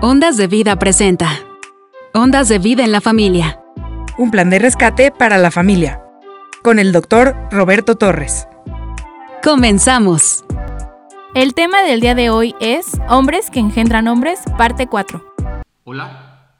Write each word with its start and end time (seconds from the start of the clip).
Ondas 0.00 0.36
de 0.36 0.46
Vida 0.46 0.78
presenta. 0.78 1.28
Ondas 2.14 2.48
de 2.48 2.60
Vida 2.60 2.84
en 2.84 2.92
la 2.92 3.00
Familia. 3.00 3.60
Un 4.16 4.30
plan 4.30 4.48
de 4.48 4.60
rescate 4.60 5.10
para 5.10 5.38
la 5.38 5.50
familia. 5.50 6.00
Con 6.62 6.78
el 6.78 6.92
doctor 6.92 7.34
Roberto 7.50 7.96
Torres. 7.96 8.46
Comenzamos. 9.42 10.44
El 11.34 11.52
tema 11.52 11.82
del 11.82 12.00
día 12.00 12.14
de 12.14 12.30
hoy 12.30 12.54
es 12.60 12.92
Hombres 13.08 13.50
que 13.50 13.58
engendran 13.58 14.06
hombres, 14.06 14.40
parte 14.56 14.86
4. 14.86 15.34
Hola, 15.82 16.52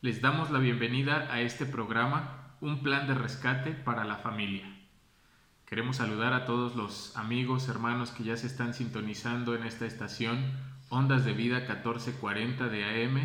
les 0.00 0.22
damos 0.22 0.50
la 0.50 0.58
bienvenida 0.58 1.28
a 1.30 1.42
este 1.42 1.66
programa, 1.66 2.54
Un 2.62 2.82
plan 2.82 3.06
de 3.06 3.12
rescate 3.12 3.72
para 3.72 4.04
la 4.04 4.16
familia. 4.16 4.74
Queremos 5.66 5.96
saludar 5.96 6.32
a 6.32 6.46
todos 6.46 6.76
los 6.76 7.14
amigos, 7.14 7.68
hermanos 7.68 8.10
que 8.10 8.24
ya 8.24 8.38
se 8.38 8.46
están 8.46 8.72
sintonizando 8.72 9.54
en 9.54 9.64
esta 9.64 9.84
estación 9.84 10.54
Ondas 10.88 11.24
de 11.24 11.32
Vida 11.32 11.58
1440 11.60 12.68
de 12.68 12.84
AM 12.84 13.18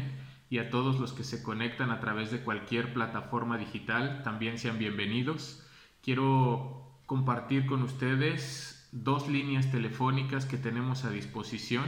y 0.50 0.58
a 0.58 0.70
todos 0.70 1.00
los 1.00 1.14
que 1.14 1.24
se 1.24 1.44
conectan 1.44 1.92
a 1.92 2.00
través 2.00 2.32
de 2.32 2.42
cualquier 2.42 2.94
plataforma 2.94 3.58
digital, 3.58 4.22
también 4.24 4.58
sean 4.58 4.80
bienvenidos. 4.80 5.66
Quiero 6.02 7.00
compartir 7.06 7.68
con 7.68 7.84
ustedes 7.84 8.90
dos 8.92 9.30
líneas 9.30 9.72
telefónicas 9.72 10.46
que 10.46 10.58
tenemos 10.58 11.06
a 11.06 11.12
disposición. 11.12 11.86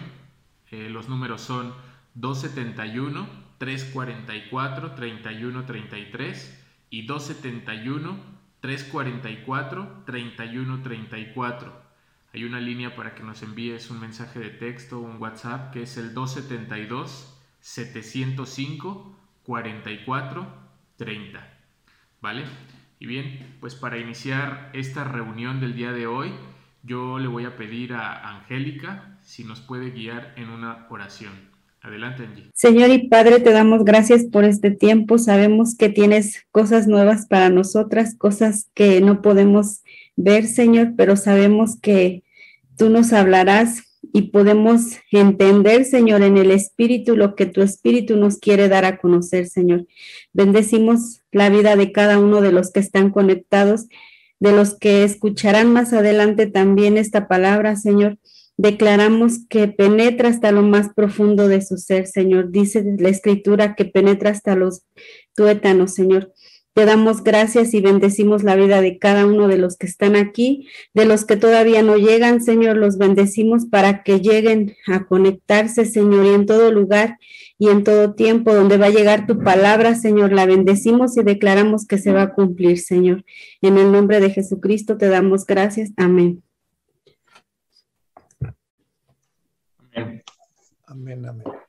Eh, 0.72 0.90
los 0.90 1.09
números 1.09 1.41
son 1.41 1.73
271 2.16 3.28
344 3.58 4.95
3133 4.95 6.66
y 6.90 7.05
271 7.05 8.17
344 8.62 10.03
3134. 10.05 11.83
Hay 12.34 12.46
una 12.46 12.60
línea 12.60 12.96
para 12.96 13.14
que 13.14 13.22
nos 13.22 13.44
envíes 13.44 13.92
un 13.92 14.00
mensaje 14.00 14.40
de 14.40 14.50
texto 14.50 15.00
un 15.00 15.22
WhatsApp 15.22 15.72
que 15.72 15.84
es 15.84 15.98
el 15.98 16.16
272 16.16 17.40
705 17.59 19.16
44 19.44 20.48
30. 20.98 21.48
¿Vale? 22.22 22.45
Y 22.98 23.06
bien, 23.06 23.56
pues 23.59 23.75
para 23.75 24.00
iniciar 24.00 24.72
esta 24.73 25.03
reunión 25.03 25.59
del 25.59 25.75
día 25.75 25.92
de 25.92 26.08
hoy, 26.08 26.31
yo 26.81 27.20
le 27.20 27.28
voy 27.28 27.45
a 27.45 27.56
pedir 27.56 27.94
a 27.94 28.38
Angélica 28.38 29.20
si 29.22 29.44
nos 29.44 29.62
puede 29.62 29.92
guiar 29.92 30.34
en 30.36 30.50
una 30.50 30.88
oración. 30.90 31.53
Adelante, 31.81 32.23
Angie. 32.23 32.50
Señor 32.53 32.90
y 32.92 33.09
Padre, 33.09 33.42
te 33.42 33.52
damos 33.52 33.84
gracias 33.84 34.23
por 34.23 34.45
este 34.45 34.72
tiempo. 34.72 35.18
Sabemos 35.18 35.75
que 35.75 35.90
tienes 35.90 36.45
cosas 36.52 36.88
nuevas 36.88 37.28
para 37.28 37.50
nosotras, 37.50 38.16
cosas 38.18 38.72
que 38.73 39.02
no 39.02 39.22
podemos 39.22 39.83
ver, 40.16 40.47
Señor, 40.47 40.94
pero 40.95 41.16
sabemos 41.16 41.80
que 41.80 42.23
tú 42.78 42.89
nos 42.89 43.14
hablarás 43.14 43.83
y 44.11 44.23
podemos 44.23 44.97
entender, 45.11 45.86
Señor, 45.86 46.23
en 46.23 46.38
el 46.38 46.52
Espíritu 46.52 47.16
lo 47.16 47.36
que 47.36 47.45
tu 47.45 47.61
Espíritu 47.61 48.17
nos 48.17 48.38
quiere 48.38 48.67
dar 48.67 48.86
a 48.86 48.97
conocer, 48.97 49.47
Señor. 49.47 49.88
Bendecimos 50.34 51.22
la 51.31 51.50
vida 51.50 51.75
de 51.75 51.91
cada 51.91 52.19
uno 52.19 52.41
de 52.41 52.52
los 52.52 52.72
que 52.72 52.80
están 52.80 53.11
conectados, 53.11 53.88
de 54.39 54.52
los 54.52 54.78
que 54.78 55.03
escucharán 55.03 55.72
más 55.72 55.94
adelante 55.94 56.47
también 56.47 56.97
esta 56.97 57.28
palabra, 57.28 57.75
Señor. 57.75 58.17
Declaramos 58.58 59.39
que 59.50 59.67
penetra 59.67 60.30
hasta 60.30 60.52
lo 60.52 60.61
más 60.61 60.89
profundo 60.94 61.47
de 61.47 61.61
su 61.61 61.78
ser, 61.78 62.06
Señor. 62.06 62.52
Dice 62.52 62.84
la 63.00 63.09
Escritura 63.09 63.73
que 63.75 63.86
penetra 63.86 64.30
hasta 64.30 64.56
los 64.56 64.84
tuétanos, 65.34 65.94
Señor. 65.94 66.34
Te 66.73 66.85
damos 66.85 67.23
gracias 67.23 67.75
y 67.75 67.81
bendecimos 67.81 68.43
la 68.43 68.55
vida 68.55 68.81
de 68.81 68.97
cada 68.97 69.27
uno 69.27 69.47
de 69.47 69.57
los 69.57 69.77
que 69.77 69.85
están 69.85 70.16
aquí, 70.16 70.67
de 70.95 71.05
los 71.05 71.23
que 71.23 71.38
todavía 71.38 71.83
no 71.83 71.97
llegan, 71.97 72.41
Señor, 72.41 72.77
los 72.77 72.97
bendecimos 72.97 73.67
para 73.67 74.02
que 74.02 74.19
lleguen 74.19 74.75
a 74.88 75.05
conectarse, 75.05 75.85
Señor, 75.85 76.25
y 76.25 76.29
en 76.29 76.47
todo 76.47 76.71
lugar 76.71 77.19
y 77.59 77.69
en 77.69 77.83
todo 77.83 78.16
tiempo 78.16 78.55
donde 78.55 78.77
va 78.77 78.88
a 78.88 78.89
llegar 78.89 79.27
tu 79.27 79.39
palabra, 79.39 79.94
Señor, 79.94 80.33
la 80.33 80.47
bendecimos 80.47 81.16
y 81.16 81.23
declaramos 81.23 81.85
que 81.85 81.99
se 81.99 82.11
va 82.11 82.23
a 82.23 82.33
cumplir, 82.33 82.79
Señor. 82.79 83.23
En 83.61 83.77
el 83.77 83.91
nombre 83.91 84.19
de 84.19 84.31
Jesucristo 84.31 84.97
te 84.97 85.09
damos 85.09 85.45
gracias. 85.45 85.91
Amén. 85.95 86.41
Amén. 89.94 90.23
Amén, 90.88 91.25
amén. 91.25 91.62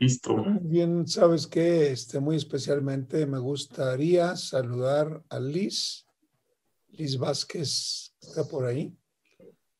Listo. 0.00 0.42
Bien, 0.62 1.06
sabes 1.06 1.46
que 1.46 1.90
este, 1.90 2.20
muy 2.20 2.34
especialmente 2.34 3.26
me 3.26 3.38
gustaría 3.38 4.34
saludar 4.34 5.22
a 5.28 5.38
Liz, 5.38 6.06
Liz 6.88 7.18
Vázquez, 7.18 8.14
está 8.18 8.48
por 8.48 8.64
ahí. 8.64 8.96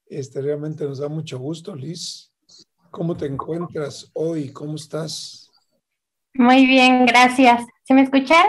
Este, 0.04 0.42
realmente 0.42 0.84
nos 0.84 0.98
da 0.98 1.08
mucho 1.08 1.38
gusto, 1.38 1.74
Liz. 1.74 2.34
¿Cómo 2.90 3.16
te 3.16 3.24
encuentras 3.24 4.10
hoy? 4.12 4.52
¿Cómo 4.52 4.74
estás? 4.74 5.50
Muy 6.34 6.66
bien, 6.66 7.06
gracias. 7.06 7.64
¿Se 7.84 7.94
me 7.94 8.02
escuchan? 8.02 8.44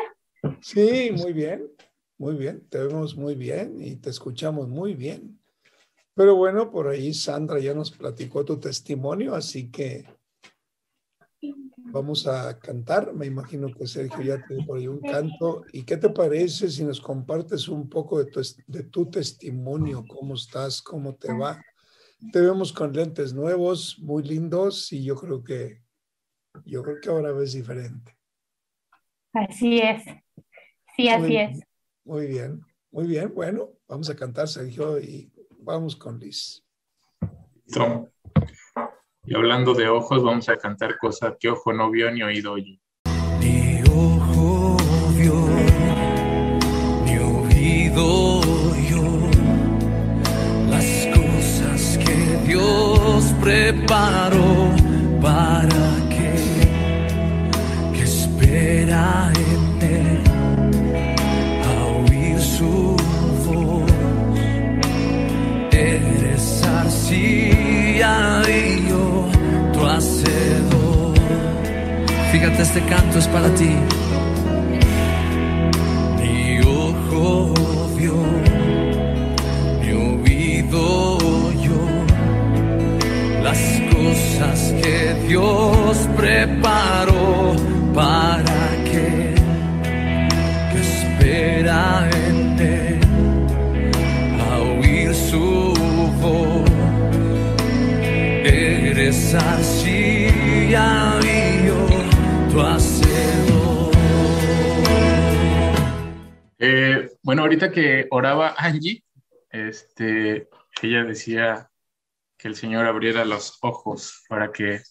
Sí, 0.60 1.12
muy 1.16 1.32
bien, 1.32 1.72
muy 2.18 2.36
bien. 2.36 2.68
Te 2.68 2.80
vemos 2.80 3.16
muy 3.16 3.36
bien 3.36 3.82
y 3.82 3.96
te 3.96 4.10
escuchamos 4.10 4.68
muy 4.68 4.94
bien. 4.94 5.40
Pero 6.16 6.36
bueno, 6.36 6.70
por 6.70 6.90
ahí 6.90 7.14
Sandra 7.14 7.60
ya 7.60 7.74
nos 7.74 7.92
platicó 7.92 8.44
tu 8.44 8.60
testimonio, 8.60 9.36
así 9.36 9.72
que 9.72 10.06
Vamos 11.92 12.28
a 12.28 12.58
cantar. 12.60 13.14
Me 13.14 13.26
imagino 13.26 13.74
que 13.74 13.86
Sergio 13.88 14.22
ya 14.22 14.46
tiene 14.46 14.66
por 14.66 14.78
ahí 14.78 14.88
un 14.88 15.02
canto. 15.02 15.64
¿Y 15.74 15.84
qué 15.84 15.98
te 15.98 16.10
parece 16.10 16.70
si 16.70 16.84
nos 16.84 17.02
compartes 17.02 17.68
un 17.68 17.90
poco 17.90 18.20
de 18.20 18.32
tu, 18.32 18.42
de 18.68 18.84
tu 18.84 19.10
testimonio? 19.10 20.04
¿Cómo 20.08 20.36
estás? 20.36 20.82
¿Cómo 20.82 21.16
te 21.16 21.34
va? 21.34 21.62
Te 22.32 22.40
vemos 22.40 22.72
con 22.72 22.94
lentes 22.94 23.34
nuevos, 23.34 23.98
muy 24.00 24.24
lindos 24.24 24.92
y 24.94 25.04
yo 25.04 25.16
creo 25.16 25.44
que 25.44 25.82
yo 26.66 26.84
creo 26.84 27.00
que 27.02 27.10
ahora 27.10 27.32
ves 27.32 27.54
diferente. 27.54 28.18
Así 29.34 29.80
es. 29.80 30.04
Sí, 30.96 31.08
así 31.08 31.38
es. 31.38 31.60
Muy 32.04 32.28
bien, 32.28 32.62
muy 32.92 33.08
bien. 33.08 33.34
Bueno, 33.34 33.72
vamos 33.88 34.10
a 34.10 34.16
cantar, 34.16 34.48
Sergio, 34.48 35.00
y 35.00 35.32
vamos 35.60 35.96
con 35.96 36.20
Liz. 36.20 36.64
Y 39.24 39.36
hablando 39.36 39.76
de 39.76 39.88
ojos, 39.88 40.24
vamos 40.24 40.50
a 40.50 40.58
cantar 40.58 40.98
cosas 40.98 41.36
que 41.40 41.50
ojo 41.50 41.72
no 41.72 41.92
vio 41.92 42.10
ni 42.12 42.24
oído 42.24 42.54
oye. 42.54 42.80
Ni 43.40 43.84
ojo 43.84 44.78
vio, 45.16 45.48
ni 47.06 47.18
oído 47.20 48.76
yo 48.90 49.30
las 50.72 51.08
cosas 51.14 52.00
que 52.00 52.48
Dios 52.48 53.32
preparó 53.40 54.74
para 55.22 56.10
que, 56.10 56.34
que 57.94 58.04
espera 58.04 59.32
Fíjate, 72.52 72.64
este 72.64 72.82
canto 72.82 73.20
es 73.20 73.28
para 73.28 73.50
ti. 73.56 73.76
Mi 76.20 76.60
ojo 76.62 77.54
vio, 77.98 78.16
mi 79.82 79.92
oído 79.92 81.18
yo 81.54 81.82
las 83.44 83.60
cosas 83.94 84.74
que 84.82 85.28
Dios 85.28 85.98
preparó 86.18 87.56
para 87.94 88.70
que, 88.86 89.36
que 90.72 90.80
espera 90.80 92.10
en 92.28 92.60
él 92.60 93.00
a 94.40 94.58
oír 94.60 95.14
su 95.14 95.74
voz. 96.22 96.70
Eres 98.44 99.34
así 99.36 100.28
bueno, 107.32 107.44
ahorita 107.44 107.72
que 107.72 108.08
oraba 108.12 108.56
Angie, 108.58 109.04
este, 109.50 110.50
ella 110.82 111.04
decía 111.06 111.70
que 112.38 112.50
el 112.50 112.56
Señor 112.56 112.86
abriera 112.86 113.24
los 113.24 113.58
ojos 113.62 114.24
para 114.28 114.52
que 114.52 114.82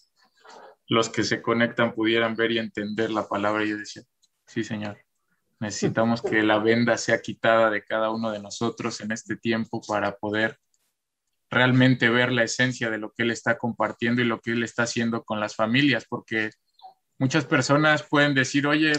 los 0.87 1.09
que 1.09 1.23
se 1.23 1.41
conectan 1.41 1.93
pudieran 1.93 2.35
ver 2.35 2.51
y 2.51 2.57
entender 2.57 3.11
la 3.11 3.27
palabra. 3.27 3.63
Y 3.63 3.69
yo 3.69 3.77
decía, 3.77 4.03
sí, 4.47 4.63
Señor, 4.63 4.97
necesitamos 5.59 6.21
que 6.21 6.41
la 6.41 6.57
venda 6.57 6.97
sea 6.97 7.21
quitada 7.21 7.69
de 7.69 7.83
cada 7.83 8.09
uno 8.09 8.31
de 8.31 8.39
nosotros 8.39 8.99
en 9.01 9.11
este 9.11 9.35
tiempo 9.35 9.81
para 9.87 10.15
poder 10.17 10.57
realmente 11.49 12.09
ver 12.09 12.31
la 12.31 12.43
esencia 12.43 12.89
de 12.89 12.97
lo 12.97 13.11
que 13.11 13.23
Él 13.23 13.31
está 13.31 13.57
compartiendo 13.57 14.21
y 14.21 14.25
lo 14.25 14.39
que 14.39 14.51
Él 14.51 14.63
está 14.63 14.83
haciendo 14.83 15.23
con 15.23 15.39
las 15.39 15.55
familias, 15.55 16.05
porque 16.09 16.51
Muchas 17.21 17.45
personas 17.45 18.01
pueden 18.01 18.33
decir, 18.33 18.65
oye, 18.65 18.93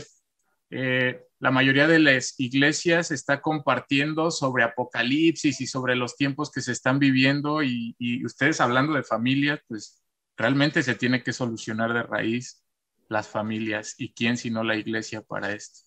eh, 0.70 1.26
la 1.42 1.50
mayoría 1.50 1.88
de 1.88 1.98
las 1.98 2.38
iglesias 2.38 3.10
está 3.10 3.42
compartiendo 3.42 4.30
sobre 4.30 4.62
Apocalipsis 4.62 5.60
y 5.60 5.66
sobre 5.66 5.96
los 5.96 6.16
tiempos 6.16 6.52
que 6.52 6.60
se 6.60 6.70
están 6.70 7.00
viviendo 7.00 7.64
y, 7.64 7.96
ustedes 8.24 8.60
hablando 8.60 8.92
de 8.92 9.02
familias, 9.02 9.58
pues 9.66 10.00
realmente 10.36 10.84
se 10.84 10.94
tiene 10.94 11.24
que 11.24 11.32
solucionar 11.32 11.92
de 11.94 12.04
raíz 12.04 12.62
las 13.08 13.26
familias 13.26 13.96
y 13.98 14.12
quién 14.12 14.36
sino 14.36 14.62
la 14.62 14.76
iglesia 14.76 15.20
para 15.20 15.52
esto. 15.52 15.80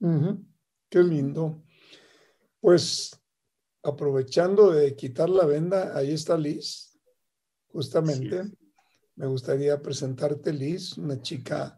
Qué 0.00 1.04
lindo. 1.04 1.62
Pues 2.60 3.22
aprovechando 3.84 4.72
de 4.72 4.96
quitar 4.96 5.30
la 5.30 5.46
venda, 5.46 5.96
ahí 5.96 6.10
está 6.10 6.36
Liz, 6.36 6.98
justamente. 7.68 8.42
Me 9.14 9.26
gustaría 9.28 9.80
presentarte, 9.80 10.52
Liz, 10.52 10.98
una 10.98 11.22
chica 11.22 11.77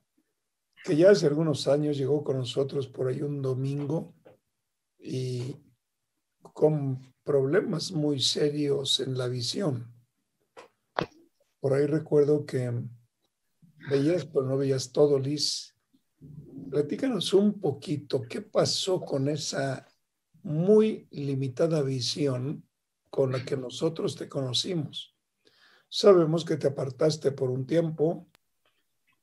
que 0.85 0.97
ya 0.97 1.11
hace 1.11 1.27
algunos 1.27 1.69
años 1.69 1.97
llegó 1.97 2.25
con 2.25 2.39
nosotros 2.39 2.89
por 2.89 3.09
ahí 3.09 3.23
un 3.23 3.43
domingo 3.43 4.15
y 4.99 5.57
con 6.55 7.15
problemas 7.23 7.93
muy 7.93 8.21
serios 8.21 9.01
en 9.01 9.17
la 9.17 9.29
visión. 9.29 9.93
Por 11.61 11.75
ahí 11.75 11.87
recuerdo 11.87 12.47
que 12.47 12.73
veías, 13.91 14.25
pero 14.25 14.47
no 14.47 14.57
veías 14.57 14.93
todo, 14.93 15.19
Liz. 15.19 15.75
Platícanos 16.71 17.35
un 17.35 17.61
poquito, 17.61 18.23
¿qué 18.23 18.41
pasó 18.41 19.01
con 19.01 19.29
esa 19.29 19.87
muy 20.43 21.07
limitada 21.11 21.83
visión 21.83 22.67
con 23.11 23.33
la 23.33 23.45
que 23.45 23.57
nosotros 23.57 24.17
te 24.17 24.29
conocimos? 24.29 25.15
Sabemos 25.89 26.45
que 26.45 26.57
te 26.57 26.69
apartaste 26.69 27.33
por 27.33 27.51
un 27.51 27.67
tiempo 27.67 28.30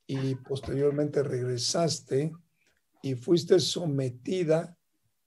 y 0.08 0.36
posteriormente 0.36 1.22
regresaste 1.22 2.32
y 3.02 3.16
fuiste 3.16 3.60
sometida 3.60 4.78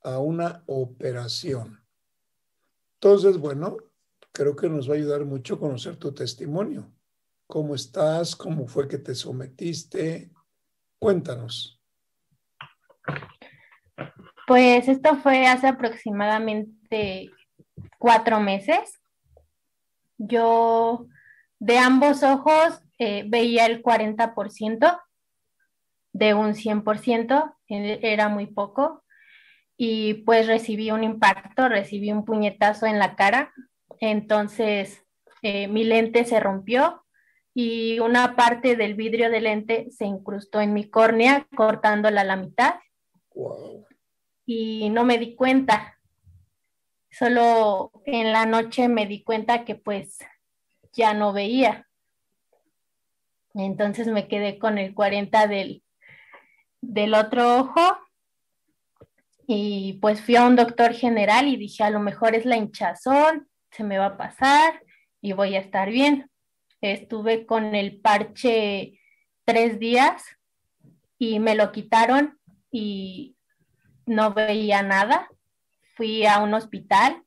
a 0.03 0.19
una 0.19 0.65
operación. 0.67 1.85
Entonces, 2.95 3.39
bueno, 3.39 3.77
creo 4.33 4.57
que 4.57 4.69
nos 4.69 4.89
va 4.89 4.95
a 4.95 4.97
ayudar 4.97 5.25
mucho 5.25 5.61
conocer 5.61 5.97
tu 5.97 6.13
testimonio. 6.13 6.91
¿Cómo 7.47 7.75
estás? 7.75 8.35
¿Cómo 8.35 8.67
fue 8.67 8.89
que 8.89 8.99
te 8.99 9.15
sometiste? 9.15 10.31
Cuéntanos. 10.99 11.81
Pues 14.47 14.89
esto 14.89 15.17
fue 15.17 15.47
hace 15.47 15.69
aproximadamente 15.69 17.31
cuatro 17.99 18.41
meses. 18.41 19.01
Yo 20.17 21.07
de 21.59 21.79
ambos 21.79 22.23
ojos 22.23 22.83
eh, 23.01 23.25
veía 23.27 23.65
el 23.65 23.83
40% 23.83 25.01
de 26.13 26.35
un 26.35 26.55
100%, 26.55 27.57
eh, 27.69 27.99
era 28.03 28.29
muy 28.29 28.47
poco. 28.47 29.03
Y 29.79 30.15
pues 30.25 30.47
recibí 30.47 30.91
un 30.91 31.03
impacto, 31.03 31.71
recibí 31.71 32.13
un 32.13 32.27
puñetazo 32.27 32.85
en 32.85 32.99
la 32.99 33.17
cara. 33.17 33.55
Entonces 34.01 35.03
eh, 35.41 35.67
mi 35.67 35.85
lente 35.85 36.27
se 36.27 36.41
rompió 36.41 37.07
y 37.55 37.99
una 38.01 38.37
parte 38.37 38.77
del 38.77 38.95
vidrio 38.95 39.31
del 39.31 39.45
lente 39.45 39.91
se 39.91 40.05
incrustó 40.05 40.61
en 40.61 40.75
mi 40.75 40.91
córnea, 40.91 41.49
cortándola 41.57 42.21
a 42.21 42.25
la 42.25 42.37
mitad 42.37 42.75
Wow. 43.35 43.87
y 44.45 44.91
no 44.91 45.05
me 45.05 45.17
di 45.17 45.35
cuenta. 45.37 45.99
Solo 47.11 47.93
en 48.05 48.33
la 48.33 48.45
noche 48.45 48.89
me 48.89 49.07
di 49.07 49.25
cuenta 49.25 49.65
que 49.65 49.75
pues 49.75 50.19
ya 50.93 51.15
no 51.15 51.33
veía. 51.33 51.87
Entonces 53.55 54.07
me 54.07 54.29
quedé 54.29 54.59
con 54.59 54.79
el 54.79 54.95
40 54.95 55.47
del, 55.47 55.83
del 56.81 57.15
otro 57.15 57.61
ojo 57.61 57.99
y 59.47 59.95
pues 59.95 60.21
fui 60.21 60.37
a 60.37 60.47
un 60.47 60.55
doctor 60.55 60.93
general 60.93 61.49
y 61.49 61.57
dije, 61.57 61.83
a 61.83 61.91
lo 61.91 61.99
mejor 61.99 62.37
es 62.37 62.45
la 62.45 62.57
hinchazón, 62.57 63.49
se 63.73 63.83
me 63.83 63.99
va 63.99 64.07
a 64.07 64.17
pasar 64.17 64.83
y 65.21 65.33
voy 65.33 65.57
a 65.57 65.61
estar 65.61 65.91
bien. 65.91 66.31
Estuve 66.81 67.47
con 67.47 67.75
el 67.75 68.01
parche 68.01 69.01
tres 69.45 69.81
días 69.81 70.23
y 71.19 71.41
me 71.41 71.57
lo 71.57 71.73
quitaron 71.73 72.39
y 72.71 73.37
no 74.07 74.33
veía 74.33 74.83
nada. 74.83 75.29
Fui 75.97 76.25
a 76.27 76.39
un 76.39 76.55
hospital. 76.55 77.23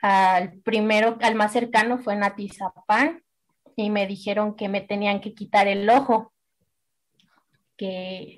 Al 0.00 0.52
primero, 0.60 1.16
al 1.22 1.34
más 1.34 1.52
cercano 1.52 1.98
fue 1.98 2.14
en 2.14 2.24
y 3.76 3.90
me 3.90 4.06
dijeron 4.06 4.56
que 4.56 4.68
me 4.68 4.80
tenían 4.80 5.20
que 5.20 5.34
quitar 5.34 5.68
el 5.68 5.88
ojo, 5.88 6.32
que 7.76 8.36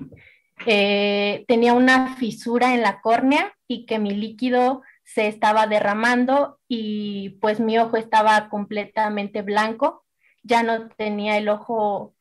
eh, 0.67 1.45
tenía 1.49 1.73
una 1.73 2.17
fisura 2.17 2.75
en 2.75 2.83
la 2.83 3.01
córnea 3.01 3.55
y 3.69 3.87
que 3.87 3.99
mi 3.99 4.11
líquido 4.13 4.83
se 5.05 5.29
estaba 5.29 5.67
derramando 5.67 6.59
y 6.69 7.31
pues 7.41 7.61
mi 7.61 7.79
ojo 7.79 7.97
estaba 7.97 8.49
completamente 8.49 9.43
blanco, 9.43 10.05
ya 10.43 10.63
no 10.63 10.89
tenía 10.89 11.37
el 11.37 11.49
ojo 11.49 12.15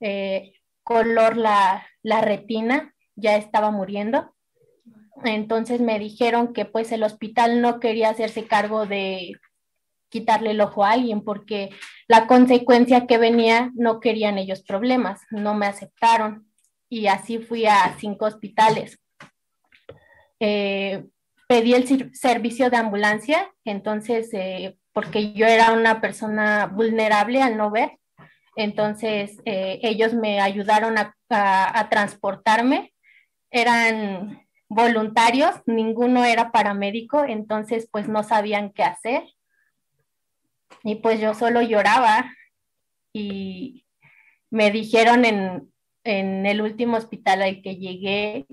eh, 0.00 0.52
color 0.84 1.36
la, 1.36 1.86
la 2.02 2.20
retina, 2.20 2.94
ya 3.16 3.36
estaba 3.36 3.70
muriendo. 3.70 4.34
Entonces 5.24 5.80
me 5.80 5.98
dijeron 5.98 6.52
que 6.52 6.64
pues 6.64 6.92
el 6.92 7.02
hospital 7.02 7.60
no 7.60 7.80
quería 7.80 8.10
hacerse 8.10 8.46
cargo 8.46 8.86
de 8.86 9.32
quitarle 10.08 10.50
el 10.52 10.60
ojo 10.60 10.84
a 10.84 10.92
alguien 10.92 11.22
porque 11.22 11.70
la 12.06 12.26
consecuencia 12.26 13.06
que 13.06 13.18
venía 13.18 13.70
no 13.74 14.00
querían 14.00 14.38
ellos 14.38 14.62
problemas, 14.62 15.20
no 15.30 15.54
me 15.54 15.66
aceptaron 15.66 16.46
y 16.88 17.06
así 17.08 17.38
fui 17.38 17.66
a 17.66 17.94
cinco 17.98 18.24
hospitales. 18.26 18.98
Eh, 20.40 21.04
pedí 21.48 21.74
el 21.74 22.14
servicio 22.14 22.70
de 22.70 22.76
ambulancia, 22.76 23.50
entonces 23.64 24.28
eh, 24.32 24.76
porque 24.92 25.32
yo 25.32 25.46
era 25.46 25.72
una 25.72 26.00
persona 26.00 26.66
vulnerable 26.66 27.42
al 27.42 27.56
no 27.56 27.70
ver, 27.70 27.98
entonces 28.56 29.38
eh, 29.44 29.78
ellos 29.82 30.14
me 30.14 30.40
ayudaron 30.40 30.96
a- 30.98 31.14
a 31.30 31.88
transportarme, 31.88 32.92
eran 33.50 34.46
voluntarios, 34.68 35.54
ninguno 35.66 36.24
era 36.24 36.52
paramédico, 36.52 37.24
entonces 37.24 37.88
pues 37.90 38.08
no 38.08 38.22
sabían 38.22 38.70
qué 38.72 38.82
hacer. 38.84 39.22
Y 40.84 40.96
pues 40.96 41.20
yo 41.20 41.34
solo 41.34 41.62
lloraba 41.62 42.30
y 43.12 43.86
me 44.50 44.70
dijeron 44.70 45.24
en, 45.24 45.72
en 46.04 46.46
el 46.46 46.60
último 46.60 46.96
hospital 46.96 47.42
al 47.42 47.62
que 47.62 47.76
llegué 47.76 48.46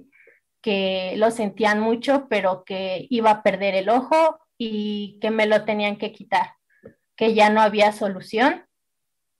que 0.65 1.13
lo 1.17 1.29
sentían 1.29 1.79
mucho, 1.79 2.25
pero 2.27 2.63
que 2.65 3.05
iba 3.11 3.29
a 3.29 3.43
perder 3.43 3.75
el 3.75 3.87
ojo 3.87 4.39
y 4.57 5.19
que 5.21 5.29
me 5.29 5.45
lo 5.45 5.63
tenían 5.63 5.97
que 5.97 6.11
quitar, 6.11 6.53
que 7.15 7.35
ya 7.35 7.51
no 7.51 7.61
había 7.61 7.91
solución. 7.91 8.65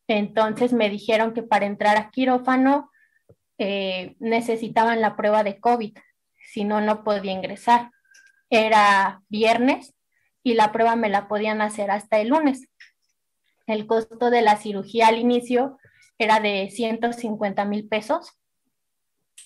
Entonces 0.08 0.72
me 0.72 0.88
dijeron 0.88 1.34
que 1.34 1.42
para 1.42 1.66
entrar 1.66 1.98
a 1.98 2.12
quirófano 2.12 2.92
eh, 3.58 4.16
necesitaban 4.20 5.02
la 5.02 5.16
prueba 5.16 5.44
de 5.44 5.60
COVID, 5.60 5.98
si 6.52 6.64
no, 6.64 6.80
no 6.80 7.04
podía 7.04 7.32
ingresar. 7.32 7.90
Era 8.52 9.24
viernes 9.28 9.95
y 10.46 10.54
la 10.54 10.72
prueba 10.72 10.96
me 10.96 11.10
la 11.10 11.28
podían 11.28 11.60
hacer 11.60 11.90
hasta 11.90 12.20
el 12.20 12.28
lunes. 12.28 12.70
El 13.66 13.88
costo 13.88 14.30
de 14.30 14.44
la 14.44 14.58
cirugía 14.58 15.08
al 15.08 15.18
inicio 15.18 15.80
era 16.20 16.40
de 16.40 16.70
150 16.70 17.66
mil 17.66 17.88
pesos, 17.88 18.32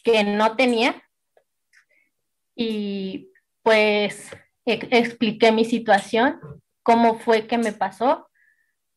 que 0.04 0.26
no 0.26 0.58
tenía. 0.58 1.02
Y 2.54 3.32
pues 3.64 4.30
e- 4.66 4.90
expliqué 4.92 5.54
mi 5.54 5.64
situación, 5.64 6.42
cómo 6.84 7.18
fue 7.18 7.48
que 7.48 7.58
me 7.58 7.72
pasó. 7.72 8.28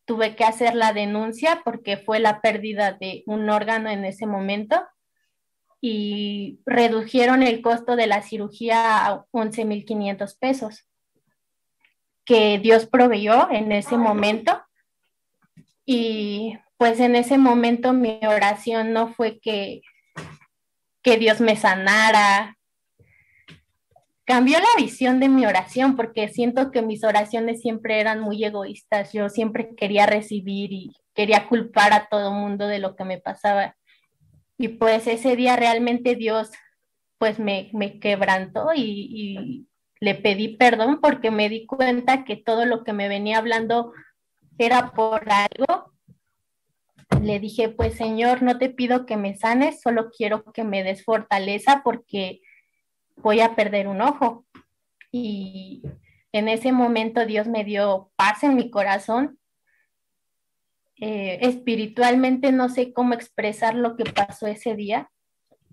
Tuve 0.05 0.35
que 0.35 0.43
hacer 0.43 0.75
la 0.75 0.93
denuncia 0.93 1.63
porque 1.65 1.99
fue 1.99 2.19
la 2.19 2.41
pérdida 2.41 2.95
de 2.95 3.23
un 3.27 3.49
órgano 3.49 3.89
en 3.91 4.05
ese 4.05 4.27
momento 4.27 4.83
y 5.81 6.59
redujeron 6.67 7.45
el 7.45 7.63
costo 7.63 7.95
de 7.95 8.09
la 8.09 8.23
cirugía 8.23 9.07
a 9.07 9.25
11.500 9.31 10.37
pesos 10.41 10.89
que 12.25 12.59
Dios 12.59 12.87
proveyó 12.87 13.51
en 13.51 13.73
ese 13.73 13.97
momento. 13.97 14.63
Y 15.85 16.59
pues 16.77 17.01
en 17.01 17.17
ese 17.17 17.39
momento 17.39 17.93
mi 17.93 18.21
oración 18.27 18.93
no 18.93 19.13
fue 19.13 19.41
que, 19.41 19.83
que 21.03 21.17
Dios 21.19 21.41
me 21.41 21.57
sanara. 21.57 22.57
Cambió 24.25 24.59
la 24.59 24.83
visión 24.83 25.19
de 25.19 25.29
mi 25.29 25.45
oración 25.47 25.97
porque 25.97 26.29
siento 26.29 26.71
que 26.71 26.83
mis 26.83 27.03
oraciones 27.05 27.61
siempre 27.61 28.01
eran 28.01 28.21
muy 28.21 28.45
egoístas. 28.45 29.13
Yo 29.13 29.29
siempre 29.29 29.75
quería 29.75 30.07
recibir 30.07 30.73
y 30.73 30.93
quería 31.15 31.49
culpar 31.49 31.93
a 31.93 32.09
todo 32.09 32.33
mundo 32.33 32.67
de 32.67 32.79
lo 32.79 32.95
que 32.95 33.05
me 33.05 33.19
pasaba. 33.19 33.77
Y 34.59 34.69
pues 34.69 35.07
ese 35.09 35.35
día 35.35 35.57
realmente 35.57 36.15
Dios 36.15 36.51
pues 37.19 37.39
me, 37.39 37.71
me 37.73 38.01
quebrantó 38.01 38.71
y, 38.75 38.83
y 38.83 39.67
le 40.03 40.17
pedí 40.17 40.57
perdón 40.57 40.99
porque 41.01 41.31
me 41.31 41.49
di 41.49 41.65
cuenta 41.65 42.25
que 42.25 42.35
todo 42.35 42.67
lo 42.67 42.83
que 42.83 42.93
me 42.93 43.07
venía 43.07 43.39
hablando 43.39 43.93
era 44.59 44.91
por 44.91 45.23
algo. 45.31 45.93
Le 47.21 47.39
dije, 47.39 47.69
pues 47.69 47.95
Señor, 47.95 48.43
no 48.43 48.59
te 48.59 48.69
pido 48.69 49.07
que 49.07 49.17
me 49.17 49.37
sanes, 49.37 49.81
solo 49.81 50.11
quiero 50.11 50.43
que 50.53 50.65
me 50.65 50.83
des 50.83 51.05
fortaleza 51.05 51.83
porque 51.85 52.41
voy 53.15 53.43
a 53.43 53.55
perder 53.55 53.87
un 53.87 54.01
ojo. 54.01 54.45
Y 55.13 55.85
en 56.33 56.49
ese 56.49 56.73
momento 56.73 57.25
Dios 57.25 57.47
me 57.47 57.63
dio 57.63 58.11
paz 58.17 58.43
en 58.43 58.57
mi 58.57 58.73
corazón 58.73 59.39
eh, 61.01 61.39
espiritualmente 61.43 62.51
no 62.51 62.69
sé 62.69 62.93
cómo 62.93 63.15
expresar 63.15 63.77
lo 63.77 63.97
que 63.97 64.05
pasó 64.05 64.49
ese 64.49 64.75
día, 64.75 65.13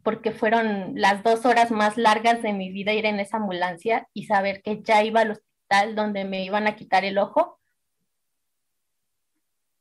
porque 0.03 0.31
fueron 0.31 0.93
las 0.95 1.23
dos 1.23 1.45
horas 1.45 1.71
más 1.71 1.97
largas 1.97 2.41
de 2.41 2.53
mi 2.53 2.71
vida 2.71 2.93
ir 2.93 3.05
en 3.05 3.19
esa 3.19 3.37
ambulancia 3.37 4.07
y 4.13 4.25
saber 4.25 4.61
que 4.61 4.81
ya 4.83 5.03
iba 5.03 5.21
al 5.21 5.31
hospital 5.31 5.95
donde 5.95 6.25
me 6.25 6.43
iban 6.43 6.67
a 6.67 6.75
quitar 6.75 7.05
el 7.05 7.17
ojo. 7.17 7.59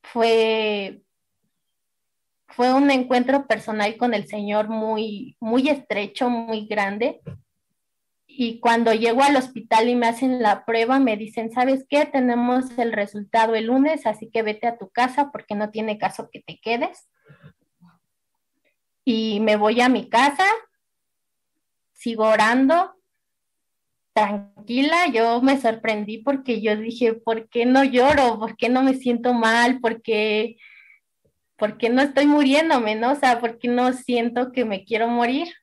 Fue, 0.03 1.03
fue 2.47 2.73
un 2.73 2.91
encuentro 2.91 3.47
personal 3.47 3.97
con 3.97 4.15
el 4.15 4.27
Señor 4.27 4.69
muy, 4.69 5.37
muy 5.41 5.69
estrecho, 5.69 6.31
muy 6.31 6.67
grande, 6.67 7.21
y 8.41 8.61
cuando 8.61 8.93
llego 8.93 9.25
al 9.25 9.35
hospital 9.35 9.89
y 9.89 9.97
me 9.97 10.07
hacen 10.07 10.41
la 10.41 10.65
prueba, 10.65 11.01
me 11.01 11.17
dicen, 11.17 11.51
¿sabes 11.51 11.85
qué? 11.91 12.07
Tenemos 12.07 12.79
el 12.79 12.93
resultado 12.93 13.57
el 13.57 13.67
lunes, 13.67 14.07
así 14.07 14.31
que 14.31 14.43
vete 14.45 14.69
a 14.69 14.79
tu 14.79 14.91
casa 14.91 15.33
porque 15.33 15.57
no 15.57 15.71
tiene 15.71 15.99
caso 15.99 16.29
que 16.31 16.41
te 16.41 16.61
quedes. 16.63 17.09
Y 19.11 19.41
me 19.41 19.57
voy 19.57 19.81
a 19.81 19.89
mi 19.89 20.11
casa, 20.11 20.45
sigo 21.95 22.25
orando, 22.25 22.95
tranquila, 24.13 25.07
yo 25.11 25.41
me 25.41 25.59
sorprendí 25.59 26.19
porque 26.19 26.61
yo 26.61 26.77
dije, 26.77 27.15
¿por 27.15 27.49
qué 27.49 27.65
no 27.65 27.85
lloro? 27.85 28.39
¿Por 28.39 28.55
qué 28.59 28.69
no 28.69 28.83
me 28.83 28.93
siento 28.93 29.33
mal? 29.33 29.81
¿Por 29.81 30.03
qué, 30.03 30.59
por 31.57 31.79
qué 31.79 31.89
no 31.89 32.03
estoy 32.03 32.27
muriéndome? 32.27 32.97
¿No? 32.97 33.13
O 33.13 33.15
sea, 33.15 33.41
¿por 33.41 33.59
qué 33.59 33.69
no 33.69 33.95
siento 33.95 34.53
que 34.53 34.67
me 34.67 34.85
quiero 34.85 35.09
morir? 35.09 35.55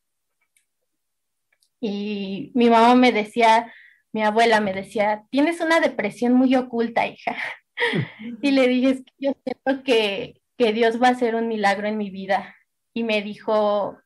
Y 1.79 2.51
mi 2.55 2.67
mamá 2.67 2.95
me 2.95 3.11
decía, 3.11 3.71
mi 4.11 4.23
abuela 4.23 4.59
me 4.59 4.73
decía, 4.73 5.23
tienes 5.29 5.61
una 5.61 5.79
depresión 5.79 6.33
muy 6.33 6.55
oculta, 6.55 7.05
hija. 7.05 7.35
y 8.41 8.49
le 8.49 8.67
dije, 8.67 9.03
yo 9.19 9.33
siento 9.43 9.83
que, 9.83 10.41
que 10.57 10.73
Dios 10.73 10.99
va 10.99 11.09
a 11.09 11.11
hacer 11.11 11.35
un 11.35 11.47
milagro 11.47 11.87
en 11.87 11.99
mi 11.99 12.09
vida. 12.09 12.55
Y 12.95 13.03
me 13.03 13.21
dijo, 13.21 13.99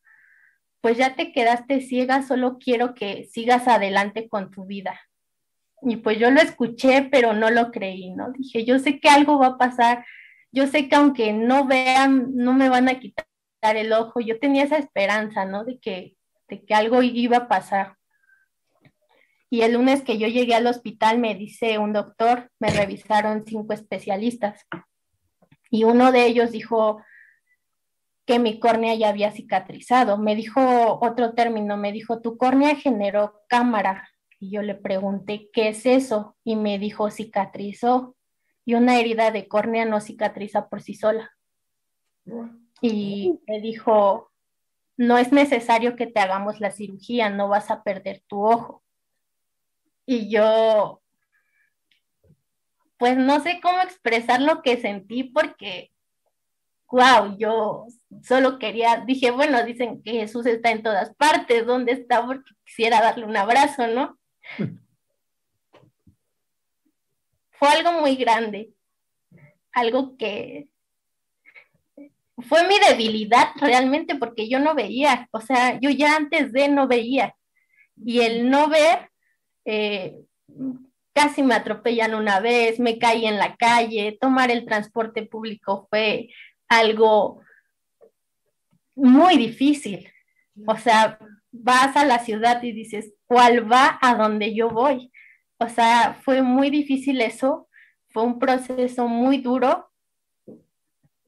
pues 0.81 0.97
ya 0.97 1.15
te 1.15 1.31
quedaste 1.31 1.79
ciega, 1.79 2.21
solo 2.23 2.57
quiero 2.57 2.93
que 2.93 3.23
sigas 3.23 3.69
adelante 3.69 4.27
con 4.27 4.51
tu 4.51 4.65
vida. 4.65 4.99
Y 5.81 5.95
pues 5.97 6.19
yo 6.19 6.29
lo 6.31 6.41
escuché, 6.41 7.07
pero 7.09 7.31
no 7.33 7.49
lo 7.49 7.71
creí, 7.71 8.11
¿no? 8.11 8.31
Dije, 8.31 8.65
yo 8.65 8.79
sé 8.79 8.99
que 8.99 9.07
algo 9.07 9.39
va 9.39 9.47
a 9.47 9.57
pasar, 9.57 10.05
yo 10.51 10.67
sé 10.67 10.89
que 10.89 10.95
aunque 10.95 11.31
no 11.31 11.65
vean, 11.65 12.35
no 12.35 12.53
me 12.53 12.67
van 12.67 12.89
a 12.89 12.99
quitar 12.99 13.25
el 13.61 13.93
ojo, 13.93 14.19
yo 14.19 14.39
tenía 14.39 14.63
esa 14.63 14.77
esperanza, 14.77 15.45
¿no? 15.45 15.63
De 15.63 15.79
que 15.79 16.17
de 16.49 16.65
que 16.65 16.73
algo 16.73 17.01
iba 17.01 17.37
a 17.37 17.47
pasar. 17.47 17.95
Y 19.49 19.61
el 19.61 19.73
lunes 19.73 20.03
que 20.03 20.17
yo 20.17 20.27
llegué 20.27 20.55
al 20.55 20.67
hospital 20.67 21.17
me 21.19 21.35
dice 21.35 21.77
un 21.77 21.93
doctor, 21.93 22.51
me 22.59 22.69
revisaron 22.69 23.45
cinco 23.45 23.73
especialistas 23.73 24.65
y 25.71 25.83
uno 25.85 26.11
de 26.11 26.25
ellos 26.25 26.51
dijo 26.51 27.01
que 28.29 28.37
mi 28.37 28.59
córnea 28.59 28.93
ya 28.93 29.09
había 29.09 29.31
cicatrizado. 29.31 30.19
Me 30.19 30.35
dijo 30.35 30.99
otro 31.01 31.33
término, 31.33 31.77
me 31.77 31.91
dijo, 31.91 32.21
tu 32.21 32.37
córnea 32.37 32.75
generó 32.75 33.41
cámara. 33.47 34.07
Y 34.39 34.51
yo 34.51 34.61
le 34.61 34.75
pregunté, 34.75 35.49
¿qué 35.51 35.69
es 35.69 35.87
eso? 35.87 36.37
Y 36.43 36.55
me 36.55 36.77
dijo, 36.77 37.09
cicatrizó. 37.09 38.15
Y 38.65 38.75
una 38.75 38.99
herida 38.99 39.31
de 39.31 39.47
córnea 39.47 39.85
no 39.85 39.99
cicatriza 39.99 40.69
por 40.69 40.83
sí 40.83 40.93
sola. 40.93 41.31
Y 42.83 43.39
me 43.47 43.61
dijo, 43.61 44.31
no 44.95 45.17
es 45.17 45.31
necesario 45.31 45.95
que 45.95 46.05
te 46.05 46.19
hagamos 46.19 46.59
la 46.59 46.69
cirugía, 46.69 47.31
no 47.31 47.49
vas 47.49 47.71
a 47.71 47.81
perder 47.81 48.21
tu 48.27 48.45
ojo. 48.45 48.83
Y 50.05 50.29
yo, 50.29 51.01
pues 52.99 53.17
no 53.17 53.39
sé 53.39 53.59
cómo 53.59 53.81
expresar 53.81 54.39
lo 54.39 54.61
que 54.61 54.77
sentí 54.77 55.23
porque, 55.23 55.91
wow, 56.89 57.37
yo 57.37 57.87
solo 58.23 58.59
quería, 58.59 59.03
dije, 59.05 59.31
bueno, 59.31 59.63
dicen 59.63 60.01
que 60.03 60.11
Jesús 60.11 60.45
está 60.45 60.71
en 60.71 60.83
todas 60.83 61.13
partes, 61.15 61.65
¿dónde 61.65 61.93
está? 61.93 62.25
Porque 62.25 62.51
quisiera 62.65 63.01
darle 63.01 63.25
un 63.25 63.37
abrazo, 63.37 63.87
¿no? 63.87 64.19
Fue 67.51 67.67
algo 67.69 68.01
muy 68.01 68.15
grande, 68.15 68.71
algo 69.73 70.17
que 70.17 70.69
fue 72.47 72.65
mi 72.67 72.75
debilidad 72.79 73.49
realmente 73.57 74.15
porque 74.15 74.47
yo 74.47 74.59
no 74.59 74.75
veía, 74.75 75.27
o 75.31 75.41
sea, 75.41 75.77
yo 75.79 75.89
ya 75.89 76.15
antes 76.15 76.53
de 76.53 76.69
no 76.69 76.87
veía 76.87 77.35
y 77.97 78.21
el 78.21 78.49
no 78.49 78.69
ver, 78.69 79.09
eh, 79.65 80.15
casi 81.13 81.43
me 81.43 81.55
atropellan 81.55 82.15
una 82.15 82.39
vez, 82.39 82.79
me 82.79 82.97
caí 82.97 83.25
en 83.25 83.37
la 83.37 83.57
calle, 83.57 84.17
tomar 84.21 84.51
el 84.51 84.65
transporte 84.65 85.25
público 85.25 85.87
fue 85.89 86.29
algo 86.69 87.41
muy 88.95 89.37
difícil. 89.37 90.09
O 90.67 90.77
sea, 90.77 91.19
vas 91.51 91.95
a 91.95 92.05
la 92.05 92.19
ciudad 92.19 92.61
y 92.63 92.71
dices, 92.71 93.13
¿cuál 93.25 93.69
va 93.71 93.97
a 94.01 94.15
donde 94.15 94.53
yo 94.53 94.69
voy? 94.69 95.11
O 95.57 95.67
sea, 95.67 96.19
fue 96.23 96.41
muy 96.41 96.69
difícil 96.69 97.21
eso, 97.21 97.67
fue 98.09 98.23
un 98.23 98.39
proceso 98.39 99.07
muy 99.07 99.39
duro 99.39 99.91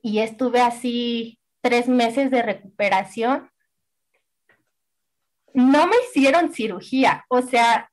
y 0.01 0.19
estuve 0.19 0.61
así 0.61 1.39
tres 1.61 1.87
meses 1.87 2.31
de 2.31 2.41
recuperación. 2.41 3.49
No 5.53 5.87
me 5.87 5.95
hicieron 6.07 6.53
cirugía, 6.53 7.25
o 7.27 7.41
sea, 7.41 7.91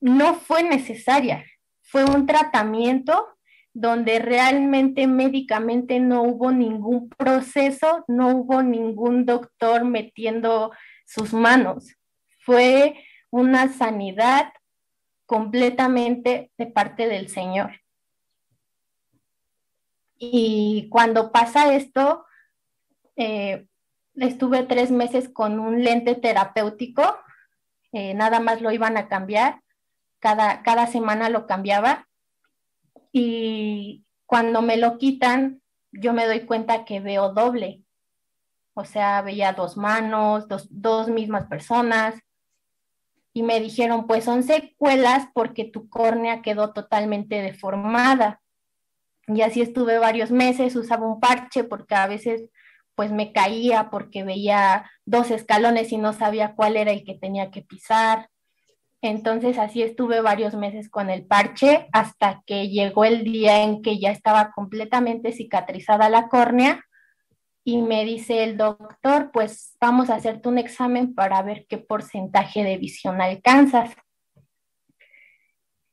no 0.00 0.34
fue 0.34 0.62
necesaria. 0.62 1.44
Fue 1.82 2.04
un 2.04 2.26
tratamiento 2.26 3.26
donde 3.72 4.18
realmente 4.18 5.06
médicamente 5.06 6.00
no 6.00 6.22
hubo 6.22 6.50
ningún 6.50 7.08
proceso, 7.08 8.04
no 8.08 8.28
hubo 8.28 8.62
ningún 8.62 9.24
doctor 9.24 9.84
metiendo 9.84 10.72
sus 11.06 11.32
manos. 11.32 11.96
Fue 12.40 13.02
una 13.30 13.72
sanidad 13.72 14.52
completamente 15.26 16.50
de 16.58 16.66
parte 16.66 17.06
del 17.06 17.28
Señor. 17.28 17.80
Y 20.18 20.88
cuando 20.90 21.32
pasa 21.32 21.74
esto, 21.74 22.26
eh, 23.16 23.66
estuve 24.16 24.64
tres 24.64 24.90
meses 24.90 25.28
con 25.28 25.60
un 25.60 25.82
lente 25.82 26.14
terapéutico, 26.14 27.16
eh, 27.92 28.14
nada 28.14 28.40
más 28.40 28.60
lo 28.60 28.70
iban 28.70 28.96
a 28.96 29.08
cambiar, 29.08 29.62
cada, 30.18 30.62
cada 30.62 30.86
semana 30.86 31.30
lo 31.30 31.46
cambiaba. 31.46 32.06
Y 33.12 34.04
cuando 34.26 34.62
me 34.62 34.76
lo 34.76 34.98
quitan, 34.98 35.60
yo 35.92 36.12
me 36.12 36.26
doy 36.26 36.40
cuenta 36.46 36.84
que 36.84 37.00
veo 37.00 37.32
doble. 37.32 37.82
O 38.74 38.84
sea, 38.84 39.22
veía 39.22 39.52
dos 39.52 39.76
manos, 39.76 40.48
dos, 40.48 40.68
dos 40.70 41.08
mismas 41.08 41.46
personas. 41.46 42.14
Y 43.32 43.42
me 43.42 43.60
dijeron, 43.60 44.06
pues 44.06 44.24
son 44.24 44.42
secuelas 44.42 45.28
porque 45.34 45.64
tu 45.64 45.88
córnea 45.88 46.42
quedó 46.42 46.72
totalmente 46.72 47.42
deformada. 47.42 48.40
Y 49.26 49.42
así 49.42 49.60
estuve 49.60 49.98
varios 49.98 50.30
meses, 50.30 50.74
usaba 50.74 51.06
un 51.06 51.20
parche 51.20 51.64
porque 51.64 51.94
a 51.94 52.06
veces 52.06 52.50
pues 52.96 53.12
me 53.12 53.32
caía 53.32 53.88
porque 53.90 54.24
veía 54.24 54.90
dos 55.06 55.30
escalones 55.30 55.90
y 55.92 55.96
no 55.96 56.12
sabía 56.12 56.54
cuál 56.54 56.76
era 56.76 56.90
el 56.90 57.04
que 57.04 57.14
tenía 57.14 57.50
que 57.50 57.62
pisar. 57.62 58.28
Entonces 59.02 59.58
así 59.58 59.82
estuve 59.82 60.20
varios 60.20 60.54
meses 60.54 60.90
con 60.90 61.08
el 61.08 61.24
parche 61.24 61.88
hasta 61.92 62.42
que 62.46 62.68
llegó 62.68 63.04
el 63.04 63.24
día 63.24 63.62
en 63.62 63.80
que 63.82 63.98
ya 63.98 64.10
estaba 64.10 64.52
completamente 64.52 65.32
cicatrizada 65.32 66.10
la 66.10 66.28
córnea 66.28 66.84
y 67.64 67.78
me 67.78 68.04
dice 68.04 68.42
el 68.44 68.56
doctor, 68.56 69.30
pues 69.32 69.76
vamos 69.80 70.10
a 70.10 70.16
hacerte 70.16 70.48
un 70.48 70.58
examen 70.58 71.14
para 71.14 71.42
ver 71.42 71.66
qué 71.68 71.78
porcentaje 71.78 72.64
de 72.64 72.78
visión 72.78 73.20
alcanzas. 73.20 73.94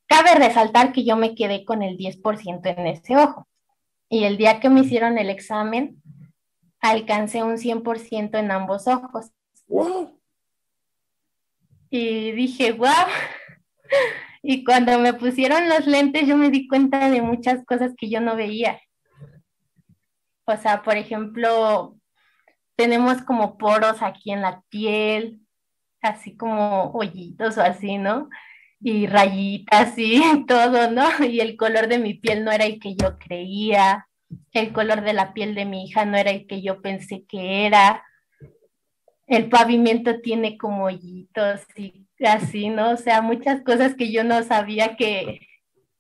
Cabe 0.07 0.35
resaltar 0.35 0.93
que 0.93 1.03
yo 1.03 1.17
me 1.17 1.35
quedé 1.35 1.65
con 1.65 1.83
el 1.83 1.97
10% 1.97 2.61
en 2.65 2.87
ese 2.87 3.17
ojo. 3.17 3.47
Y 4.09 4.23
el 4.23 4.37
día 4.37 4.61
que 4.61 4.69
me 4.69 4.79
hicieron 4.81 5.17
el 5.17 5.29
examen, 5.29 6.01
alcancé 6.79 7.43
un 7.43 7.57
100% 7.57 8.39
en 8.39 8.51
ambos 8.51 8.87
ojos. 8.87 9.31
¡Wow! 9.67 10.16
Y 11.89 12.31
dije, 12.31 12.71
wow. 12.73 12.89
Y 14.43 14.63
cuando 14.63 14.97
me 14.99 15.13
pusieron 15.13 15.67
los 15.67 15.87
lentes, 15.87 16.25
yo 16.25 16.37
me 16.37 16.49
di 16.49 16.69
cuenta 16.69 17.09
de 17.09 17.21
muchas 17.21 17.65
cosas 17.65 17.93
que 17.97 18.09
yo 18.09 18.21
no 18.21 18.35
veía. 18.37 18.79
O 20.45 20.55
sea, 20.55 20.83
por 20.83 20.95
ejemplo, 20.95 21.97
tenemos 22.77 23.21
como 23.23 23.57
poros 23.57 24.01
aquí 24.01 24.31
en 24.31 24.41
la 24.41 24.61
piel, 24.69 25.41
así 26.01 26.37
como 26.37 26.91
hoyitos 26.91 27.57
o 27.57 27.61
así, 27.61 27.97
¿no? 27.97 28.29
y 28.79 29.07
rayitas 29.07 29.97
y 29.97 30.21
todo, 30.47 30.91
¿no? 30.91 31.07
Y 31.25 31.39
el 31.39 31.57
color 31.57 31.87
de 31.87 31.99
mi 31.99 32.13
piel 32.13 32.43
no 32.43 32.51
era 32.51 32.65
el 32.65 32.79
que 32.79 32.95
yo 32.95 33.17
creía, 33.17 34.07
el 34.51 34.73
color 34.73 35.01
de 35.01 35.13
la 35.13 35.33
piel 35.33 35.55
de 35.55 35.65
mi 35.65 35.85
hija 35.85 36.05
no 36.05 36.17
era 36.17 36.31
el 36.31 36.47
que 36.47 36.61
yo 36.61 36.81
pensé 36.81 37.25
que 37.27 37.65
era, 37.65 38.03
el 39.27 39.49
pavimento 39.49 40.21
tiene 40.21 40.57
como 40.57 40.85
hoyitos 40.85 41.61
y 41.75 42.07
así, 42.25 42.69
¿no? 42.69 42.91
O 42.91 42.97
sea, 42.97 43.21
muchas 43.21 43.61
cosas 43.61 43.93
que 43.95 44.11
yo 44.11 44.23
no 44.23 44.41
sabía 44.43 44.95
que, 44.95 45.41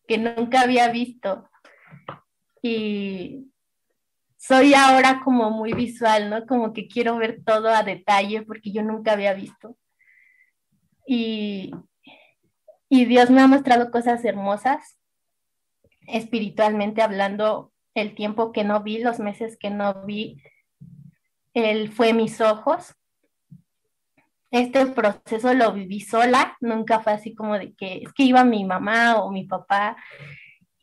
que 0.07 0.17
nunca 0.17 0.61
había 0.61 0.89
visto. 0.89 1.49
Y 2.61 3.51
soy 4.37 4.73
ahora 4.73 5.21
como 5.23 5.51
muy 5.51 5.73
visual, 5.73 6.29
¿no? 6.29 6.45
Como 6.45 6.71
que 6.71 6.87
quiero 6.87 7.17
ver 7.17 7.43
todo 7.45 7.69
a 7.69 7.83
detalle 7.83 8.43
porque 8.43 8.71
yo 8.71 8.81
nunca 8.81 9.11
había 9.11 9.33
visto. 9.33 9.77
Y, 11.05 11.71
y 12.89 13.05
Dios 13.05 13.29
me 13.29 13.41
ha 13.41 13.47
mostrado 13.47 13.91
cosas 13.91 14.23
hermosas, 14.23 14.97
espiritualmente 16.07 17.01
hablando, 17.01 17.73
el 17.93 18.15
tiempo 18.15 18.53
que 18.53 18.63
no 18.63 18.83
vi, 18.83 18.99
los 18.99 19.19
meses 19.19 19.57
que 19.57 19.69
no 19.69 20.05
vi, 20.05 20.41
Él 21.53 21.91
fue 21.91 22.13
mis 22.13 22.39
ojos. 22.39 22.96
Este 24.57 24.87
proceso 24.87 25.53
lo 25.53 25.71
viví 25.71 25.99
sola, 26.01 26.57
nunca 26.61 26.99
fue 26.99 27.13
así 27.13 27.35
como 27.35 27.59
de 27.59 27.75
que 27.75 27.97
es 27.97 28.11
que 28.13 28.23
iba 28.23 28.43
mi 28.43 28.65
mamá 28.65 29.21
o 29.21 29.31
mi 29.31 29.43
papá. 29.43 29.97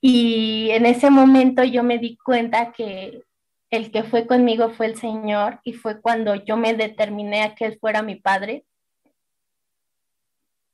Y 0.00 0.70
en 0.70 0.86
ese 0.86 1.10
momento 1.10 1.64
yo 1.64 1.82
me 1.82 1.98
di 1.98 2.16
cuenta 2.16 2.70
que 2.70 3.22
el 3.70 3.90
que 3.90 4.04
fue 4.04 4.28
conmigo 4.28 4.70
fue 4.70 4.86
el 4.86 4.96
Señor 4.96 5.60
y 5.64 5.72
fue 5.72 6.00
cuando 6.00 6.36
yo 6.36 6.56
me 6.56 6.74
determiné 6.74 7.42
a 7.42 7.56
que 7.56 7.64
Él 7.64 7.78
fuera 7.80 8.02
mi 8.02 8.14
padre. 8.14 8.64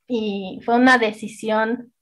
Y 0.07 0.61
fue 0.65 0.75
una 0.75 0.99
decisión 0.99 1.95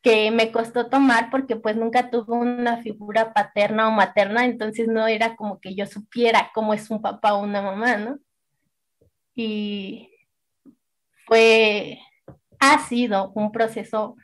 que 0.00 0.30
me 0.30 0.52
costó 0.52 0.88
tomar 0.88 1.30
porque 1.30 1.56
pues 1.56 1.76
nunca 1.76 2.10
tuve 2.10 2.34
una 2.34 2.76
figura 2.82 3.32
paterna 3.32 3.88
o 3.88 3.90
materna, 3.90 4.44
entonces 4.44 4.86
no 4.86 5.08
era 5.08 5.34
como 5.34 5.58
que 5.60 5.74
yo 5.74 5.86
supiera 5.86 6.52
cómo 6.54 6.72
es 6.74 6.88
un 6.90 7.02
papá 7.02 7.34
o 7.34 7.42
una 7.42 7.60
mamá, 7.62 7.96
¿no? 7.96 8.20
Y 9.36 10.10
fue, 11.26 12.00
ha 12.58 12.80
sido 12.88 13.30
un 13.34 13.52
proceso 13.52 14.16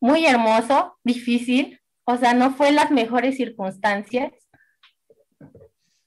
muy 0.00 0.26
hermoso, 0.26 0.98
difícil, 1.04 1.80
o 2.04 2.16
sea, 2.16 2.34
no 2.34 2.50
fue 2.52 2.72
las 2.72 2.90
mejores 2.90 3.36
circunstancias, 3.36 4.32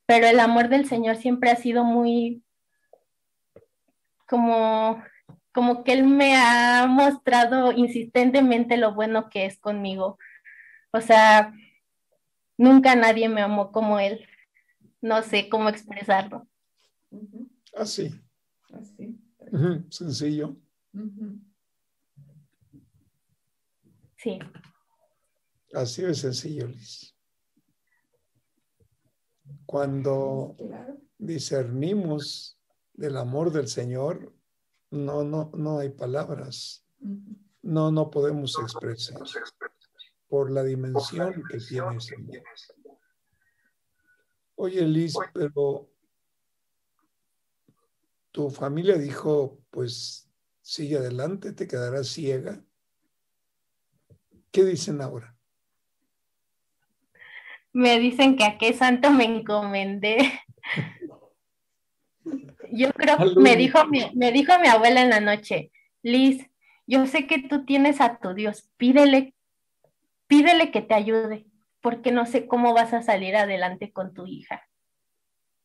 pero 0.06 0.28
el 0.28 0.42
amor 0.42 0.68
del 0.68 0.86
Señor 0.86 1.16
siempre 1.16 1.50
ha 1.52 1.56
sido 1.56 1.86
muy 1.86 2.44
como 4.28 5.02
como 5.56 5.86
que 5.86 5.94
él 5.94 6.06
me 6.06 6.36
ha 6.36 6.86
mostrado 6.86 7.72
insistentemente 7.72 8.76
lo 8.76 8.94
bueno 8.94 9.30
que 9.30 9.46
es 9.46 9.58
conmigo. 9.58 10.20
O 10.92 11.00
sea, 11.00 11.54
nunca 12.58 12.94
nadie 12.96 13.30
me 13.30 13.42
amó 13.42 13.72
como 13.72 13.98
él. 13.98 14.28
No 15.02 15.24
sé 15.24 15.48
cómo 15.48 15.70
expresarlo. 15.70 16.46
Así. 17.76 18.10
Así. 18.74 19.20
Sencillo. 19.90 20.56
Sí. 24.18 24.40
Así 25.74 26.02
de 26.02 26.16
sencillo, 26.16 26.68
Liz. 26.68 27.14
Cuando 29.66 30.56
discernimos 31.18 32.58
del 32.94 33.18
amor 33.18 33.52
del 33.52 33.68
Señor, 33.68 34.34
no, 34.92 35.24
no, 35.24 35.52
no 35.54 35.80
hay 35.80 35.90
palabras. 35.90 36.86
No, 37.62 37.92
no 37.92 38.10
podemos 38.10 38.58
expresar 38.60 39.22
por 40.28 40.52
la 40.52 40.64
dimensión 40.64 41.44
que 41.50 41.60
tiene 41.60 42.00
Señor. 42.00 42.44
Oye, 44.56 44.82
Liz, 44.88 45.14
pero 45.34 45.90
tu 48.36 48.50
familia 48.50 48.98
dijo, 48.98 49.62
pues 49.70 50.30
sigue 50.62 50.98
adelante, 50.98 51.54
te 51.54 51.70
quedarás 51.70 52.10
ciega. 52.10 52.62
¿Qué 54.52 54.66
dicen 54.66 55.00
ahora? 55.00 55.34
Me 57.72 57.98
dicen 57.98 58.36
que 58.36 58.44
a 58.44 58.58
qué 58.58 58.74
santo 58.74 59.10
me 59.10 59.24
encomendé. 59.24 60.18
Yo 62.74 62.92
creo, 62.92 63.18
me 63.38 63.56
dijo, 63.56 63.88
mi, 63.88 64.12
me 64.16 64.34
dijo 64.34 64.52
mi 64.60 64.68
abuela 64.68 65.02
en 65.02 65.12
la 65.12 65.22
noche, 65.22 65.72
Liz, 66.02 66.46
yo 66.86 67.08
sé 67.08 67.28
que 67.28 67.40
tú 67.40 67.64
tienes 67.64 68.02
a 68.02 68.18
tu 68.18 68.34
Dios, 68.34 68.70
pídele, 68.76 69.34
pídele 70.28 70.72
que 70.72 70.82
te 70.82 70.94
ayude, 70.94 71.46
porque 71.80 72.12
no 72.12 72.26
sé 72.26 72.48
cómo 72.48 72.74
vas 72.74 72.94
a 72.94 73.02
salir 73.02 73.38
adelante 73.38 73.94
con 73.94 74.14
tu 74.14 74.28
hija. 74.28 74.68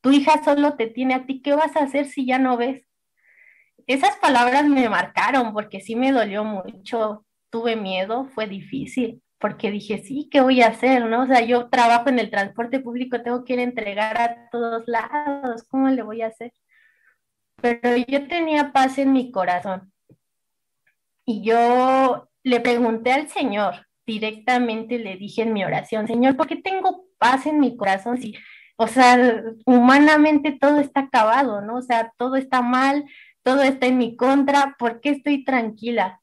Tu 0.01 0.13
hija 0.13 0.43
solo 0.45 0.77
te 0.77 0.87
tiene 0.87 1.15
a 1.15 1.27
ti, 1.27 1.43
¿qué 1.43 1.55
vas 1.55 1.77
a 1.77 1.85
hacer 1.85 2.07
si 2.07 2.27
ya 2.27 2.39
no 2.39 2.57
ves? 2.57 2.87
Esas 3.87 4.17
palabras 4.17 4.67
me 4.67 4.89
marcaron 4.89 5.53
porque 5.53 5.81
sí 5.81 5.97
me 5.97 6.13
dolió 6.13 6.45
mucho, 6.45 7.27
tuve 7.51 7.77
miedo, 7.77 8.27
fue 8.35 8.47
difícil, 8.47 9.23
porque 9.39 9.71
dije, 9.71 9.99
sí, 9.99 10.29
¿qué 10.31 10.41
voy 10.41 10.63
a 10.63 10.69
hacer? 10.69 11.07
¿No? 11.07 11.23
O 11.23 11.27
sea, 11.27 11.41
yo 11.43 11.69
trabajo 11.69 12.09
en 12.09 12.19
el 12.19 12.31
transporte 12.31 12.81
público, 12.81 13.23
tengo 13.23 13.45
que 13.45 13.55
ir 13.55 13.61
a 13.61 13.65
entregar 13.65 14.21
a 14.21 14.49
todos 14.51 14.85
lados, 14.87 15.65
¿cómo 15.69 15.89
le 15.89 16.03
voy 16.03 16.23
a 16.23 16.29
hacer? 16.29 16.53
pero 17.61 17.97
yo 17.97 18.27
tenía 18.27 18.73
paz 18.73 18.99
en 18.99 19.13
mi 19.13 19.31
corazón. 19.31 19.93
Y 21.25 21.43
yo 21.43 22.29
le 22.43 22.61
pregunté 22.61 23.13
al 23.13 23.29
Señor, 23.29 23.87
directamente 24.07 24.99
le 24.99 25.17
dije 25.17 25.43
en 25.43 25.53
mi 25.53 25.65
oración, 25.65 26.07
Señor, 26.07 26.37
¿por 26.37 26.47
qué 26.47 26.57
tengo 26.57 27.07
paz 27.19 27.47
en 27.47 27.61
mi 27.61 27.77
corazón? 27.77 28.19
Si, 28.19 28.35
o 28.83 28.87
sea, 28.87 29.43
humanamente 29.67 30.53
todo 30.53 30.79
está 30.79 31.01
acabado, 31.01 31.61
¿no? 31.61 31.77
O 31.77 31.83
sea, 31.83 32.15
todo 32.17 32.37
está 32.37 32.63
mal, 32.63 33.05
todo 33.43 33.61
está 33.61 33.85
en 33.85 33.99
mi 33.99 34.17
contra, 34.17 34.75
¿por 34.79 35.03
qué 35.03 35.11
estoy 35.11 35.45
tranquila? 35.45 36.23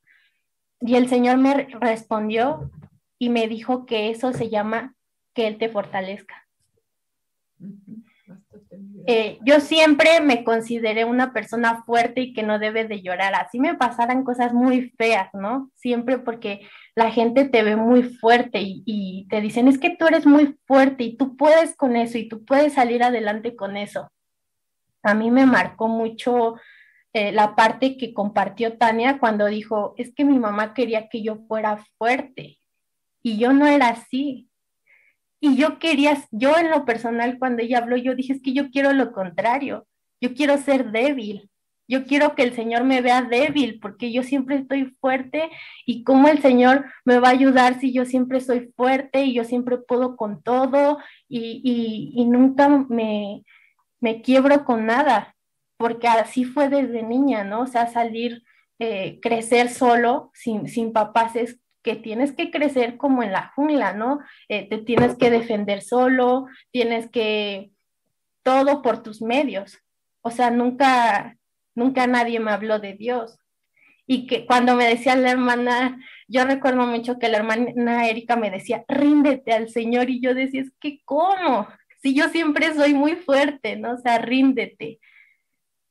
Y 0.82 0.96
el 0.96 1.08
Señor 1.08 1.38
me 1.38 1.68
respondió 1.80 2.72
y 3.20 3.30
me 3.30 3.48
dijo 3.48 3.86
que 3.86 4.10
eso 4.10 4.34
se 4.34 4.50
llama 4.50 4.96
que 5.36 5.46
Él 5.46 5.60
te 5.60 5.70
fortalezca. 5.70 6.48
Eh, 9.06 9.38
yo 9.46 9.60
siempre 9.60 10.20
me 10.20 10.44
consideré 10.44 11.06
una 11.06 11.34
persona 11.34 11.84
fuerte 11.84 12.22
y 12.22 12.34
que 12.34 12.42
no 12.42 12.58
debe 12.58 12.88
de 12.88 13.04
llorar. 13.04 13.36
Así 13.36 13.60
me 13.60 13.76
pasaran 13.76 14.24
cosas 14.24 14.52
muy 14.52 14.90
feas, 14.98 15.32
¿no? 15.36 15.70
Siempre 15.76 16.18
porque 16.18 16.68
la 16.98 17.12
gente 17.12 17.46
te 17.46 17.62
ve 17.62 17.76
muy 17.76 18.02
fuerte 18.02 18.58
y, 18.60 19.28
te 19.30 19.40
dicen, 19.40 19.68
es 19.68 19.78
que 19.78 19.96
tú 19.96 20.08
eres 20.08 20.26
muy 20.26 20.58
fuerte 20.66 21.04
y 21.04 21.16
tú 21.16 21.38
puedes 21.38 21.76
con 21.76 21.96
eso 21.96 22.18
y 22.18 22.28
tú 22.28 22.44
puedes 22.44 22.74
salir 22.74 23.04
adelante 23.04 23.56
con 23.56 23.78
eso. 23.78 24.12
A 25.04 25.14
mí 25.14 25.30
me 25.30 25.46
marcó 25.46 25.88
mucho 25.88 26.56
eh, 27.14 27.32
la 27.32 27.56
parte 27.56 27.98
que 27.98 28.16
compartió 28.16 28.80
Tania 28.80 29.20
cuando 29.20 29.46
dijo, 29.46 29.94
es 29.98 30.12
que 30.12 30.26
mi 30.26 30.40
mamá 30.40 30.74
quería 30.74 31.08
que 31.08 31.22
yo 31.22 31.36
fuera 31.48 31.86
fuerte 32.00 32.58
y 33.22 33.38
yo 33.38 33.54
no 33.54 33.68
era 33.68 33.90
así 33.90 34.50
y 35.40 35.56
yo 35.56 35.78
quería, 35.78 36.18
yo 36.32 36.58
en 36.58 36.72
lo 36.72 36.84
personal, 36.84 37.38
cuando 37.38 37.62
ella 37.62 37.78
habló, 37.78 37.96
yo 37.98 38.16
dije, 38.16 38.34
es 38.34 38.42
que 38.42 38.54
yo 38.54 38.72
quiero 38.72 38.92
lo 38.94 39.12
contrario, 39.12 39.86
yo 40.20 40.34
quiero 40.34 40.58
ser 40.58 40.92
débil, 40.92 41.52
yo 41.88 42.06
quiero 42.06 42.36
que 42.36 42.44
el 42.44 42.54
Señor 42.54 42.84
me 42.84 43.02
vea 43.02 43.22
débil, 43.22 43.80
porque 43.80 44.12
yo 44.12 44.24
siempre 44.24 44.58
estoy 44.58 44.96
fuerte 45.00 45.50
y 45.86 46.04
cómo 46.04 46.28
el 46.28 46.42
Señor 46.42 46.86
me 47.06 47.20
va 47.20 47.30
a 47.30 47.32
ayudar 47.32 47.80
si 47.80 47.94
yo 47.94 48.06
siempre 48.06 48.42
soy 48.42 48.72
fuerte 48.76 49.24
y 49.24 49.34
yo 49.34 49.44
siempre 49.44 49.78
puedo 49.78 50.18
con 50.18 50.42
todo 50.42 51.00
y, 51.30 52.14
y, 52.16 52.26
nunca 52.26 52.68
me, 52.70 53.44
me, 54.00 54.22
quiebro 54.22 54.66
con 54.66 54.86
nada, 54.86 55.36
porque 55.78 56.08
así 56.08 56.44
fue 56.44 56.70
desde 56.70 57.04
niña, 57.04 57.44
¿no? 57.44 57.62
O 57.62 57.68
sea, 57.68 57.88
salir, 57.88 58.44
eh, 58.80 59.20
crecer 59.22 59.70
solo, 59.70 60.32
sin, 60.34 60.68
sin 60.68 60.92
papás, 60.94 61.36
es 61.36 61.60
que 61.88 61.96
tienes 61.96 62.34
que 62.34 62.52
crecer 62.52 62.98
como 62.98 63.24
en 63.24 63.32
la 63.32 63.54
jungla, 63.56 63.94
¿no? 63.94 64.20
Eh, 64.50 64.68
te 64.68 64.78
tienes 64.78 65.16
que 65.16 65.30
defender 65.30 65.82
solo, 65.82 66.48
tienes 66.72 67.10
que 67.10 67.72
todo 68.44 68.82
por 68.82 69.04
tus 69.04 69.22
medios. 69.22 69.80
O 70.22 70.30
sea, 70.30 70.52
nunca, 70.52 71.38
nunca 71.78 72.08
nadie 72.08 72.40
me 72.40 72.52
habló 72.52 72.80
de 72.80 72.94
Dios. 72.94 73.40
Y 74.06 74.28
que 74.28 74.46
cuando 74.46 74.76
me 74.76 74.88
decía 74.88 75.16
la 75.16 75.32
hermana, 75.32 76.00
yo 76.28 76.46
recuerdo 76.46 76.86
mucho 76.86 77.20
que 77.20 77.30
la 77.30 77.38
hermana 77.38 78.08
Erika 78.08 78.36
me 78.36 78.52
decía, 78.52 78.84
ríndete 78.88 79.54
al 79.54 79.70
Señor. 79.70 80.10
Y 80.10 80.22
yo 80.22 80.34
decía, 80.34 80.62
es 80.62 80.72
que, 80.80 81.02
¿cómo? 81.06 81.68
Si 82.02 82.14
yo 82.14 82.30
siempre 82.30 82.74
soy 82.74 82.94
muy 82.94 83.16
fuerte, 83.16 83.76
¿no? 83.76 83.94
O 83.94 83.98
sea, 83.98 84.18
ríndete. 84.18 85.00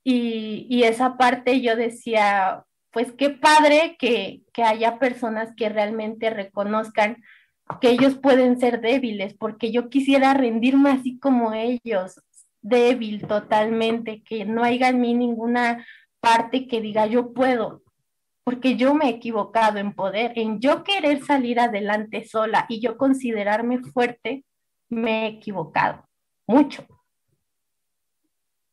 Y, 0.04 0.66
y 0.68 0.84
esa 0.84 1.16
parte 1.16 1.60
yo 1.60 1.76
decía, 1.76 2.66
pues 2.96 3.12
qué 3.12 3.28
padre 3.28 3.98
que, 3.98 4.40
haya 4.64 4.98
personas 4.98 5.50
que 5.54 5.68
realmente 5.68 6.30
reconozcan 6.30 7.22
que 7.78 7.90
ellos 7.90 8.14
pueden 8.14 8.58
ser 8.58 8.80
débiles, 8.80 9.34
porque 9.34 9.70
yo 9.70 9.90
quisiera 9.90 10.32
rendirme 10.32 10.92
así 10.92 11.18
como 11.18 11.52
ellos, 11.52 12.22
débil 12.68 13.26
totalmente, 13.26 14.22
que 14.22 14.44
no 14.44 14.62
haya 14.62 14.88
en 14.88 15.00
mí 15.00 15.14
ninguna 15.14 15.86
parte 16.20 16.66
que 16.66 16.80
diga 16.80 17.06
yo 17.06 17.32
puedo, 17.32 17.82
porque 18.44 18.76
yo 18.76 18.94
me 18.94 19.06
he 19.06 19.10
equivocado 19.10 19.78
en 19.78 19.92
poder, 19.92 20.32
en 20.36 20.60
yo 20.60 20.84
querer 20.84 21.24
salir 21.24 21.60
adelante 21.60 22.24
sola 22.26 22.66
y 22.68 22.80
yo 22.80 22.96
considerarme 22.96 23.78
fuerte, 23.78 24.44
me 24.88 25.24
he 25.24 25.26
equivocado 25.28 26.08
mucho. 26.46 26.86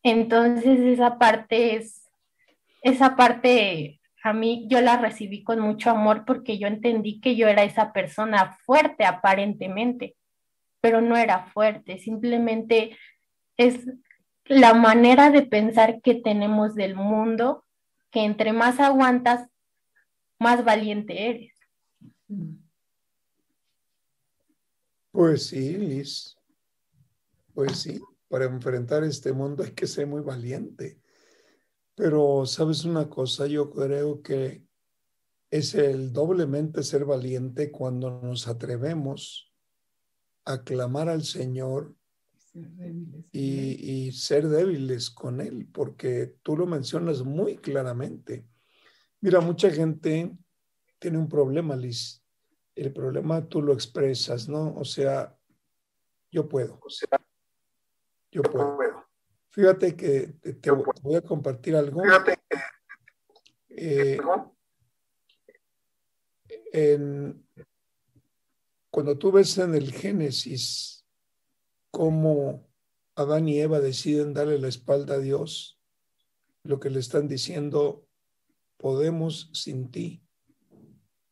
Entonces 0.04 0.80
esa 0.80 1.18
parte 1.18 1.76
es, 1.76 2.10
esa 2.82 3.16
parte 3.16 4.00
a 4.24 4.34
mí 4.34 4.66
yo 4.70 4.80
la 4.82 4.98
recibí 4.98 5.44
con 5.44 5.60
mucho 5.60 5.90
amor 5.90 6.24
porque 6.26 6.58
yo 6.58 6.68
entendí 6.68 7.20
que 7.20 7.36
yo 7.36 7.48
era 7.48 7.64
esa 7.64 7.92
persona 7.92 8.58
fuerte 8.66 9.06
aparentemente, 9.06 10.16
pero 10.82 11.02
no 11.02 11.18
era 11.18 11.46
fuerte, 11.48 11.98
simplemente 11.98 12.98
es 13.58 13.86
la 14.46 14.74
manera 14.74 15.30
de 15.30 15.44
pensar 15.44 16.02
que 16.02 16.16
tenemos 16.16 16.76
del 16.76 16.96
mundo, 16.96 17.66
que 18.12 18.22
entre 18.22 18.54
más 18.54 18.80
aguantas, 18.80 19.50
más 20.40 20.66
valiente 20.66 21.30
eres. 21.30 21.54
Pues 25.12 25.48
sí, 25.48 25.78
Liz. 25.78 26.36
Pues 27.54 27.78
sí, 27.80 28.02
para 28.28 28.46
enfrentar 28.46 29.04
este 29.04 29.32
mundo 29.32 29.64
hay 29.64 29.72
que 29.72 29.88
ser 29.88 30.08
muy 30.08 30.22
valiente. 30.22 31.00
Pero, 31.96 32.46
¿sabes 32.48 32.84
una 32.84 33.08
cosa? 33.08 33.46
Yo 33.46 33.70
creo 33.70 34.24
que 34.24 34.66
es 35.52 35.76
el 35.76 36.12
doblemente 36.12 36.82
ser 36.82 37.06
valiente 37.06 37.72
cuando 37.72 38.20
nos 38.22 38.48
atrevemos 38.48 39.54
a 40.46 40.64
clamar 40.64 41.10
al 41.10 41.24
Señor 41.24 41.96
y, 42.54 44.06
y, 44.08 44.12
ser 44.12 44.48
débiles 44.48 45.10
con 45.10 45.42
Él, 45.42 45.68
porque 45.72 46.36
tú 46.44 46.56
lo 46.56 46.68
mencionas 46.68 47.24
muy 47.24 47.58
claramente. 47.58 48.46
Mira, 49.22 49.40
mucha 49.40 49.72
gente 49.72 50.32
tiene 51.00 51.18
un 51.18 51.28
problema, 51.28 51.76
Liz. 51.76 52.24
El 52.76 52.94
problema 52.94 53.48
tú 53.48 53.62
lo 53.62 53.74
expresas, 53.74 54.48
¿no? 54.48 54.76
O 54.76 54.86
sea, 54.86 55.36
yo 56.32 56.48
puedo. 56.48 56.80
O 56.84 56.90
sea, 56.90 57.10
yo 58.32 58.42
puedo. 58.44 59.06
Fíjate 59.50 59.96
que 59.96 60.28
te, 60.62 60.72
voy 60.72 61.16
a 61.16 61.22
compartir 61.22 61.76
algo. 61.76 62.04
Fíjate 62.04 62.40
que. 62.50 64.18
Eh, 66.76 67.36
cuando 68.90 69.18
tú 69.18 69.32
ves 69.32 69.58
en 69.58 69.76
el 69.76 69.92
Génesis 69.92 71.03
cómo 71.94 72.68
Adán 73.14 73.48
y 73.48 73.60
Eva 73.60 73.80
deciden 73.80 74.34
darle 74.34 74.58
la 74.58 74.68
espalda 74.68 75.14
a 75.14 75.20
Dios, 75.20 75.80
lo 76.64 76.80
que 76.80 76.90
le 76.90 77.00
están 77.00 77.28
diciendo, 77.28 78.08
podemos 78.78 79.52
sin 79.54 79.92
ti. 79.92 80.24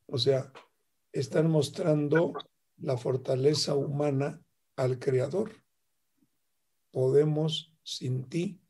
O 0.05 0.19
sea, 0.19 0.53
están 1.11 1.49
mostrando 1.49 2.33
la 2.77 2.95
fortaleza 2.95 3.73
humana 3.73 4.39
al 4.75 4.99
Creador. 4.99 5.51
Podemos 6.91 7.73
sin 7.81 8.29
ti. 8.29 8.61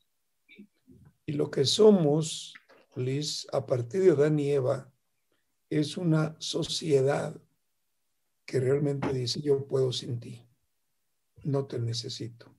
Y 1.26 1.32
lo 1.32 1.50
que 1.50 1.66
somos, 1.66 2.54
Liz, 2.96 3.46
a 3.52 3.66
partir 3.66 4.02
de 4.02 4.12
Adán 4.12 4.38
y 4.38 4.50
Eva, 4.50 4.90
es 5.68 5.98
una 5.98 6.36
sociedad 6.38 7.38
que 8.46 8.60
realmente 8.60 9.12
dice, 9.12 9.42
yo 9.42 9.66
puedo 9.66 9.92
sin 9.92 10.20
ti, 10.20 10.48
no 11.44 11.66
te 11.66 11.78
necesito. 11.78 12.54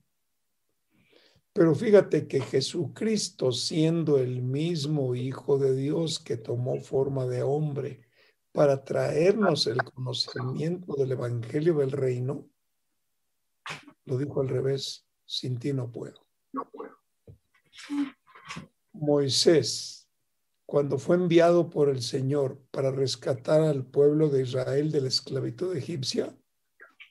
Pero 1.54 1.76
fíjate 1.76 2.28
que 2.28 2.42
Jesucristo, 2.42 3.52
siendo 3.52 4.18
el 4.18 4.42
mismo 4.42 5.14
Hijo 5.16 5.60
de 5.60 5.76
Dios 5.76 6.20
que 6.20 6.38
tomó 6.38 6.80
forma 6.80 7.26
de 7.28 7.44
hombre 7.44 8.08
para 8.52 8.84
traernos 8.84 9.68
el 9.68 9.84
conocimiento 9.84 10.96
del 10.96 11.12
Evangelio 11.12 11.76
del 11.76 11.92
Reino, 11.92 12.50
lo 14.06 14.18
dijo 14.18 14.42
al 14.42 14.50
revés, 14.50 15.06
sin 15.26 15.60
ti 15.60 15.74
no 15.74 15.92
puedo. 15.92 16.26
No 16.52 16.70
puedo. 16.72 16.98
Moisés 18.94 20.04
cuando 20.74 20.98
fue 20.98 21.18
enviado 21.18 21.70
por 21.70 21.88
el 21.88 22.02
Señor 22.02 22.60
para 22.72 22.90
rescatar 22.90 23.62
al 23.62 23.86
pueblo 23.86 24.30
de 24.30 24.42
Israel 24.42 24.92
de 24.92 25.02
la 25.02 25.08
esclavitud 25.08 25.76
egipcia, 25.76 26.36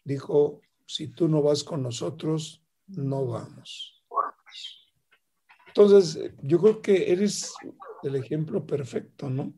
dijo, 0.05 0.61
si 0.93 1.09
tú 1.09 1.27
no 1.27 1.41
vas 1.41 1.65
con 1.65 1.83
nosotros, 1.83 2.63
no 2.87 3.25
vamos. 3.25 4.05
Entonces, 5.69 6.35
yo 6.43 6.61
creo 6.61 6.83
que 6.83 7.11
eres 7.11 7.55
el 8.03 8.17
ejemplo 8.17 8.67
perfecto, 8.67 9.31
¿no? 9.31 9.55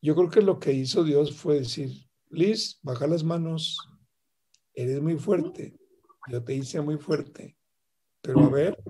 Yo 0.00 0.14
creo 0.14 0.30
que 0.30 0.42
lo 0.42 0.60
que 0.60 0.72
hizo 0.72 1.02
Dios 1.02 1.36
fue 1.36 1.58
decir, 1.58 1.90
Liz, 2.30 2.78
baja 2.82 3.08
las 3.08 3.24
manos, 3.24 3.78
eres 4.74 5.02
muy 5.02 5.18
fuerte, 5.18 5.76
yo 6.30 6.44
te 6.44 6.54
hice 6.54 6.80
muy 6.80 6.98
fuerte, 6.98 7.56
pero 8.20 8.38
a 8.44 8.48
ver, 8.48 8.80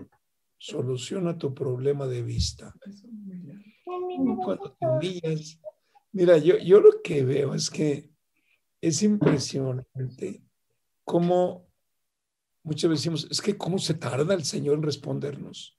soluciona 0.59 1.39
tu 1.39 1.55
problema 1.55 2.07
de 2.07 2.23
vista 2.23 2.75
cuando 4.45 4.77
te 4.79 4.87
humillas. 4.87 5.59
Mira, 6.13 6.37
yo, 6.37 6.59
yo 6.59 6.81
lo 6.81 7.01
que 7.03 7.25
veo 7.25 7.55
es 7.55 7.71
que 7.71 8.11
es 8.83 9.03
impresionante 9.03 10.43
cómo 11.09 11.67
muchas 12.63 12.91
veces 12.91 13.05
decimos, 13.05 13.29
es 13.31 13.41
que 13.41 13.57
cómo 13.57 13.79
se 13.79 13.95
tarda 13.95 14.35
el 14.35 14.45
Señor 14.45 14.77
en 14.77 14.83
respondernos. 14.83 15.77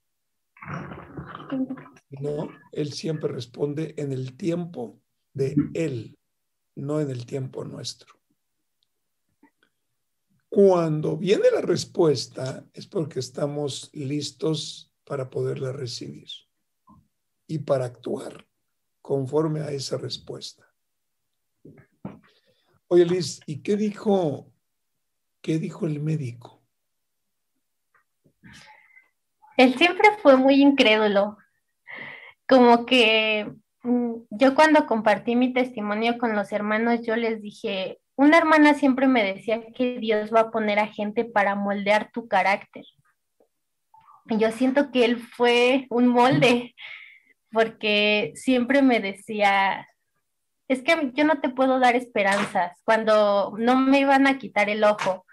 No, 2.10 2.50
Él 2.72 2.92
siempre 2.92 3.32
responde 3.32 3.94
en 3.98 4.12
el 4.12 4.36
tiempo 4.36 5.00
de 5.34 5.56
Él, 5.76 6.18
no 6.76 7.00
en 7.00 7.12
el 7.12 7.28
tiempo 7.28 7.64
nuestro. 7.64 8.16
Cuando 10.50 11.16
viene 11.16 11.52
la 11.54 11.62
respuesta 11.62 12.66
es 12.74 12.88
porque 12.88 13.20
estamos 13.20 13.92
listos 13.94 14.92
para 15.06 15.30
poderla 15.30 15.72
recibir 15.72 16.28
y 17.46 17.60
para 17.60 17.86
actuar 17.86 18.48
conforme 19.00 19.62
a 19.62 19.72
esa 19.72 19.98
respuesta. 19.98 20.66
Oye, 22.88 23.06
Liz, 23.06 23.40
¿y 23.46 23.62
qué 23.62 23.78
dijo, 23.78 24.52
qué 25.42 25.60
dijo 25.60 25.86
el 25.86 26.00
médico? 26.00 26.62
Él 29.58 29.76
siempre 29.76 30.10
fue 30.22 30.38
muy 30.38 30.62
incrédulo. 30.62 31.38
Como 32.48 32.86
que 32.86 33.52
mm, 33.84 34.14
yo 34.30 34.56
cuando 34.56 34.86
compartí 34.86 35.36
mi 35.36 35.54
testimonio 35.54 36.18
con 36.18 36.36
los 36.36 36.52
hermanos, 36.52 37.02
yo 37.06 37.16
les 37.16 37.42
dije, 37.42 38.00
una 38.16 38.38
hermana 38.38 38.74
siempre 38.74 39.08
me 39.08 39.24
decía 39.24 39.62
que 39.74 40.00
Dios 40.00 40.34
va 40.34 40.42
a 40.42 40.52
poner 40.52 40.80
a 40.80 40.88
gente 40.88 41.26
para 41.26 41.56
moldear 41.56 42.10
tu 42.12 42.28
carácter. 42.28 42.86
Yo 44.26 44.52
siento 44.52 44.92
que 44.92 45.06
él 45.06 45.18
fue 45.18 45.88
un 45.90 46.08
molde 46.08 46.76
porque 47.52 48.32
siempre 48.36 48.82
me 48.82 49.00
decía, 49.00 49.88
es 50.68 50.84
que 50.84 51.12
yo 51.14 51.24
no 51.24 51.42
te 51.42 51.50
puedo 51.50 51.80
dar 51.80 51.96
esperanzas 51.96 52.78
cuando 52.84 53.54
no 53.58 53.76
me 53.76 54.00
iban 54.00 54.28
a 54.28 54.38
quitar 54.38 54.70
el 54.70 54.84
ojo. 54.84 55.26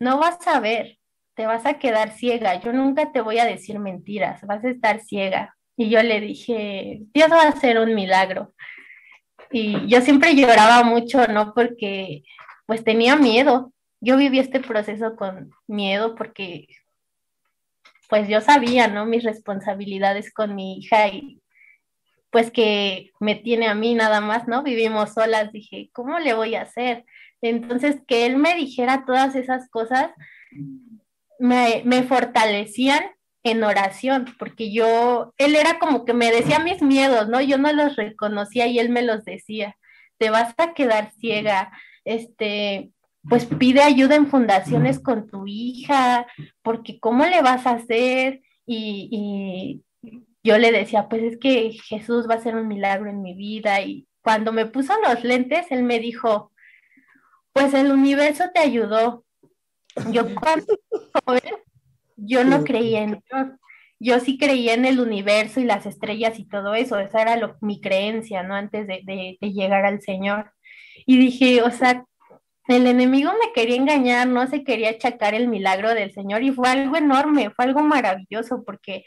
No 0.00 0.18
vas 0.18 0.46
a 0.48 0.60
ver, 0.60 0.98
te 1.34 1.46
vas 1.46 1.66
a 1.66 1.74
quedar 1.78 2.12
ciega. 2.12 2.60
Yo 2.60 2.72
nunca 2.72 3.12
te 3.12 3.20
voy 3.20 3.38
a 3.38 3.44
decir 3.44 3.78
mentiras, 3.78 4.42
vas 4.46 4.64
a 4.64 4.70
estar 4.70 5.00
ciega. 5.00 5.56
Y 5.76 5.90
yo 5.90 6.02
le 6.02 6.20
dije, 6.20 7.02
Dios 7.12 7.30
va 7.30 7.42
a 7.42 7.48
hacer 7.48 7.78
un 7.78 7.94
milagro. 7.94 8.54
Y 9.50 9.86
yo 9.88 10.00
siempre 10.00 10.34
lloraba 10.34 10.82
mucho, 10.84 11.26
¿no? 11.26 11.52
Porque 11.54 12.22
pues 12.66 12.82
tenía 12.82 13.16
miedo. 13.16 13.72
Yo 14.00 14.16
viví 14.16 14.38
este 14.38 14.60
proceso 14.60 15.16
con 15.16 15.50
miedo 15.66 16.14
porque 16.14 16.66
pues 18.08 18.28
yo 18.28 18.40
sabía, 18.40 18.88
¿no? 18.88 19.06
Mis 19.06 19.22
responsabilidades 19.22 20.32
con 20.32 20.54
mi 20.54 20.78
hija 20.78 21.08
y 21.08 21.40
pues 22.30 22.50
que 22.50 23.10
me 23.20 23.34
tiene 23.34 23.68
a 23.68 23.74
mí 23.74 23.94
nada 23.94 24.20
más, 24.20 24.48
¿no? 24.48 24.62
Vivimos 24.62 25.14
solas, 25.14 25.52
dije, 25.52 25.90
¿cómo 25.92 26.18
le 26.18 26.32
voy 26.32 26.54
a 26.54 26.62
hacer? 26.62 27.04
Entonces, 27.42 28.02
que 28.06 28.26
él 28.26 28.36
me 28.36 28.54
dijera 28.54 29.04
todas 29.06 29.34
esas 29.34 29.68
cosas 29.70 30.10
me, 31.38 31.82
me 31.84 32.02
fortalecían 32.02 33.02
en 33.42 33.64
oración, 33.64 34.26
porque 34.38 34.70
yo, 34.70 35.32
él 35.38 35.56
era 35.56 35.78
como 35.78 36.04
que 36.04 36.12
me 36.12 36.30
decía 36.30 36.58
mis 36.58 36.82
miedos, 36.82 37.28
¿no? 37.28 37.40
Yo 37.40 37.56
no 37.56 37.72
los 37.72 37.96
reconocía 37.96 38.66
y 38.66 38.78
él 38.78 38.90
me 38.90 39.02
los 39.02 39.24
decía, 39.24 39.76
te 40.18 40.28
vas 40.28 40.54
a 40.58 40.74
quedar 40.74 41.12
ciega, 41.18 41.72
este, 42.04 42.90
pues 43.28 43.46
pide 43.46 43.82
ayuda 43.82 44.16
en 44.16 44.26
fundaciones 44.26 44.98
con 45.00 45.26
tu 45.26 45.46
hija, 45.46 46.26
porque 46.62 47.00
¿cómo 47.00 47.24
le 47.24 47.40
vas 47.42 47.66
a 47.66 47.72
hacer? 47.72 48.42
Y, 48.66 49.82
yo 50.42 50.56
le 50.56 50.72
decía, 50.72 51.06
pues 51.08 51.22
es 51.22 51.38
que 51.38 51.72
Jesús 51.72 52.26
va 52.26 52.34
a 52.34 52.38
hacer 52.38 52.56
un 52.56 52.66
milagro 52.66 53.10
en 53.10 53.20
mi 53.20 53.34
vida. 53.34 53.82
Y 53.82 54.06
cuando 54.22 54.52
me 54.52 54.64
puso 54.64 54.94
los 55.06 55.22
lentes, 55.22 55.66
él 55.70 55.82
me 55.82 55.98
dijo, 55.98 56.50
pues 57.52 57.74
el 57.74 57.90
universo 57.90 58.44
te 58.52 58.60
ayudó. 58.60 59.24
Yo 60.10 60.34
cuando 60.34 60.78
yo 62.16 62.44
no 62.44 62.64
creía 62.64 63.02
en 63.02 63.22
Dios. 63.30 63.48
Yo 64.02 64.18
sí 64.18 64.38
creía 64.38 64.74
en 64.74 64.86
el 64.86 64.98
universo 64.98 65.60
y 65.60 65.64
las 65.64 65.84
estrellas 65.84 66.38
y 66.38 66.48
todo 66.48 66.74
eso. 66.74 66.98
Esa 66.98 67.20
era 67.20 67.36
lo, 67.36 67.56
mi 67.60 67.80
creencia, 67.80 68.42
¿no? 68.42 68.54
Antes 68.54 68.86
de, 68.86 69.02
de 69.40 69.52
llegar 69.52 69.84
al 69.84 70.00
Señor. 70.00 70.52
Y 71.06 71.18
dije, 71.18 71.62
o 71.62 71.70
sea, 71.70 72.04
el 72.68 72.86
enemigo 72.86 73.32
me 73.32 73.52
quería 73.52 73.76
engañar, 73.76 74.28
no 74.28 74.46
se 74.46 74.64
quería 74.64 74.90
achacar 74.90 75.34
el 75.34 75.48
milagro 75.48 75.92
del 75.94 76.12
Señor 76.12 76.42
y 76.42 76.52
fue 76.52 76.68
algo 76.68 76.96
enorme, 76.96 77.50
fue 77.50 77.64
algo 77.64 77.82
maravilloso 77.82 78.62
porque, 78.64 79.04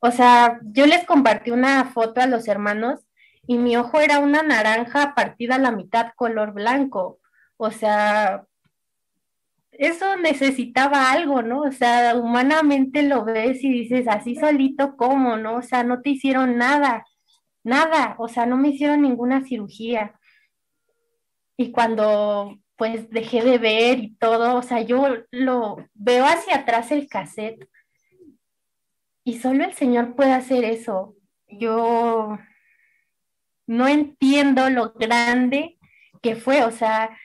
o 0.00 0.10
sea, 0.10 0.58
yo 0.62 0.86
les 0.86 1.04
compartí 1.04 1.50
una 1.52 1.84
foto 1.84 2.20
a 2.20 2.26
los 2.26 2.48
hermanos 2.48 3.06
y 3.46 3.58
mi 3.58 3.76
ojo 3.76 4.00
era 4.00 4.18
una 4.18 4.42
naranja 4.42 5.14
partida 5.14 5.54
a 5.54 5.58
la 5.58 5.70
mitad 5.70 6.12
color 6.16 6.52
blanco, 6.52 7.20
o 7.56 7.70
sea, 7.70 8.46
eso 9.72 10.16
necesitaba 10.16 11.10
algo, 11.12 11.42
¿no? 11.42 11.62
O 11.62 11.72
sea, 11.72 12.16
humanamente 12.16 13.02
lo 13.02 13.24
ves 13.24 13.62
y 13.62 13.70
dices, 13.70 14.08
así 14.08 14.34
solito, 14.36 14.96
¿cómo, 14.96 15.36
no? 15.36 15.56
O 15.56 15.62
sea, 15.62 15.84
no 15.84 16.00
te 16.02 16.10
hicieron 16.10 16.56
nada, 16.56 17.06
nada, 17.64 18.16
o 18.18 18.28
sea, 18.28 18.46
no 18.46 18.56
me 18.56 18.68
hicieron 18.68 19.02
ninguna 19.02 19.44
cirugía. 19.44 20.18
Y 21.56 21.72
cuando 21.72 22.58
pues 22.76 23.08
dejé 23.10 23.42
de 23.42 23.58
ver 23.58 23.98
y 24.00 24.14
todo, 24.16 24.56
o 24.56 24.62
sea, 24.62 24.82
yo 24.82 25.08
lo 25.30 25.76
veo 25.94 26.24
hacia 26.26 26.56
atrás 26.56 26.92
el 26.92 27.08
cassette 27.08 27.68
y 29.24 29.38
solo 29.38 29.64
el 29.64 29.72
Señor 29.72 30.14
puede 30.14 30.32
hacer 30.32 30.64
eso. 30.64 31.16
Yo 31.48 32.38
no 33.66 33.88
entiendo 33.88 34.70
lo 34.70 34.92
grande 34.92 35.78
que 36.22 36.36
fue, 36.36 36.64
o 36.64 36.70
sea, 36.70 37.16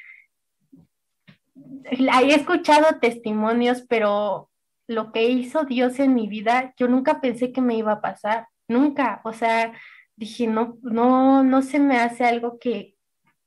he 1.86 2.36
escuchado 2.36 3.00
testimonios, 3.00 3.84
pero 3.88 4.50
lo 4.88 5.12
que 5.12 5.30
hizo 5.30 5.64
Dios 5.64 6.00
en 6.00 6.14
mi 6.14 6.28
vida, 6.28 6.74
yo 6.78 6.88
nunca 6.88 7.22
pensé 7.22 7.52
que 7.52 7.62
me 7.62 7.76
iba 7.76 7.94
a 7.94 8.02
pasar, 8.02 8.48
nunca, 8.68 9.22
o 9.24 9.34
sea, 9.34 9.74
dije, 10.16 10.48
no, 10.48 10.78
no, 10.82 11.44
no 11.44 11.62
se 11.62 11.80
me 11.80 11.98
hace 11.98 12.26
algo 12.26 12.60
que, 12.60 12.96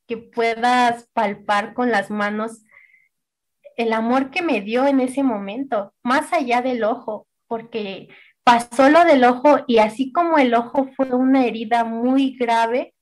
que 0.06 0.16
puedas 0.16 1.08
palpar 1.12 1.74
con 1.74 1.90
las 1.90 2.10
manos 2.10 2.62
el 3.76 3.92
amor 3.92 4.30
que 4.30 4.42
me 4.42 4.60
dio 4.60 4.86
en 4.86 5.00
ese 5.00 5.22
momento, 5.22 5.94
más 6.02 6.32
allá 6.32 6.62
del 6.62 6.84
ojo, 6.84 7.26
porque 7.46 8.08
pasó 8.44 8.88
lo 8.88 9.04
del 9.04 9.24
ojo 9.24 9.64
y 9.66 9.78
así 9.78 10.12
como 10.12 10.38
el 10.38 10.54
ojo 10.54 10.88
fue 10.96 11.12
una 11.12 11.44
herida 11.44 11.84
muy 11.84 12.36
grave, 12.36 12.94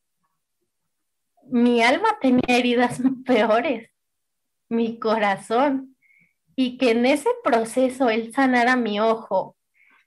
mi 1.44 1.82
alma 1.82 2.18
tenía 2.20 2.56
heridas 2.56 3.00
peores 3.26 3.91
mi 4.72 4.98
corazón 4.98 5.96
y 6.56 6.78
que 6.78 6.92
en 6.92 7.04
ese 7.04 7.28
proceso 7.44 8.08
él 8.08 8.32
sanara 8.32 8.74
mi 8.74 9.00
ojo 9.00 9.56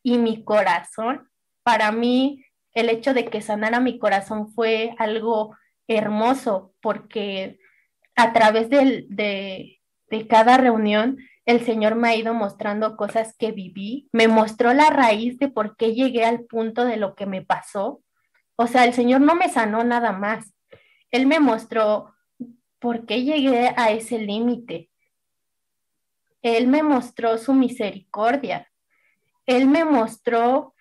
y 0.02 0.18
mi 0.18 0.44
corazón, 0.44 1.30
para 1.64 1.92
mí 1.92 2.44
el 2.74 2.90
hecho 2.90 3.14
de 3.14 3.26
que 3.26 3.42
sanara 3.42 3.80
mi 3.80 4.00
corazón 4.00 4.52
fue 4.52 4.96
algo 4.98 5.56
hermoso 5.88 6.74
porque 6.82 7.60
a 8.16 8.34
través 8.34 8.70
de, 8.70 9.06
de 9.08 10.28
cada 10.28 10.58
reunión 10.58 11.20
el 11.46 11.64
Señor 11.64 11.94
me 11.94 12.10
ha 12.10 12.16
ido 12.16 12.34
mostrando 12.34 12.98
cosas 12.98 13.36
que 13.38 13.52
viví, 13.52 14.10
me 14.12 14.28
mostró 14.28 14.74
la 14.74 14.90
raíz 14.90 15.38
de 15.38 15.48
por 15.48 15.78
qué 15.78 15.94
llegué 15.94 16.26
al 16.26 16.46
punto 16.46 16.86
de 16.86 16.98
lo 16.98 17.14
que 17.14 17.28
me 17.28 17.44
pasó. 17.44 18.02
O 18.56 18.66
sea, 18.66 18.86
el 18.86 18.94
Señor 18.94 19.22
no 19.22 19.36
me 19.36 19.50
sanó 19.50 19.84
nada 19.84 20.12
más. 20.12 20.56
Él 21.12 21.28
me 21.28 21.40
mostró 21.40 22.15
¿por 22.80 23.06
qué 23.06 23.24
llegué 23.24 23.74
a 23.76 23.92
ese 23.92 24.20
límite? 24.20 24.90
Él 26.42 26.68
me 26.68 26.84
mostró 26.84 27.38
su 27.38 27.54
misericordia. 27.54 28.72
Él 29.46 29.68
me 29.68 29.86
mostró 29.86 30.76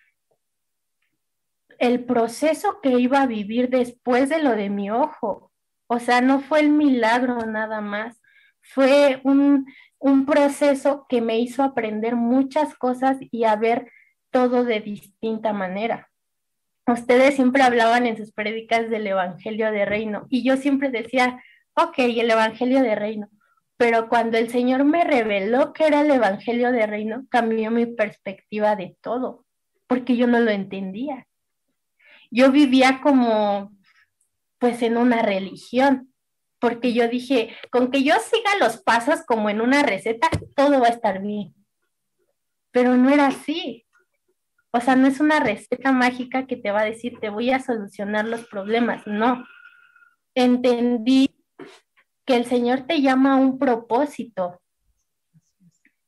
el 1.79 2.05
proceso 2.05 2.81
que 2.83 2.91
iba 2.99 3.23
a 3.23 3.27
vivir 3.27 3.69
después 3.69 4.29
de 4.29 4.43
lo 4.43 4.51
de 4.57 4.71
mi 4.71 4.91
ojo. 4.91 5.51
O 5.87 5.99
sea, 5.99 6.21
no 6.21 6.41
fue 6.41 6.61
el 6.61 6.71
milagro 6.71 7.47
nada 7.47 7.81
más, 7.81 8.21
fue 8.61 9.21
un, 9.25 9.67
un 9.99 10.27
proceso 10.27 11.07
que 11.09 11.21
me 11.21 11.39
hizo 11.39 11.63
aprender 11.63 12.17
muchas 12.17 12.75
cosas 12.75 13.19
y 13.31 13.45
a 13.45 13.57
ver 13.57 13.91
todo 14.31 14.65
de 14.65 14.81
distinta 14.81 15.53
manera. 15.53 16.11
Ustedes 16.87 17.35
siempre 17.35 17.63
hablaban 17.63 18.07
en 18.07 18.17
sus 18.17 18.33
prédicas 18.33 18.91
del 18.91 19.07
Evangelio 19.07 19.71
de 19.71 19.85
Reino 19.85 20.27
y 20.29 20.43
yo 20.43 20.57
siempre 20.57 20.91
decía, 20.91 21.43
ok, 21.77 21.95
el 21.99 22.31
Evangelio 22.31 22.83
de 22.83 22.95
Reino. 22.95 23.29
Pero 23.77 24.09
cuando 24.09 24.39
el 24.39 24.51
Señor 24.51 24.85
me 24.85 25.05
reveló 25.05 25.73
que 25.73 25.87
era 25.87 26.03
el 26.03 26.11
Evangelio 26.11 26.71
de 26.71 26.87
Reino, 26.87 27.27
cambió 27.29 27.71
mi 27.71 27.87
perspectiva 27.87 28.77
de 28.77 28.97
todo, 29.01 29.45
porque 29.87 30.17
yo 30.17 30.27
no 30.27 30.39
lo 30.41 30.51
entendía. 30.51 31.27
Yo 32.31 32.51
vivía 32.53 33.01
como, 33.03 33.73
pues, 34.59 34.83
en 34.83 34.97
una 34.97 35.23
religión, 35.23 36.13
porque 36.61 36.95
yo 36.95 37.09
dije, 37.09 37.55
con 37.71 37.91
que 37.91 38.03
yo 38.03 38.15
siga 38.21 38.57
los 38.59 38.79
pasos 38.79 39.23
como 39.27 39.51
en 39.51 39.61
una 39.61 39.83
receta, 39.83 40.31
todo 40.57 40.81
va 40.81 40.87
a 40.87 40.91
estar 40.91 41.21
bien. 41.21 41.55
Pero 42.71 42.97
no 42.97 43.11
era 43.11 43.27
así. 43.27 43.85
O 44.71 44.81
sea, 44.81 44.97
no 44.97 45.07
es 45.07 45.21
una 45.21 45.41
receta 45.41 45.93
mágica 45.93 46.47
que 46.47 46.57
te 46.57 46.71
va 46.71 46.81
a 46.81 46.87
decir, 46.87 47.19
te 47.21 47.29
voy 47.29 47.51
a 47.51 47.61
solucionar 47.61 48.25
los 48.25 48.47
problemas. 48.47 49.07
No. 49.07 49.47
Entendí 50.35 51.34
que 52.25 52.37
el 52.37 52.47
Señor 52.47 52.83
te 52.87 53.01
llama 53.01 53.35
a 53.35 53.37
un 53.37 53.59
propósito. 53.59 54.61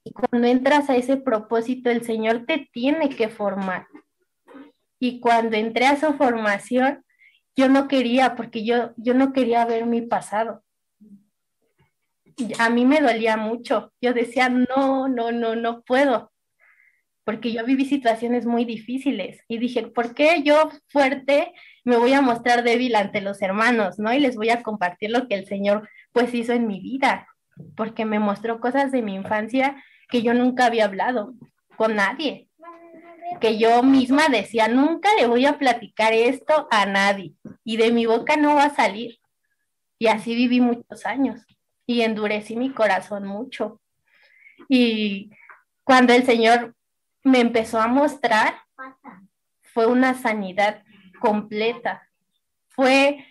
Y 0.05 0.12
cuando 0.12 0.46
entras 0.46 0.88
a 0.88 0.96
ese 0.96 1.16
propósito, 1.16 1.90
el 1.90 2.05
Señor 2.05 2.46
te 2.46 2.68
tiene 2.72 3.09
que 3.09 3.29
formar. 3.29 3.87
Y 4.98 5.20
cuando 5.20 5.57
entré 5.57 5.87
a 5.87 5.98
su 5.98 6.14
formación, 6.14 7.05
yo 7.57 7.68
no 7.68 7.88
quería, 7.88 8.37
porque 8.37 8.64
yo, 8.64 8.92
yo 8.96 9.14
no 9.14 9.33
quería 9.33 9.64
ver 9.64 9.87
mi 9.87 10.02
pasado. 10.02 10.62
A 12.59 12.68
mí 12.70 12.85
me 12.85 13.00
dolía 13.00 13.37
mucho. 13.37 13.92
Yo 14.00 14.12
decía, 14.12 14.48
no, 14.48 15.09
no, 15.09 15.33
no, 15.33 15.57
no 15.57 15.83
puedo. 15.83 16.33
Porque 17.24 17.52
yo 17.52 17.64
viví 17.64 17.87
situaciones 17.87 18.46
muy 18.46 18.64
difíciles. 18.64 19.40
Y 19.48 19.59
dije, 19.59 19.88
¿por 19.88 20.14
qué 20.14 20.42
yo 20.44 20.70
fuerte 20.88 21.52
me 21.85 21.96
voy 21.96 22.12
a 22.12 22.20
mostrar 22.20 22.62
débil 22.62 22.94
ante 22.94 23.20
los 23.20 23.40
hermanos, 23.42 23.98
¿no? 23.98 24.12
Y 24.12 24.20
les 24.20 24.37
voy 24.37 24.50
a 24.50 24.62
compartir 24.62 25.11
lo 25.11 25.26
que 25.26 25.35
el 25.35 25.46
Señor 25.46 25.88
pues 26.16 26.33
hizo 26.33 26.55
en 26.55 26.66
mi 26.66 26.81
vida, 26.81 27.29
porque 27.76 28.07
me 28.07 28.18
mostró 28.18 28.59
cosas 28.59 28.90
de 28.90 29.02
mi 29.02 29.14
infancia 29.16 29.85
que 30.09 30.22
yo 30.22 30.33
nunca 30.33 30.64
había 30.64 30.87
hablado 30.87 31.35
con 31.76 31.94
nadie, 31.94 32.48
que 33.38 33.59
yo 33.59 33.83
misma 33.83 34.31
decía, 34.31 34.66
nunca 34.66 35.11
le 35.20 35.26
voy 35.26 35.44
a 35.44 35.59
platicar 35.59 36.14
esto 36.14 36.68
a 36.70 36.87
nadie 36.87 37.35
y 37.64 37.76
de 37.76 37.92
mi 37.92 38.07
boca 38.07 38.38
no 38.38 38.55
va 38.55 38.64
a 38.64 38.74
salir. 38.74 39.18
Y 39.98 40.07
así 40.07 40.35
viví 40.35 40.59
muchos 40.59 41.05
años 41.05 41.44
y 41.85 42.00
endurecí 42.00 42.57
mi 42.57 42.70
corazón 42.72 43.26
mucho. 43.26 43.83
Y 44.70 45.31
cuando 45.85 46.14
el 46.14 46.24
Señor 46.24 46.74
me 47.24 47.40
empezó 47.40 47.79
a 47.79 47.88
mostrar, 47.88 48.55
fue 49.61 49.85
una 49.85 50.14
sanidad 50.14 50.83
completa. 51.20 52.09
Fue 52.68 53.22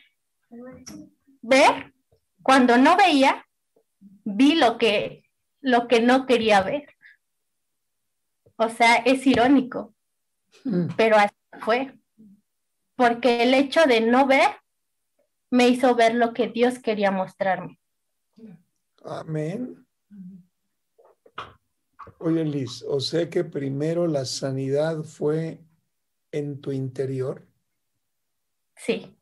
ver 1.42 1.95
cuando 2.46 2.78
no 2.78 2.96
veía, 2.96 3.44
vi 4.24 4.54
lo 4.54 4.78
que, 4.78 5.28
lo 5.62 5.88
que 5.88 6.00
no 6.00 6.28
quería 6.28 6.62
ver. 6.62 6.86
O 8.56 8.70
sea, 8.70 8.98
es 8.98 9.26
irónico, 9.26 9.96
mm. 10.64 10.90
pero 10.96 11.18
así 11.18 11.34
fue. 11.62 11.98
Porque 12.96 13.42
el 13.42 13.56
hecho 13.56 13.86
de 13.86 14.02
no 14.02 14.28
ver 14.28 14.48
me 15.50 15.68
hizo 15.70 15.96
ver 15.96 16.14
lo 16.14 16.36
que 16.36 16.48
Dios 16.48 16.78
quería 16.78 17.10
mostrarme. 17.10 17.80
Amén. 19.04 19.84
Oye, 22.20 22.46
Liz, 22.46 22.84
o 22.88 23.00
sea 23.00 23.28
que 23.28 23.44
primero 23.44 24.06
la 24.06 24.24
sanidad 24.24 25.02
fue 25.04 25.64
en 26.32 26.62
tu 26.62 26.72
interior. 26.72 27.48
Sí. 28.76 29.15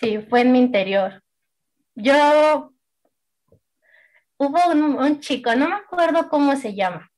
Sí, 0.00 0.18
fue 0.30 0.40
en 0.40 0.52
mi 0.52 0.58
interior. 0.58 1.22
Yo, 1.94 2.72
hubo 4.38 4.72
un, 4.72 5.20
chico, 5.20 5.54
no 5.54 5.68
me 5.68 5.74
acuerdo 5.74 6.30
cómo 6.30 6.56
se 6.56 6.74
llama, 6.74 7.10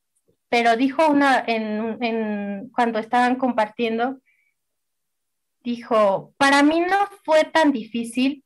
pero 0.48 0.76
dijo 0.76 1.06
una, 1.08 1.44
en, 1.46 2.02
en, 2.02 2.70
cuando 2.70 2.98
estaban 2.98 3.36
compartiendo, 3.36 4.20
dijo, 5.62 6.34
para 6.36 6.64
mí 6.64 6.80
no 6.80 7.08
fue 7.24 7.44
tan 7.44 7.70
difícil 7.70 8.44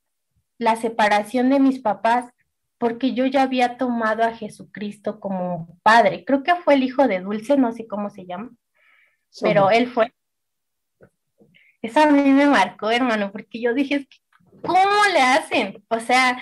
la 0.59 0.77
separación 0.77 1.49
de 1.49 1.59
mis 1.59 1.81
papás 1.81 2.31
porque 2.77 3.14
yo 3.14 3.25
ya 3.25 3.42
había 3.42 3.79
tomado 3.79 4.22
a 4.22 4.35
Jesucristo 4.35 5.18
como 5.18 5.79
padre. 5.83 6.27
Creo 6.27 6.42
que 6.42 6.55
fue 6.57 6.75
el 6.75 6.83
hijo 6.83 7.09
de 7.09 7.20
Dulce, 7.20 7.57
no 7.57 7.72
sé 7.72 7.87
cómo 7.87 8.11
se 8.11 8.27
llama, 8.27 8.51
pero 9.40 9.70
él 9.70 9.88
fue. 9.88 10.12
Eso 11.81 12.01
a 12.01 12.11
mí 12.11 12.31
me 12.33 12.46
marcó, 12.46 12.90
hermano, 12.90 13.33
porque 13.33 13.62
yo 13.62 13.72
dije, 13.72 14.07
¿Cómo 14.66 15.05
le 15.12 15.20
hacen? 15.20 15.85
O 15.88 16.00
sea, 16.00 16.38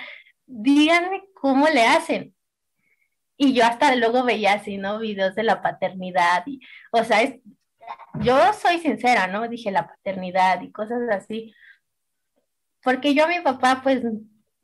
díganme 0.46 1.24
cómo 1.34 1.68
le 1.68 1.84
hacen. 1.84 2.34
Y 3.36 3.52
yo 3.52 3.64
hasta 3.64 3.94
luego 3.96 4.24
veía 4.24 4.54
así, 4.54 4.76
¿no? 4.76 4.98
Videos 4.98 5.34
de 5.34 5.42
la 5.42 5.60
paternidad. 5.60 6.44
Y, 6.46 6.60
o 6.92 7.02
sea, 7.04 7.20
yo 8.20 8.52
soy 8.52 8.78
sincera, 8.78 9.26
¿no? 9.26 9.48
Dije 9.48 9.70
la 9.70 9.86
paternidad 9.86 10.60
y 10.62 10.70
cosas 10.70 11.00
así. 11.10 11.52
Porque 12.82 13.14
yo 13.14 13.24
a 13.24 13.28
mi 13.28 13.40
papá, 13.40 13.80
pues, 13.82 14.02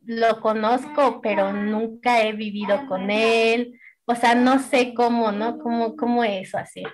lo 0.05 0.40
conozco, 0.40 1.20
pero 1.20 1.53
nunca 1.53 2.23
he 2.23 2.33
vivido 2.33 2.87
con 2.87 3.11
él. 3.11 3.79
O 4.05 4.14
sea, 4.14 4.35
no 4.35 4.59
sé 4.59 4.94
cómo, 4.94 5.33
¿no? 5.33 5.59
Cómo, 5.59 5.96
cómo 5.96 6.25
es 6.25 6.55
así. 6.55 6.85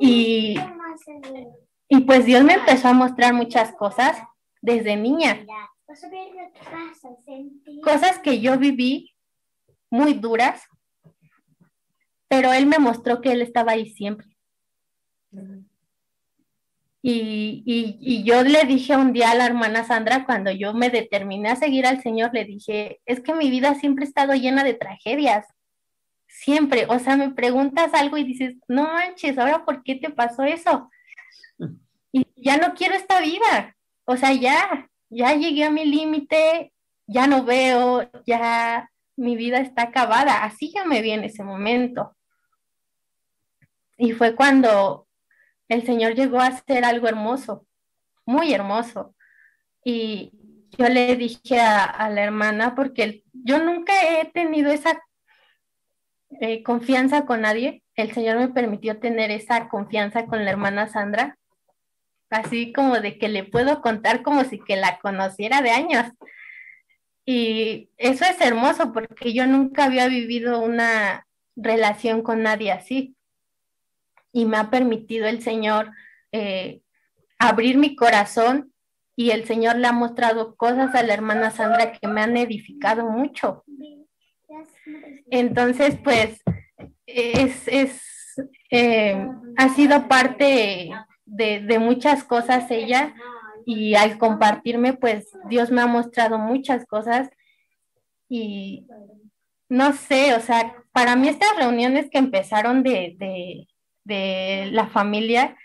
Y, 0.00 0.56
y 1.88 2.00
pues 2.00 2.24
Dios 2.24 2.42
me 2.42 2.54
empezó 2.54 2.88
a 2.88 2.92
mostrar 2.92 3.32
muchas 3.34 3.72
cosas 3.72 4.22
desde 4.62 4.96
niña. 4.96 5.44
cosas 7.82 8.18
que 8.20 8.40
yo 8.40 8.56
viví 8.56 9.12
muy 9.90 10.14
duras, 10.14 10.62
pero 12.28 12.52
él 12.54 12.64
me 12.64 12.78
mostró 12.78 13.20
que 13.20 13.32
él 13.32 13.42
estaba 13.42 13.72
ahí 13.72 13.90
siempre. 13.90 14.28
Y, 17.02 17.62
y, 17.66 17.98
y, 18.00 18.22
yo 18.22 18.44
le 18.44 18.64
dije 18.64 18.96
un 18.96 19.12
día 19.12 19.32
a 19.32 19.34
la 19.34 19.44
hermana 19.44 19.82
Sandra, 19.82 20.24
cuando 20.24 20.52
yo 20.52 20.72
me 20.72 20.88
determiné 20.88 21.48
a 21.48 21.56
seguir 21.56 21.84
al 21.84 22.00
Señor, 22.00 22.30
le 22.32 22.44
dije, 22.44 23.00
es 23.06 23.20
que 23.20 23.34
mi 23.34 23.50
vida 23.50 23.74
siempre 23.74 24.04
ha 24.04 24.08
estado 24.08 24.34
llena 24.34 24.62
de 24.62 24.74
tragedias. 24.74 25.46
Siempre, 26.28 26.86
o 26.88 26.98
sea, 27.00 27.16
me 27.16 27.30
preguntas 27.30 27.92
algo 27.92 28.16
y 28.18 28.24
dices, 28.24 28.54
no 28.68 28.84
manches, 28.84 29.36
ahora 29.36 29.64
¿por 29.64 29.82
qué 29.82 29.96
te 29.96 30.10
pasó 30.10 30.44
eso? 30.44 30.88
Y 32.12 32.24
ya 32.36 32.56
no 32.56 32.72
quiero 32.74 32.94
esta 32.94 33.20
vida. 33.20 33.76
O 34.04 34.16
sea, 34.16 34.32
ya, 34.32 34.88
ya 35.10 35.34
llegué 35.34 35.64
a 35.64 35.70
mi 35.70 35.84
límite, 35.84 36.72
ya 37.06 37.26
no 37.26 37.44
veo, 37.44 38.10
ya 38.26 38.90
mi 39.16 39.36
vida 39.36 39.58
está 39.58 39.82
acabada. 39.84 40.44
Así 40.44 40.72
ya 40.72 40.84
me 40.84 41.02
vi 41.02 41.12
en 41.12 41.24
ese 41.24 41.44
momento. 41.44 42.16
Y 43.96 44.12
fue 44.12 44.34
cuando 44.34 45.06
el 45.68 45.86
Señor 45.86 46.14
llegó 46.14 46.40
a 46.40 46.48
hacer 46.48 46.84
algo 46.84 47.08
hermoso, 47.08 47.66
muy 48.26 48.52
hermoso. 48.52 49.14
Y 49.84 50.32
yo 50.78 50.88
le 50.88 51.16
dije 51.16 51.60
a, 51.60 52.08
la 52.10 52.22
hermana, 52.22 52.74
porque 52.74 53.24
yo 53.32 53.58
nunca 53.58 53.92
he 54.02 54.26
tenido 54.26 54.70
esa 54.70 55.00
eh, 56.40 56.62
confianza 56.62 57.26
con 57.26 57.42
nadie, 57.42 57.82
el 57.94 58.12
Señor 58.12 58.38
me 58.38 58.48
permitió 58.48 58.98
tener 58.98 59.30
esa 59.30 59.68
confianza 59.68 60.26
con 60.26 60.44
la 60.44 60.50
hermana 60.50 60.88
Sandra, 60.88 61.38
así 62.32 62.72
como 62.72 62.98
de 63.00 63.18
que 63.18 63.28
le 63.28 63.44
puedo 63.44 63.80
contar 63.80 64.22
como 64.22 64.44
si 64.44 64.58
que 64.58 64.76
la 64.76 64.98
conociera 64.98 65.62
de 65.62 65.70
años. 65.70 66.06
Y 67.24 67.90
eso 67.98 68.24
es 68.24 68.40
hermoso 68.40 68.92
porque 68.92 69.32
yo 69.32 69.46
nunca 69.46 69.84
había 69.84 70.08
vivido 70.08 70.60
una 70.60 71.26
relación 71.54 72.22
con 72.22 72.42
nadie 72.42 72.72
así. 72.72 73.14
Y 74.32 74.46
me 74.46 74.56
ha 74.56 74.70
permitido 74.70 75.26
el 75.26 75.42
Señor 75.42 75.90
eh, 76.32 76.80
abrir 77.38 77.76
mi 77.76 77.94
corazón 77.94 78.72
y 79.14 79.30
el 79.30 79.44
Señor 79.44 79.76
le 79.76 79.86
ha 79.86 79.92
mostrado 79.92 80.56
cosas 80.56 80.94
a 80.94 81.02
la 81.02 81.14
hermana 81.14 81.50
Sandra 81.50 81.92
que 81.92 82.08
me 82.08 82.22
han 82.22 82.36
edificado 82.36 83.04
mucho. 83.10 83.62
Entonces, 85.30 85.98
pues, 86.02 86.40
es, 87.06 87.68
es 87.68 88.00
eh, 88.70 89.28
ha 89.56 89.68
sido 89.68 90.08
parte 90.08 90.90
de, 91.32 91.78
muchas 91.78 92.24
cosas 92.24 92.70
ella 92.70 93.14
y 93.64 93.94
al 93.94 94.18
compartirme, 94.18 94.92
pues 94.92 95.30
Dios 95.48 95.70
me 95.70 95.80
ha 95.80 95.86
mostrado 95.86 96.38
muchas 96.38 96.84
cosas 96.84 97.30
y 98.28 98.86
no 99.68 99.92
sé, 99.92 100.34
o 100.34 100.40
sea, 100.40 100.76
para 100.92 101.16
mí 101.16 101.28
estas 101.28 101.56
reuniones 101.56 102.10
que 102.10 102.18
empezaron 102.18 102.82
de, 102.82 103.16
de, 103.18 103.66
de 104.04 104.70
la 104.72 104.88
familia 104.88 105.56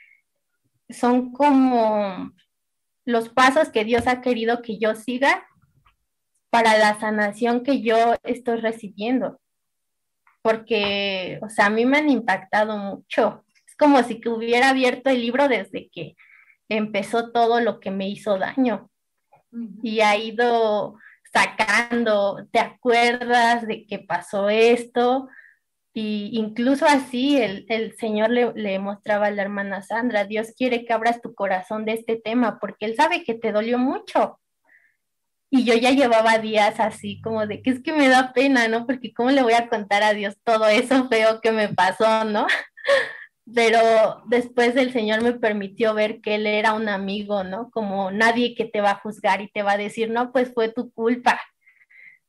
son 0.89 1.33
como 1.33 2.31
los 3.03 3.29
pasos 3.29 3.69
que 3.69 3.83
Dios 3.83 4.07
ha 4.07 4.21
querido 4.21 4.61
que 4.61 4.79
yo 4.79 4.95
siga 4.95 5.45
para 6.49 6.77
la 6.77 6.97
sanación 6.99 7.63
que 7.63 7.81
yo 7.81 8.15
estoy 8.23 8.61
recibiendo. 8.61 9.39
Porque, 10.41 11.39
o 11.41 11.49
sea, 11.49 11.65
a 11.65 11.69
mí 11.69 11.85
me 11.85 11.97
han 11.97 12.09
impactado 12.09 12.77
mucho 12.77 13.43
como 13.77 14.03
si 14.03 14.19
que 14.19 14.29
hubiera 14.29 14.69
abierto 14.69 15.09
el 15.09 15.21
libro 15.21 15.47
desde 15.47 15.89
que 15.89 16.15
empezó 16.69 17.31
todo 17.31 17.59
lo 17.61 17.79
que 17.79 17.91
me 17.91 18.09
hizo 18.09 18.37
daño. 18.37 18.89
Y 19.81 20.01
ha 20.01 20.17
ido 20.17 20.95
sacando, 21.33 22.47
¿te 22.51 22.59
acuerdas 22.59 23.65
de 23.67 23.85
que 23.85 23.99
pasó 23.99 24.49
esto? 24.49 25.29
Y 25.93 26.29
incluso 26.33 26.85
así 26.85 27.41
el, 27.41 27.95
Señor 27.97 28.29
le, 28.29 28.53
le, 28.53 28.77
mostraba 28.79 29.27
a 29.27 29.31
la 29.31 29.41
hermana 29.41 29.81
Sandra, 29.81 30.25
Dios 30.25 30.53
quiere 30.55 30.85
que 30.85 30.93
abras 30.93 31.21
tu 31.21 31.33
corazón 31.33 31.85
de 31.85 31.93
este 31.93 32.17
tema 32.17 32.59
porque 32.59 32.85
Él 32.85 32.95
sabe 32.95 33.23
que 33.23 33.33
te 33.33 33.51
dolió 33.51 33.77
mucho. 33.77 34.39
Y 35.49 35.63
yo 35.63 35.75
ya 35.75 35.91
llevaba 35.91 36.39
días 36.39 36.79
así 36.79 37.21
como 37.21 37.47
de 37.47 37.61
que 37.61 37.69
es 37.69 37.81
que 37.81 37.93
me 37.93 38.09
da 38.09 38.33
pena, 38.33 38.67
¿no? 38.67 38.85
Porque 38.85 39.13
¿cómo 39.13 39.31
le 39.31 39.41
voy 39.41 39.53
a 39.53 39.69
contar 39.69 40.03
a 40.03 40.13
Dios 40.13 40.35
todo 40.43 40.67
eso 40.67 41.07
feo 41.07 41.39
que 41.41 41.51
me 41.51 41.69
pasó, 41.69 42.25
¿no? 42.25 42.45
pero 43.53 44.23
después 44.25 44.75
el 44.75 44.91
Señor 44.91 45.21
me 45.21 45.33
permitió 45.33 45.93
ver 45.93 46.21
que 46.21 46.35
Él 46.35 46.47
era 46.47 46.73
un 46.73 46.89
amigo, 46.89 47.43
¿no? 47.43 47.69
Como 47.71 48.11
nadie 48.11 48.55
que 48.55 48.65
te 48.65 48.81
va 48.81 48.91
a 48.91 48.99
juzgar 48.99 49.41
y 49.41 49.49
te 49.49 49.63
va 49.63 49.73
a 49.73 49.77
decir, 49.77 50.09
no, 50.09 50.31
pues 50.31 50.53
fue 50.53 50.69
tu 50.69 50.91
culpa, 50.91 51.39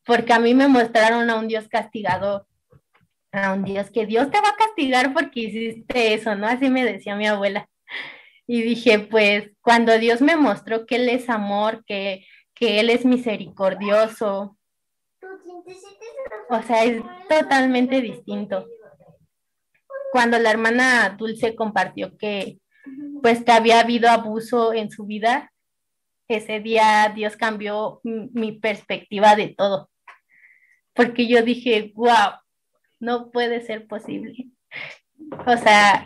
porque 0.05 0.33
a 0.33 0.39
mí 0.39 0.55
me 0.55 0.69
mostraron 0.69 1.29
a 1.29 1.37
un 1.37 1.49
Dios 1.49 1.69
castigador, 1.69 2.47
a 3.33 3.53
un 3.53 3.65
Dios 3.65 3.91
que 3.91 4.07
Dios 4.07 4.31
te 4.31 4.41
va 4.41 4.51
a 4.51 4.57
castigar 4.57 5.13
porque 5.13 5.41
hiciste 5.41 6.15
eso, 6.15 6.35
¿no? 6.35 6.47
Así 6.47 6.71
me 6.71 6.85
decía 6.85 7.17
mi 7.17 7.27
abuela. 7.27 7.69
Y 8.47 8.63
dije, 8.63 9.01
pues 9.01 9.51
cuando 9.61 9.99
Dios 9.99 10.23
me 10.23 10.37
mostró 10.37 10.87
que 10.87 10.97
Él 10.97 11.09
es 11.09 11.29
amor, 11.29 11.85
que, 11.85 12.25
que 12.55 12.81
Él 12.81 12.91
es 12.91 13.05
misericordioso, 13.05 14.57
o 16.51 16.63
sea, 16.63 16.85
es 16.85 17.03
totalmente 17.29 18.01
distinto 18.01 18.67
cuando 20.13 20.39
la 20.39 20.51
hermana 20.51 21.17
Dulce 21.19 21.55
compartió 21.55 22.17
que 22.17 22.59
pues 23.23 23.45
que 23.45 23.53
había 23.53 23.81
habido 23.81 24.09
abuso 24.09 24.73
en 24.73 24.91
su 24.91 25.05
vida, 25.05 25.53
ese 26.29 26.61
día 26.61 27.13
Dios 27.15 27.37
cambió 27.37 28.01
mi 28.05 28.53
perspectiva 28.53 29.35
de 29.35 29.49
todo. 29.49 29.91
Porque 30.95 31.27
yo 31.27 31.43
dije, 31.43 31.93
wow, 31.95 32.33
no 33.01 33.31
puede 33.31 33.63
ser 33.63 33.87
posible. 33.87 34.49
O 35.47 35.57
sea, 35.57 36.05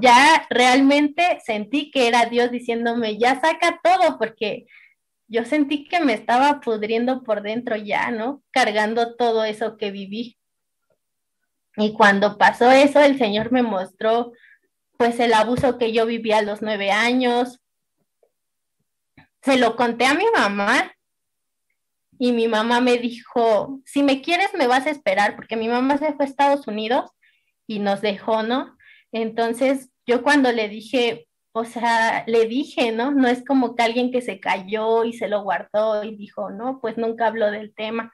ya 0.00 0.46
realmente 0.50 1.38
sentí 1.44 1.90
que 1.90 2.08
era 2.08 2.26
Dios 2.26 2.50
diciéndome, 2.50 3.18
ya 3.18 3.40
saca 3.40 3.80
todo, 3.82 4.18
porque 4.18 4.66
yo 5.28 5.44
sentí 5.44 5.84
que 5.84 6.00
me 6.00 6.12
estaba 6.12 6.60
pudriendo 6.60 7.22
por 7.22 7.42
dentro 7.42 7.76
ya, 7.76 8.10
¿no? 8.10 8.42
Cargando 8.50 9.16
todo 9.16 9.44
eso 9.44 9.76
que 9.76 9.90
viví. 9.90 10.38
Y 11.76 11.92
cuando 11.92 12.38
pasó 12.38 12.70
eso, 12.70 13.00
el 13.00 13.18
Señor 13.18 13.52
me 13.52 13.62
mostró 13.62 14.32
pues 14.96 15.20
el 15.20 15.34
abuso 15.34 15.78
que 15.78 15.92
yo 15.92 16.06
vivía 16.06 16.38
a 16.38 16.42
los 16.42 16.62
nueve 16.62 16.90
años. 16.90 17.60
Se 19.42 19.58
lo 19.58 19.76
conté 19.76 20.06
a 20.06 20.14
mi 20.14 20.24
mamá 20.34 20.92
y 22.18 22.32
mi 22.32 22.48
mamá 22.48 22.80
me 22.80 22.96
dijo, 22.96 23.80
si 23.84 24.02
me 24.02 24.22
quieres 24.22 24.54
me 24.54 24.66
vas 24.66 24.86
a 24.86 24.90
esperar, 24.90 25.36
porque 25.36 25.56
mi 25.56 25.68
mamá 25.68 25.98
se 25.98 26.14
fue 26.14 26.24
a 26.24 26.28
Estados 26.28 26.66
Unidos 26.66 27.10
y 27.66 27.78
nos 27.78 28.00
dejó, 28.00 28.42
¿no? 28.42 28.76
Entonces 29.12 29.90
yo 30.06 30.22
cuando 30.22 30.50
le 30.52 30.68
dije, 30.68 31.28
o 31.52 31.64
sea, 31.64 32.24
le 32.26 32.46
dije, 32.46 32.92
¿no? 32.92 33.10
No 33.10 33.28
es 33.28 33.44
como 33.44 33.74
que 33.74 33.82
alguien 33.82 34.10
que 34.10 34.22
se 34.22 34.40
cayó 34.40 35.04
y 35.04 35.12
se 35.12 35.28
lo 35.28 35.42
guardó 35.42 36.04
y 36.04 36.16
dijo, 36.16 36.50
no, 36.50 36.80
pues 36.80 36.96
nunca 36.96 37.26
habló 37.26 37.50
del 37.50 37.74
tema. 37.74 38.12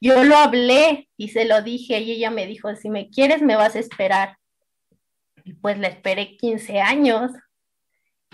Yo 0.00 0.24
lo 0.24 0.36
hablé 0.36 1.08
y 1.16 1.28
se 1.28 1.44
lo 1.44 1.62
dije 1.62 2.00
y 2.00 2.12
ella 2.12 2.30
me 2.30 2.46
dijo, 2.46 2.74
si 2.76 2.90
me 2.90 3.10
quieres 3.10 3.42
me 3.42 3.56
vas 3.56 3.76
a 3.76 3.80
esperar. 3.80 4.36
Y 5.44 5.54
pues 5.54 5.78
la 5.78 5.88
esperé 5.88 6.36
15 6.36 6.80
años 6.80 7.32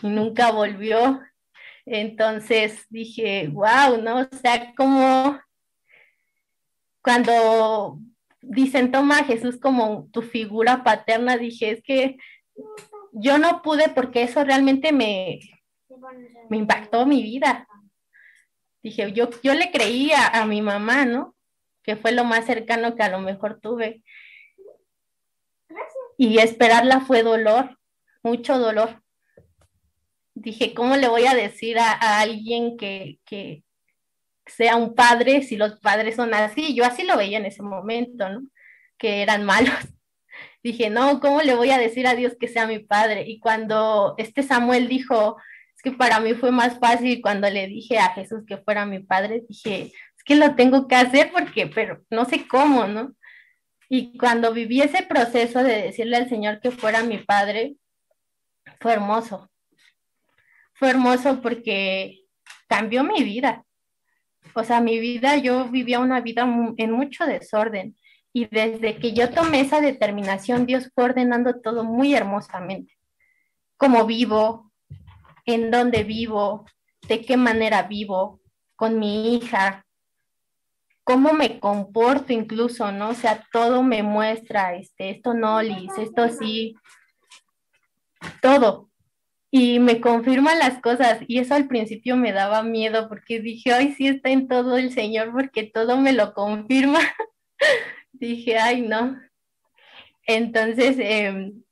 y 0.02 0.08
nunca 0.08 0.50
volvió. 0.50 1.20
Entonces 1.84 2.86
dije, 2.88 3.48
wow, 3.48 4.00
¿no? 4.02 4.20
O 4.20 4.36
sea, 4.36 4.72
como 4.76 5.38
cuando 7.02 7.98
dicen, 8.40 8.90
toma 8.92 9.18
a 9.18 9.24
Jesús 9.24 9.58
como 9.58 10.08
tu 10.12 10.22
figura 10.22 10.84
paterna, 10.84 11.36
dije, 11.36 11.70
es 11.70 11.82
que 11.82 12.16
yo 13.12 13.38
no 13.38 13.62
pude 13.62 13.88
porque 13.90 14.22
eso 14.22 14.44
realmente 14.44 14.92
me, 14.92 15.40
me 16.48 16.56
impactó 16.56 17.06
mi 17.06 17.22
vida. 17.22 17.68
Dije, 18.82 19.12
yo, 19.12 19.30
yo 19.42 19.54
le 19.54 19.70
creía 19.70 20.28
a 20.28 20.46
mi 20.46 20.60
mamá, 20.60 21.04
¿no? 21.04 21.36
Que 21.82 21.96
fue 21.96 22.12
lo 22.12 22.24
más 22.24 22.46
cercano 22.46 22.94
que 22.94 23.02
a 23.02 23.10
lo 23.10 23.18
mejor 23.20 23.60
tuve. 23.60 24.02
Y 26.16 26.38
esperarla 26.38 27.00
fue 27.00 27.22
dolor, 27.22 27.78
mucho 28.22 28.58
dolor. 28.58 29.02
Dije, 30.34 30.74
¿cómo 30.74 30.96
le 30.96 31.08
voy 31.08 31.26
a 31.26 31.34
decir 31.34 31.78
a, 31.78 32.20
alguien 32.20 32.76
que, 32.76 33.18
que, 33.24 33.64
sea 34.46 34.76
un 34.76 34.94
padre 34.94 35.42
si 35.42 35.56
los 35.56 35.78
padres 35.80 36.16
son 36.16 36.34
así? 36.34 36.74
Yo 36.74 36.84
así 36.84 37.04
lo 37.04 37.16
veía 37.16 37.38
en 37.38 37.46
ese 37.46 37.62
momento, 37.62 38.28
¿no? 38.28 38.42
Que 38.98 39.22
eran 39.22 39.44
malos. 39.44 39.74
Dije, 40.62 40.90
no, 40.90 41.20
¿cómo 41.20 41.42
le 41.42 41.54
voy 41.54 41.70
a 41.70 41.78
decir 41.78 42.06
a 42.06 42.14
Dios 42.14 42.34
que 42.38 42.48
sea 42.48 42.66
mi 42.66 42.78
padre? 42.78 43.24
Y 43.26 43.40
cuando 43.40 44.14
este 44.18 44.42
Samuel 44.42 44.88
dijo, 44.88 45.36
es 45.74 45.82
que 45.82 45.92
para 45.92 46.20
mí 46.20 46.34
fue 46.34 46.52
más 46.52 46.78
fácil 46.78 47.20
cuando 47.20 47.50
le 47.50 47.66
dije 47.66 47.98
a 47.98 48.12
Jesús 48.14 48.44
que 48.46 48.58
fuera 48.58 48.86
mi 48.86 49.00
padre, 49.00 49.42
dije, 49.48 49.92
que 50.24 50.36
lo 50.36 50.54
tengo 50.54 50.88
que 50.88 50.94
hacer 50.94 51.30
porque, 51.32 51.66
pero 51.66 52.02
no 52.10 52.24
sé 52.24 52.46
cómo, 52.46 52.86
¿no? 52.86 53.14
Y 53.88 54.16
cuando 54.16 54.52
viví 54.52 54.80
ese 54.80 55.02
proceso 55.02 55.62
de 55.62 55.82
decirle 55.82 56.16
al 56.16 56.28
Señor 56.28 56.60
que 56.60 56.70
fuera 56.70 57.02
mi 57.02 57.18
padre, 57.18 57.76
fue 58.80 58.94
hermoso. 58.94 59.50
Fue 60.74 60.90
hermoso 60.90 61.42
porque 61.42 62.22
cambió 62.68 63.04
mi 63.04 63.22
vida. 63.22 63.64
O 64.54 64.64
sea, 64.64 64.80
mi 64.80 64.98
vida, 64.98 65.36
yo 65.36 65.68
vivía 65.68 66.00
una 66.00 66.20
vida 66.20 66.42
en 66.76 66.90
mucho 66.90 67.26
desorden. 67.26 67.96
Y 68.32 68.46
desde 68.46 68.96
que 68.96 69.12
yo 69.12 69.30
tomé 69.30 69.60
esa 69.60 69.80
determinación, 69.80 70.64
Dios 70.64 70.90
fue 70.94 71.04
ordenando 71.04 71.60
todo 71.60 71.84
muy 71.84 72.14
hermosamente. 72.14 72.96
Cómo 73.76 74.06
vivo, 74.06 74.72
en 75.44 75.70
dónde 75.70 76.02
vivo, 76.02 76.64
de 77.08 77.20
qué 77.20 77.36
manera 77.36 77.82
vivo, 77.82 78.40
con 78.74 78.98
mi 78.98 79.36
hija, 79.36 79.84
cómo 81.04 81.32
me 81.32 81.60
comporto 81.60 82.32
incluso, 82.32 82.92
¿no? 82.92 83.10
O 83.10 83.14
sea, 83.14 83.46
todo 83.52 83.82
me 83.82 84.02
muestra, 84.02 84.74
este, 84.74 85.10
esto 85.10 85.34
no, 85.34 85.60
Liz, 85.62 85.90
esto 85.98 86.28
sí, 86.28 86.76
todo. 88.40 88.90
Y 89.50 89.80
me 89.80 90.00
confirman 90.00 90.58
las 90.58 90.80
cosas 90.80 91.20
y 91.28 91.38
eso 91.38 91.54
al 91.54 91.68
principio 91.68 92.16
me 92.16 92.32
daba 92.32 92.62
miedo 92.62 93.08
porque 93.08 93.40
dije, 93.40 93.72
ay, 93.72 93.92
sí 93.92 94.08
está 94.08 94.30
en 94.30 94.48
todo 94.48 94.78
el 94.78 94.92
Señor 94.92 95.32
porque 95.32 95.64
todo 95.64 95.98
me 95.98 96.12
lo 96.12 96.32
confirma. 96.32 97.00
dije, 98.12 98.58
ay, 98.58 98.82
no. 98.82 99.20
Entonces, 100.26 100.96
em, 100.98 101.62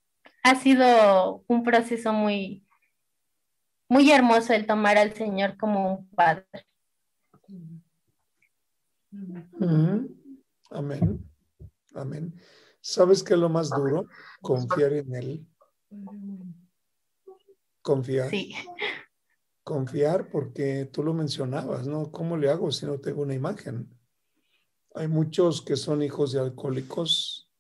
ha 0.43 0.55
sido 0.57 1.45
un 1.47 1.63
proceso 1.63 2.13
muy, 2.13 2.65
muy 3.89 4.11
hermoso 4.11 4.53
el 4.53 4.67
tomar 4.67 4.99
al 4.99 5.15
Señor 5.15 5.57
como 5.57 5.95
un 5.95 6.11
padre. 6.11 6.70
Amén. 10.71 11.31
Amén. 11.95 12.35
¿Sabes 12.81 13.23
qué 13.23 13.35
es 13.35 13.41
lo 13.41 13.49
más 13.49 13.71
duro? 13.71 14.07
Confiar 14.41 14.93
en 14.93 15.15
Él. 15.15 15.47
Confiar. 17.83 18.31
Sí. 18.31 18.55
Confiar 19.63 20.31
porque 20.31 20.89
tú 20.93 21.03
lo 21.03 21.13
mencionabas, 21.13 21.87
¿no? 21.87 22.11
¿Cómo 22.11 22.37
le 22.37 22.51
hago 22.51 22.73
si 22.73 22.87
no 22.87 22.99
tengo 22.99 23.23
una 23.23 23.35
imagen? 23.35 23.89
Hay 24.95 25.09
muchos 25.09 25.63
que 25.63 25.77
son 25.77 26.03
hijos 26.03 26.33
de 26.33 26.41
alcohólicos, 26.41 27.51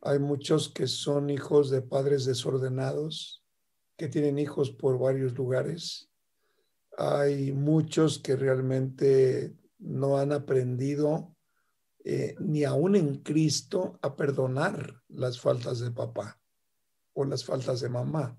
hay 0.00 0.18
muchos 0.18 0.68
que 0.68 0.86
son 0.86 1.30
hijos 1.30 1.70
de 1.70 1.82
padres 1.82 2.24
desordenados, 2.24 3.42
que 3.96 4.08
tienen 4.08 4.38
hijos 4.38 4.70
por 4.70 4.98
varios 4.98 5.34
lugares. 5.34 6.10
Hay 6.96 7.52
muchos 7.52 8.18
que 8.18 8.36
realmente 8.36 9.56
no 9.78 10.18
han 10.18 10.32
aprendido 10.32 11.34
eh, 12.04 12.34
ni 12.38 12.64
aún 12.64 12.96
en 12.96 13.22
Cristo 13.22 13.98
a 14.02 14.14
perdonar 14.14 15.02
las 15.08 15.40
faltas 15.40 15.80
de 15.80 15.90
papá 15.90 16.38
o 17.14 17.24
las 17.24 17.44
faltas 17.44 17.80
de 17.80 17.88
mamá. 17.88 18.38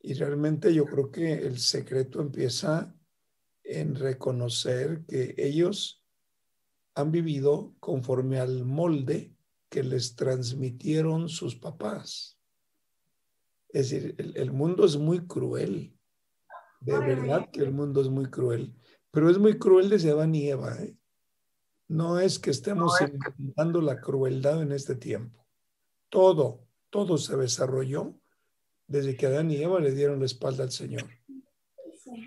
Y 0.00 0.14
realmente 0.14 0.72
yo 0.74 0.84
creo 0.84 1.10
que 1.10 1.32
el 1.32 1.58
secreto 1.58 2.20
empieza 2.20 2.94
en 3.64 3.94
reconocer 3.94 5.04
que 5.06 5.34
ellos 5.38 6.04
han 6.94 7.10
vivido 7.10 7.74
conforme 7.80 8.38
al 8.38 8.64
molde 8.64 9.34
que 9.68 9.82
les 9.82 10.14
transmitieron 10.14 11.28
sus 11.28 11.56
papás. 11.56 12.38
Es 13.68 13.90
decir, 13.90 14.14
el, 14.18 14.52
mundo 14.52 14.86
es 14.86 14.96
muy 14.96 15.26
cruel. 15.26 15.94
De 16.80 16.98
verdad 16.98 17.50
que 17.50 17.60
el 17.60 17.72
mundo 17.72 18.00
es 18.00 18.08
muy 18.08 18.26
cruel. 18.26 18.74
Pero 19.16 19.30
es 19.30 19.38
muy 19.38 19.56
cruel 19.58 19.88
desde 19.88 20.10
Adán 20.10 20.34
y 20.34 20.46
Eva. 20.46 20.76
¿eh? 20.78 20.94
No 21.88 22.20
es 22.20 22.38
que 22.38 22.50
estemos 22.50 23.00
inventando 23.00 23.80
la 23.80 23.98
crueldad 23.98 24.60
en 24.60 24.72
este 24.72 24.94
tiempo. 24.94 25.46
Todo, 26.10 26.66
todo 26.90 27.16
se 27.16 27.34
desarrolló 27.34 28.14
desde 28.86 29.16
que 29.16 29.24
Adán 29.24 29.50
y 29.50 29.56
Eva 29.56 29.80
le 29.80 29.92
dieron 29.92 30.18
la 30.18 30.26
espalda 30.26 30.64
al 30.64 30.70
Señor. 30.70 31.08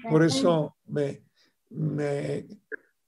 Por 0.10 0.24
eso 0.24 0.78
me, 0.86 1.26
me 1.70 2.48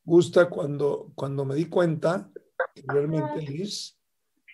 gusta 0.03 0.47
cuando, 0.47 1.11
cuando 1.15 1.43
me 1.43 1.55
di 1.55 1.65
cuenta 1.65 2.29
que 2.75 2.83
realmente 2.85 3.41
Liz, 3.41 3.97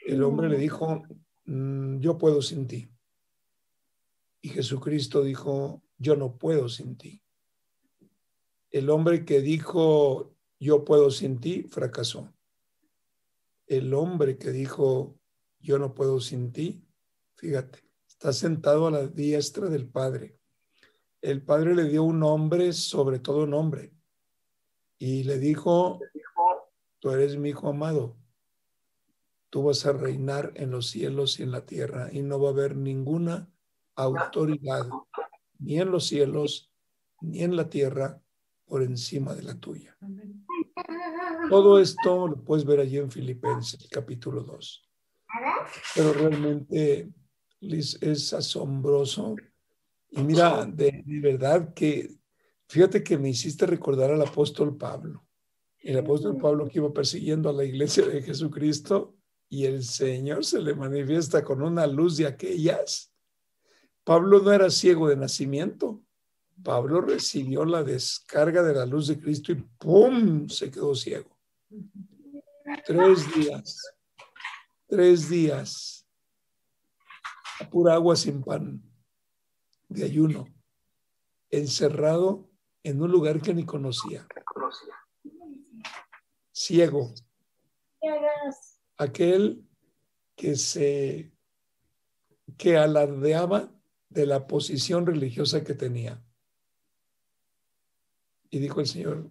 el 0.06 0.24
hombre 0.24 0.48
le 0.48 0.58
dijo, 0.58 1.04
mm, 1.44 2.00
yo 2.00 2.18
puedo 2.18 2.42
sin 2.42 2.66
ti. 2.66 2.90
Y 4.40 4.48
Jesucristo 4.48 5.22
dijo, 5.22 5.84
yo 5.98 6.16
no 6.16 6.38
puedo 6.38 6.70
sin 6.70 6.96
ti. 6.96 7.22
El 8.78 8.92
hombre 8.92 9.26
que 9.26 9.42
dijo, 9.42 10.36
yo 10.60 10.86
puedo 10.86 11.10
sin 11.10 11.40
ti, 11.40 11.64
fracasó. 11.64 12.32
El 13.66 13.92
hombre 13.96 14.38
que 14.38 14.52
dijo, 14.52 15.18
yo 15.60 15.80
no 15.80 15.96
puedo 15.96 16.20
sin 16.20 16.52
ti, 16.52 16.86
fíjate, 17.38 17.80
está 18.08 18.32
sentado 18.34 18.86
a 18.86 18.92
la 18.92 19.08
diestra 19.08 19.68
del 19.68 19.90
Padre. 19.90 20.38
El 21.22 21.42
Padre 21.42 21.74
le 21.74 21.86
dio 21.86 22.04
un 22.04 22.20
nombre 22.20 22.72
sobre 22.72 23.18
todo 23.18 23.48
nombre 23.48 23.94
y 25.00 25.24
le 25.24 25.40
dijo, 25.40 26.00
tú 27.00 27.10
eres 27.10 27.36
mi 27.36 27.50
hijo 27.50 27.70
amado, 27.70 28.16
tú 29.50 29.64
vas 29.64 29.88
a 29.88 29.92
reinar 29.92 30.52
en 30.54 30.70
los 30.70 30.92
cielos 30.92 31.40
y 31.40 31.44
en 31.44 31.52
la 31.52 31.66
tierra 31.66 32.10
y 32.12 32.22
no 32.22 32.40
va 32.40 32.50
a 32.50 32.52
haber 32.52 32.76
ninguna 32.76 33.52
autoridad 33.96 34.88
ni 35.58 35.80
en 35.80 35.90
los 35.90 36.06
cielos 36.06 36.72
ni 37.22 37.42
en 37.42 37.56
la 37.56 37.72
tierra 37.72 38.22
por 38.68 38.84
encima 38.84 39.34
de 39.34 39.44
la 39.44 39.56
tuya. 39.56 39.98
Todo 41.50 41.80
esto 41.80 42.28
lo 42.28 42.44
puedes 42.44 42.66
ver 42.66 42.80
allí 42.80 42.98
en 42.98 43.10
Filipenses 43.10 43.88
capítulo 43.90 44.44
2. 44.44 44.90
Pero 45.96 46.14
realmente 46.14 47.10
Liz, 47.62 47.98
es 48.02 48.34
asombroso. 48.34 49.36
Y 50.10 50.22
mira, 50.22 50.66
de, 50.66 51.04
verdad 51.06 51.74
que, 51.74 52.16
fíjate 52.68 53.04
que 53.04 53.18
me 53.18 53.30
hiciste 53.30 53.66
recordar 53.66 54.12
al 54.12 54.22
apóstol 54.22 54.78
Pablo. 54.78 55.26
El 55.80 55.98
apóstol 55.98 56.38
Pablo 56.38 56.68
que 56.68 56.80
iba 56.80 56.94
persiguiendo 56.94 57.50
a 57.50 57.54
la 57.54 57.64
iglesia 57.64 58.06
de 58.06 58.22
Jesucristo 58.22 59.16
y 59.50 59.66
el 59.66 59.84
Señor 59.84 60.44
se 60.44 60.62
le 60.62 60.76
manifiesta 60.76 61.44
con 61.44 61.62
una 61.62 61.88
luz 61.88 62.18
de 62.18 62.28
aquellas. 62.28 63.14
Pablo 64.04 64.42
no 64.42 64.52
era 64.52 64.70
ciego 64.70 65.08
de 65.08 65.16
nacimiento. 65.16 66.02
Pablo 66.64 67.02
recibió 67.02 67.66
la 67.66 67.84
descarga 67.84 68.64
de 68.64 68.74
la 68.74 68.86
luz 68.86 69.08
de 69.08 69.20
Cristo 69.20 69.52
y 69.52 69.56
¡pum! 69.56 70.48
se 70.50 70.72
quedó 70.72 70.96
ciego. 70.96 71.30
Tres 72.86 73.34
días. 73.34 73.96
Tres 74.88 75.30
días 75.30 75.98
a 77.60 77.70
pura 77.70 77.96
agua 77.96 78.16
sin 78.16 78.44
pan, 78.44 78.82
de 79.90 80.06
ayuno, 80.06 80.46
encerrado 81.50 82.50
en 82.84 83.02
un 83.02 83.12
lugar 83.12 83.42
que 83.42 83.54
ni 83.54 83.66
conocía. 83.66 84.28
Ciego. 86.52 87.14
Aquel 88.98 89.64
que 90.36 90.56
se 90.56 91.32
que 92.58 92.78
alardeaba 92.78 93.72
de 94.10 94.26
la 94.26 94.48
posición 94.48 95.06
religiosa 95.06 95.64
que 95.64 95.74
tenía. 95.74 96.24
Y 98.50 98.60
dijo 98.60 98.80
el 98.80 98.88
Señor, 98.88 99.30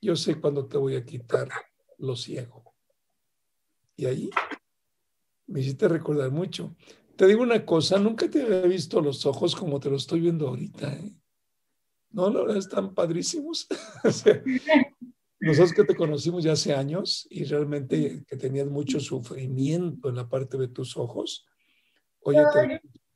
yo 0.00 0.16
sé 0.16 0.40
cuándo 0.40 0.66
te 0.66 0.78
voy 0.78 0.96
a 0.96 1.04
quitar 1.04 1.48
lo 1.98 2.16
ciego. 2.16 2.74
Y 3.96 4.06
ahí 4.06 4.30
me 5.46 5.60
hiciste 5.60 5.86
recordar 5.88 6.30
mucho. 6.30 6.74
Te 7.16 7.26
digo 7.26 7.42
una 7.42 7.64
cosa, 7.64 7.98
nunca 7.98 8.28
te 8.28 8.42
había 8.42 8.62
visto 8.62 9.00
los 9.00 9.24
ojos 9.26 9.54
como 9.54 9.78
te 9.78 9.90
los 9.90 10.02
estoy 10.02 10.20
viendo 10.20 10.48
ahorita. 10.48 10.92
¿eh? 10.94 11.14
No, 12.10 12.30
la 12.30 12.40
verdad 12.40 12.56
están 12.56 12.94
padrísimos. 12.94 13.68
nosotros 15.40 15.72
que 15.72 15.84
te 15.84 15.94
conocimos 15.94 16.42
ya 16.44 16.52
hace 16.52 16.74
años 16.74 17.26
y 17.30 17.44
realmente 17.44 18.24
que 18.26 18.36
tenías 18.36 18.68
mucho 18.68 18.98
sufrimiento 19.00 20.08
en 20.08 20.16
la 20.16 20.28
parte 20.28 20.56
de 20.56 20.68
tus 20.68 20.96
ojos, 20.96 21.46
oye, 22.20 22.42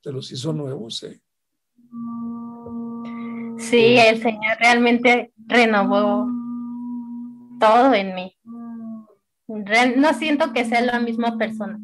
te, 0.03 0.13
los 0.13 0.31
hizo 0.31 0.53
nuevos. 0.53 1.03
¿eh? 1.05 1.21
Sí, 3.59 3.97
el 3.99 4.21
Señor 4.21 4.57
realmente 4.59 5.33
renovó 5.47 6.29
todo 7.59 7.95
en 7.95 8.15
mí. 8.15 8.37
No 9.97 10.15
siento 10.15 10.53
que 10.53 10.65
sea 10.65 10.81
la 10.81 11.01
misma 11.01 11.39
persona. 11.39 11.79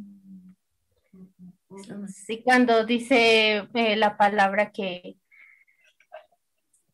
Sí, 2.08 2.42
cuando 2.44 2.84
dice 2.84 3.68
eh, 3.74 3.96
la 3.96 4.16
palabra 4.16 4.72
que, 4.72 5.16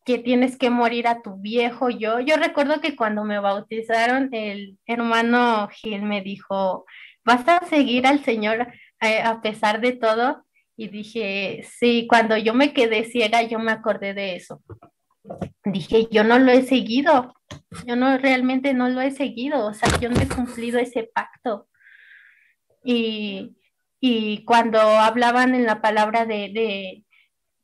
que 0.05 0.19
tienes 0.19 0.57
que 0.57 0.69
morir 0.69 1.07
a 1.07 1.21
tu 1.21 1.35
viejo 1.35 1.89
yo, 1.89 2.19
yo 2.19 2.37
recuerdo 2.37 2.79
que 2.79 2.95
cuando 2.95 3.23
me 3.23 3.39
bautizaron, 3.39 4.29
el 4.31 4.77
hermano 4.85 5.67
Gil 5.69 6.03
me 6.03 6.21
dijo, 6.21 6.85
¿vas 7.25 7.47
a 7.47 7.65
seguir 7.65 8.07
al 8.07 8.23
Señor 8.23 8.67
eh, 9.01 9.21
a 9.21 9.41
pesar 9.41 9.81
de 9.81 9.93
todo? 9.93 10.45
Y 10.79 10.87
dije, 10.87 11.67
sí, 11.69 12.07
cuando 12.07 12.37
yo 12.37 12.53
me 12.53 12.71
quedé 12.71 13.03
ciega, 13.03 13.41
yo 13.43 13.59
me 13.59 13.73
acordé 13.73 14.13
de 14.13 14.37
eso. 14.37 14.63
Dije, 15.65 16.07
yo 16.09 16.23
no 16.23 16.39
lo 16.39 16.53
he 16.53 16.61
seguido, 16.61 17.35
yo 17.85 17.97
no 17.97 18.17
realmente 18.17 18.73
no 18.73 18.87
lo 18.87 19.01
he 19.01 19.11
seguido, 19.11 19.65
o 19.65 19.73
sea, 19.73 19.89
yo 19.99 20.09
no 20.09 20.21
he 20.21 20.29
cumplido 20.29 20.79
ese 20.79 21.03
pacto. 21.13 21.67
Y, 22.81 23.57
y 23.99 24.45
cuando 24.45 24.79
hablaban 24.79 25.53
en 25.53 25.65
la 25.65 25.81
palabra 25.81 26.25
de, 26.25 27.03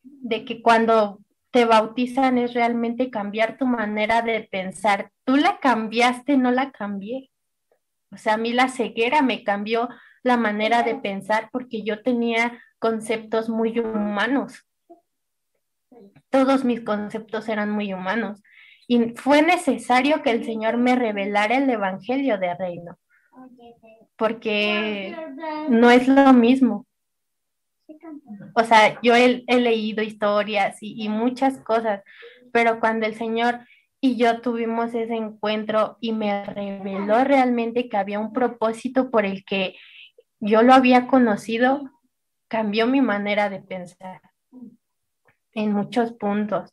de, 0.03 0.43
que 0.43 0.61
cuando 0.61 1.21
te 1.51 1.63
bautizan 1.63 2.37
es 2.37 2.53
realmente 2.53 3.09
cambiar 3.09 3.57
tu 3.57 3.65
manera 3.65 4.23
de 4.23 4.41
pensar. 4.41 5.13
Tú 5.23 5.37
la 5.37 5.61
cambiaste, 5.61 6.35
no 6.35 6.51
la 6.51 6.71
cambié. 6.71 7.31
O 8.11 8.17
sea, 8.17 8.33
a 8.33 8.37
mí 8.37 8.51
la 8.51 8.67
ceguera 8.67 9.21
me 9.21 9.45
cambió 9.45 9.87
la 10.21 10.35
manera 10.35 10.83
de 10.83 10.95
pensar 10.95 11.47
porque 11.53 11.81
yo 11.81 12.03
tenía 12.03 12.61
conceptos 12.79 13.49
muy 13.49 13.79
humanos. 13.79 14.65
Todos 16.29 16.63
mis 16.63 16.81
conceptos 16.81 17.47
eran 17.49 17.71
muy 17.71 17.93
humanos. 17.93 18.41
Y 18.87 19.13
fue 19.15 19.41
necesario 19.41 20.21
que 20.21 20.31
el 20.31 20.45
Señor 20.45 20.77
me 20.77 20.95
revelara 20.95 21.57
el 21.57 21.69
Evangelio 21.69 22.37
de 22.37 22.53
Reino, 22.53 22.99
porque 24.15 25.15
no 25.69 25.89
es 25.89 26.07
lo 26.07 26.33
mismo. 26.33 26.85
O 28.53 28.63
sea, 28.63 28.99
yo 29.01 29.15
he, 29.15 29.43
leído 29.47 30.03
historias 30.03 30.77
y, 30.81 31.09
muchas 31.09 31.57
cosas, 31.59 32.03
pero 32.51 32.79
cuando 32.79 33.05
el 33.05 33.15
Señor 33.15 33.59
y 33.99 34.17
yo 34.17 34.41
tuvimos 34.41 34.93
ese 34.93 35.15
encuentro 35.15 35.97
y 35.99 36.11
me 36.11 36.45
reveló 36.45 37.23
realmente 37.23 37.89
que 37.89 37.97
había 37.97 38.19
un 38.19 38.33
propósito 38.33 39.09
por 39.09 39.25
el 39.25 39.43
que 39.45 39.75
yo 40.39 40.61
lo 40.61 40.73
había 40.73 41.07
conocido, 41.07 41.89
cambió 42.47 42.87
mi 42.87 43.01
manera 43.01 43.49
de 43.49 43.61
pensar 43.61 44.21
en 45.53 45.71
muchos 45.73 46.13
puntos. 46.13 46.71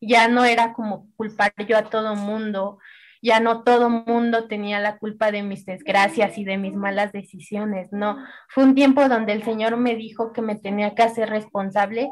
Ya 0.00 0.28
no 0.28 0.44
era 0.44 0.72
como 0.72 1.10
culpar 1.16 1.52
yo 1.66 1.78
a 1.78 1.84
todo 1.84 2.14
mundo, 2.14 2.78
ya 3.22 3.40
no 3.40 3.62
todo 3.62 3.88
mundo 3.88 4.48
tenía 4.48 4.80
la 4.80 4.98
culpa 4.98 5.30
de 5.30 5.42
mis 5.42 5.64
desgracias 5.64 6.36
y 6.36 6.44
de 6.44 6.58
mis 6.58 6.74
malas 6.74 7.12
decisiones, 7.12 7.90
no. 7.92 8.18
Fue 8.48 8.64
un 8.64 8.74
tiempo 8.74 9.08
donde 9.08 9.32
el 9.32 9.42
Señor 9.42 9.76
me 9.76 9.96
dijo 9.96 10.32
que 10.32 10.42
me 10.42 10.56
tenía 10.56 10.94
que 10.94 11.02
hacer 11.02 11.30
responsable 11.30 12.10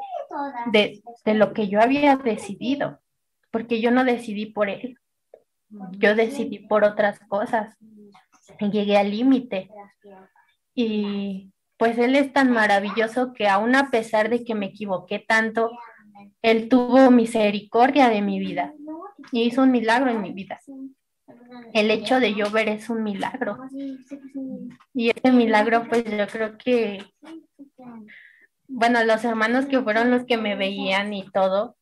de, 0.72 1.02
de 1.24 1.34
lo 1.34 1.52
que 1.52 1.68
yo 1.68 1.80
había 1.80 2.16
decidido 2.16 3.00
porque 3.50 3.82
yo 3.82 3.90
no 3.90 4.04
decidí 4.04 4.46
por 4.46 4.70
él, 4.70 4.96
yo 5.98 6.14
decidí 6.14 6.60
por 6.60 6.84
otras 6.84 7.20
cosas 7.28 7.76
llegué 8.70 8.96
al 8.96 9.10
límite. 9.10 9.70
Y 10.74 11.52
pues 11.82 11.98
él 11.98 12.14
es 12.14 12.32
tan 12.32 12.52
maravilloso 12.52 13.32
que 13.32 13.48
aún 13.48 13.74
a 13.74 13.90
pesar 13.90 14.30
de 14.30 14.44
que 14.44 14.54
me 14.54 14.66
equivoqué 14.66 15.18
tanto, 15.18 15.68
él 16.40 16.68
tuvo 16.68 17.10
misericordia 17.10 18.08
de 18.08 18.22
mi 18.22 18.38
vida 18.38 18.72
y 19.32 19.42
hizo 19.42 19.64
un 19.64 19.72
milagro 19.72 20.08
en 20.08 20.20
mi 20.20 20.32
vida. 20.32 20.60
El 21.72 21.90
hecho 21.90 22.20
de 22.20 22.34
yo 22.34 22.52
ver 22.52 22.68
es 22.68 22.88
un 22.88 23.02
milagro. 23.02 23.58
Y 24.94 25.10
ese 25.10 25.32
milagro, 25.32 25.88
pues 25.88 26.04
yo 26.04 26.24
creo 26.28 26.56
que, 26.56 27.04
bueno, 28.68 29.02
los 29.02 29.24
hermanos 29.24 29.66
que 29.66 29.82
fueron 29.82 30.12
los 30.12 30.24
que 30.24 30.36
me 30.36 30.54
veían 30.54 31.12
y 31.12 31.28
todo, 31.32 31.74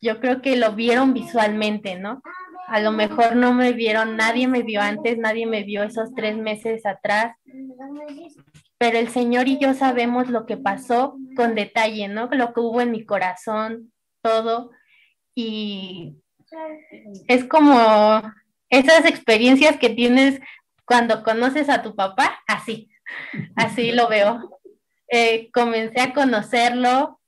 yo 0.00 0.20
creo 0.20 0.40
que 0.40 0.54
lo 0.54 0.70
vieron 0.76 1.14
visualmente, 1.14 1.98
¿no? 1.98 2.22
A 2.68 2.78
lo 2.78 2.92
mejor 2.92 3.34
no 3.34 3.54
me 3.54 3.72
vieron, 3.72 4.16
nadie 4.16 4.46
me 4.46 4.62
vio 4.62 4.80
antes, 4.80 5.18
nadie 5.18 5.46
me 5.46 5.64
vio 5.64 5.82
esos 5.82 6.14
tres 6.14 6.36
meses 6.36 6.86
atrás, 6.86 7.34
pero 8.78 8.98
el 8.98 9.08
Señor 9.08 9.48
y 9.48 9.58
yo 9.58 9.74
sabemos 9.74 10.28
lo 10.28 10.46
que 10.46 10.56
pasó 10.56 11.16
con 11.36 11.54
detalle, 11.54 12.08
¿no? 12.08 12.28
Lo 12.32 12.52
que 12.52 12.60
hubo 12.60 12.80
en 12.80 12.90
mi 12.90 13.04
corazón, 13.04 13.92
todo. 14.22 14.70
Y 15.34 16.16
es 17.28 17.44
como 17.44 18.22
esas 18.68 19.04
experiencias 19.06 19.76
que 19.78 19.90
tienes 19.90 20.40
cuando 20.84 21.22
conoces 21.22 21.68
a 21.68 21.82
tu 21.82 21.94
papá, 21.94 22.40
así, 22.46 22.90
así 23.56 23.92
lo 23.92 24.08
veo. 24.08 24.60
Eh, 25.08 25.50
comencé 25.52 26.00
a 26.00 26.12
conocerlo 26.12 27.20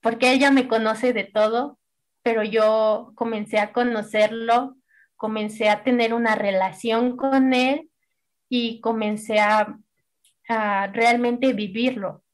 porque 0.00 0.32
ella 0.32 0.50
me 0.50 0.68
conoce 0.68 1.12
de 1.12 1.24
todo, 1.24 1.78
pero 2.22 2.42
yo 2.42 3.12
comencé 3.14 3.58
a 3.58 3.72
conocerlo, 3.72 4.76
comencé 5.16 5.68
a 5.68 5.84
tener 5.84 6.14
una 6.14 6.34
relación 6.34 7.16
con 7.16 7.54
él 7.54 7.90
y 8.48 8.80
comencé 8.80 9.40
a, 9.40 9.78
realmente 10.48 11.52
vivirlo, 11.52 12.24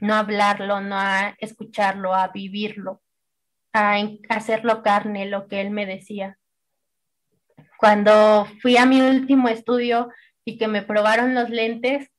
no 0.00 0.14
hablarlo, 0.14 0.80
no 0.80 0.96
a 0.98 1.36
escucharlo, 1.38 2.14
a 2.14 2.28
vivirlo, 2.28 3.02
a, 3.72 3.96
hacerlo 4.28 4.82
carne, 4.82 5.26
lo 5.26 5.46
que 5.48 5.60
él 5.60 5.70
me 5.70 5.86
decía. 5.86 6.38
Cuando 7.78 8.46
fui 8.60 8.76
a 8.76 8.86
mi 8.86 9.00
último 9.00 9.48
estudio 9.48 10.10
y 10.44 10.56
que 10.56 10.68
me 10.68 10.82
probaron 10.82 11.34
los 11.34 11.50
lentes, 11.50 12.10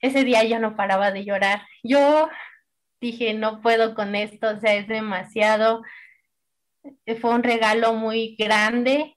ese 0.00 0.24
día 0.24 0.42
yo 0.44 0.58
no 0.58 0.76
paraba 0.76 1.10
de 1.12 1.24
llorar. 1.24 1.62
Yo 1.82 2.28
dije, 3.00 3.34
no 3.34 3.60
puedo 3.60 3.94
con 3.94 4.14
esto, 4.14 4.50
o 4.50 4.60
sea, 4.60 4.74
es 4.74 4.88
demasiado. 4.88 5.82
Fue 7.20 7.30
un 7.30 7.42
regalo 7.42 7.94
muy 7.94 8.36
grande, 8.38 9.16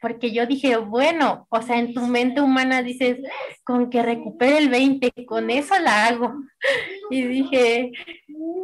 porque 0.00 0.30
yo 0.32 0.46
dije, 0.46 0.76
bueno, 0.76 1.46
o 1.50 1.62
sea, 1.62 1.78
en 1.78 1.92
tu 1.92 2.06
mente 2.06 2.40
humana 2.40 2.82
dices, 2.82 3.18
con 3.64 3.90
que 3.90 4.02
recupere 4.02 4.58
el 4.58 4.68
20, 4.68 5.26
con 5.26 5.50
eso 5.50 5.78
la 5.78 6.06
hago. 6.06 6.34
Y 7.10 7.22
dije, 7.22 7.92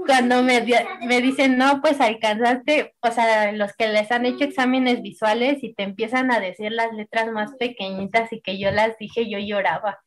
cuando 0.06 0.42
me, 0.42 0.62
me 1.06 1.22
dicen, 1.22 1.56
no, 1.56 1.80
pues 1.80 1.98
alcanzaste, 1.98 2.94
o 3.00 3.10
sea, 3.10 3.52
los 3.52 3.72
que 3.72 3.88
les 3.88 4.10
han 4.12 4.26
hecho 4.26 4.44
exámenes 4.44 5.00
visuales 5.00 5.62
y 5.62 5.72
te 5.72 5.82
empiezan 5.82 6.30
a 6.30 6.40
decir 6.40 6.70
las 6.70 6.92
letras 6.92 7.32
más 7.32 7.54
pequeñitas 7.54 8.30
y 8.34 8.42
que 8.42 8.58
yo 8.58 8.70
las 8.70 8.98
dije, 8.98 9.30
yo 9.30 9.38
lloraba. 9.38 10.00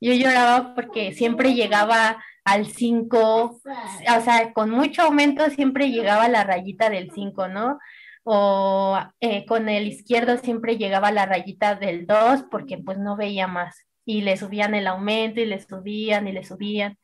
Yo 0.00 0.14
lloraba 0.14 0.74
porque 0.74 1.12
siempre 1.12 1.52
llegaba 1.52 2.24
al 2.44 2.66
5, 2.66 3.60
o 3.60 4.20
sea, 4.24 4.52
con 4.52 4.70
mucho 4.70 5.02
aumento 5.02 5.48
siempre 5.50 5.90
llegaba 5.90 6.28
la 6.28 6.44
rayita 6.44 6.90
del 6.90 7.10
5, 7.12 7.48
¿no? 7.48 7.78
O 8.24 8.98
eh, 9.20 9.44
con 9.46 9.68
el 9.68 9.86
izquierdo 9.88 10.38
siempre 10.38 10.78
llegaba 10.78 11.10
la 11.10 11.26
rayita 11.26 11.74
del 11.74 12.06
2 12.06 12.44
porque 12.50 12.78
pues 12.78 12.98
no 12.98 13.16
veía 13.16 13.46
más 13.48 13.86
y 14.04 14.22
le 14.22 14.36
subían 14.36 14.74
el 14.74 14.86
aumento 14.86 15.40
y 15.40 15.46
le 15.46 15.60
subían 15.60 16.28
y 16.28 16.32
le 16.32 16.44
subían. 16.44 16.98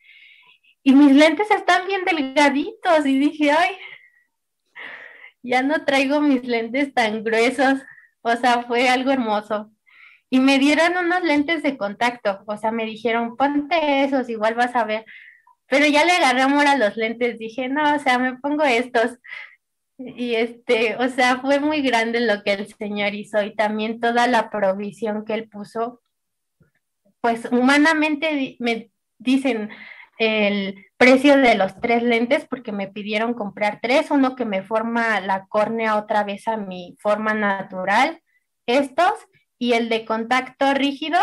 Y 0.82 0.94
mis 0.94 1.12
lentes 1.12 1.50
están 1.50 1.86
bien 1.86 2.04
delgaditos 2.04 3.06
y 3.06 3.18
dije, 3.18 3.50
ay, 3.50 3.76
ya 5.42 5.62
no 5.62 5.84
traigo 5.84 6.20
mis 6.20 6.44
lentes 6.44 6.94
tan 6.94 7.24
gruesos. 7.24 7.80
O 8.22 8.34
sea, 8.36 8.62
fue 8.64 8.88
algo 8.88 9.10
hermoso. 9.10 9.70
Y 10.30 10.40
me 10.40 10.58
dieron 10.58 10.96
unos 10.96 11.22
lentes 11.22 11.62
de 11.62 11.78
contacto, 11.78 12.42
o 12.46 12.56
sea, 12.58 12.70
me 12.70 12.84
dijeron, 12.84 13.36
ponte 13.36 14.04
esos, 14.04 14.28
igual 14.28 14.54
vas 14.54 14.76
a 14.76 14.84
ver. 14.84 15.06
Pero 15.66 15.86
ya 15.86 16.04
le 16.04 16.12
agarré 16.12 16.42
amor 16.42 16.66
a 16.66 16.76
los 16.76 16.96
lentes, 16.96 17.38
dije, 17.38 17.68
no, 17.68 17.94
o 17.96 17.98
sea, 17.98 18.18
me 18.18 18.36
pongo 18.36 18.64
estos. 18.64 19.18
Y 19.98 20.36
este, 20.36 20.96
o 20.96 21.08
sea, 21.08 21.40
fue 21.40 21.58
muy 21.58 21.82
grande 21.82 22.20
lo 22.20 22.42
que 22.44 22.52
el 22.52 22.72
Señor 22.72 23.14
hizo 23.14 23.42
y 23.42 23.54
también 23.54 23.98
toda 23.98 24.28
la 24.28 24.48
provisión 24.48 25.24
que 25.24 25.34
Él 25.34 25.48
puso. 25.48 26.00
Pues 27.20 27.48
humanamente 27.50 28.56
me 28.60 28.92
dicen 29.18 29.70
el 30.18 30.86
precio 30.96 31.36
de 31.36 31.56
los 31.56 31.80
tres 31.80 32.04
lentes 32.04 32.46
porque 32.48 32.70
me 32.70 32.86
pidieron 32.86 33.34
comprar 33.34 33.80
tres, 33.82 34.10
uno 34.12 34.36
que 34.36 34.44
me 34.44 34.62
forma 34.62 35.20
la 35.20 35.46
córnea 35.46 35.96
otra 35.96 36.22
vez 36.22 36.46
a 36.46 36.56
mi 36.56 36.96
forma 37.00 37.34
natural, 37.34 38.22
estos, 38.66 39.14
y 39.58 39.72
el 39.72 39.88
de 39.88 40.04
contacto 40.04 40.74
rígido. 40.74 41.18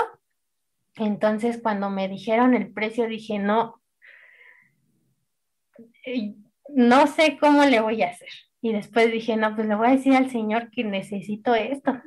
Entonces, 0.96 1.60
cuando 1.62 1.90
me 1.90 2.10
dijeron 2.10 2.54
el 2.54 2.72
precio, 2.74 3.08
dije, 3.08 3.40
no, 3.40 3.82
no 6.70 7.08
sé 7.08 7.38
cómo 7.40 7.64
le 7.66 7.80
voy 7.80 8.02
a 8.02 8.10
hacer. 8.10 8.30
Y 8.66 8.74
después 8.74 9.12
dije, 9.12 9.38
no, 9.38 9.54
pues 9.54 9.68
le 9.68 9.76
voy 9.76 9.90
a 9.90 9.92
decir 9.92 10.16
al 10.16 10.32
Señor 10.32 10.72
que 10.72 10.84
necesito 10.84 11.54
esto. 11.54 12.02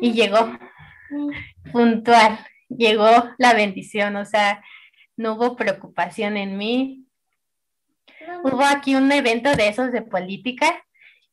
Y 0.00 0.14
llegó. 0.14 0.50
puntual, 1.70 2.38
llegó 2.70 3.10
la 3.36 3.52
bendición, 3.52 4.16
o 4.16 4.24
sea, 4.24 4.64
no 5.14 5.34
hubo 5.34 5.54
preocupación 5.54 6.38
en 6.38 6.56
mí. 6.56 7.04
Hubo 8.44 8.64
aquí 8.64 8.94
un 8.94 9.12
evento 9.12 9.54
de 9.54 9.68
esos 9.68 9.92
de 9.92 10.00
política 10.00 10.86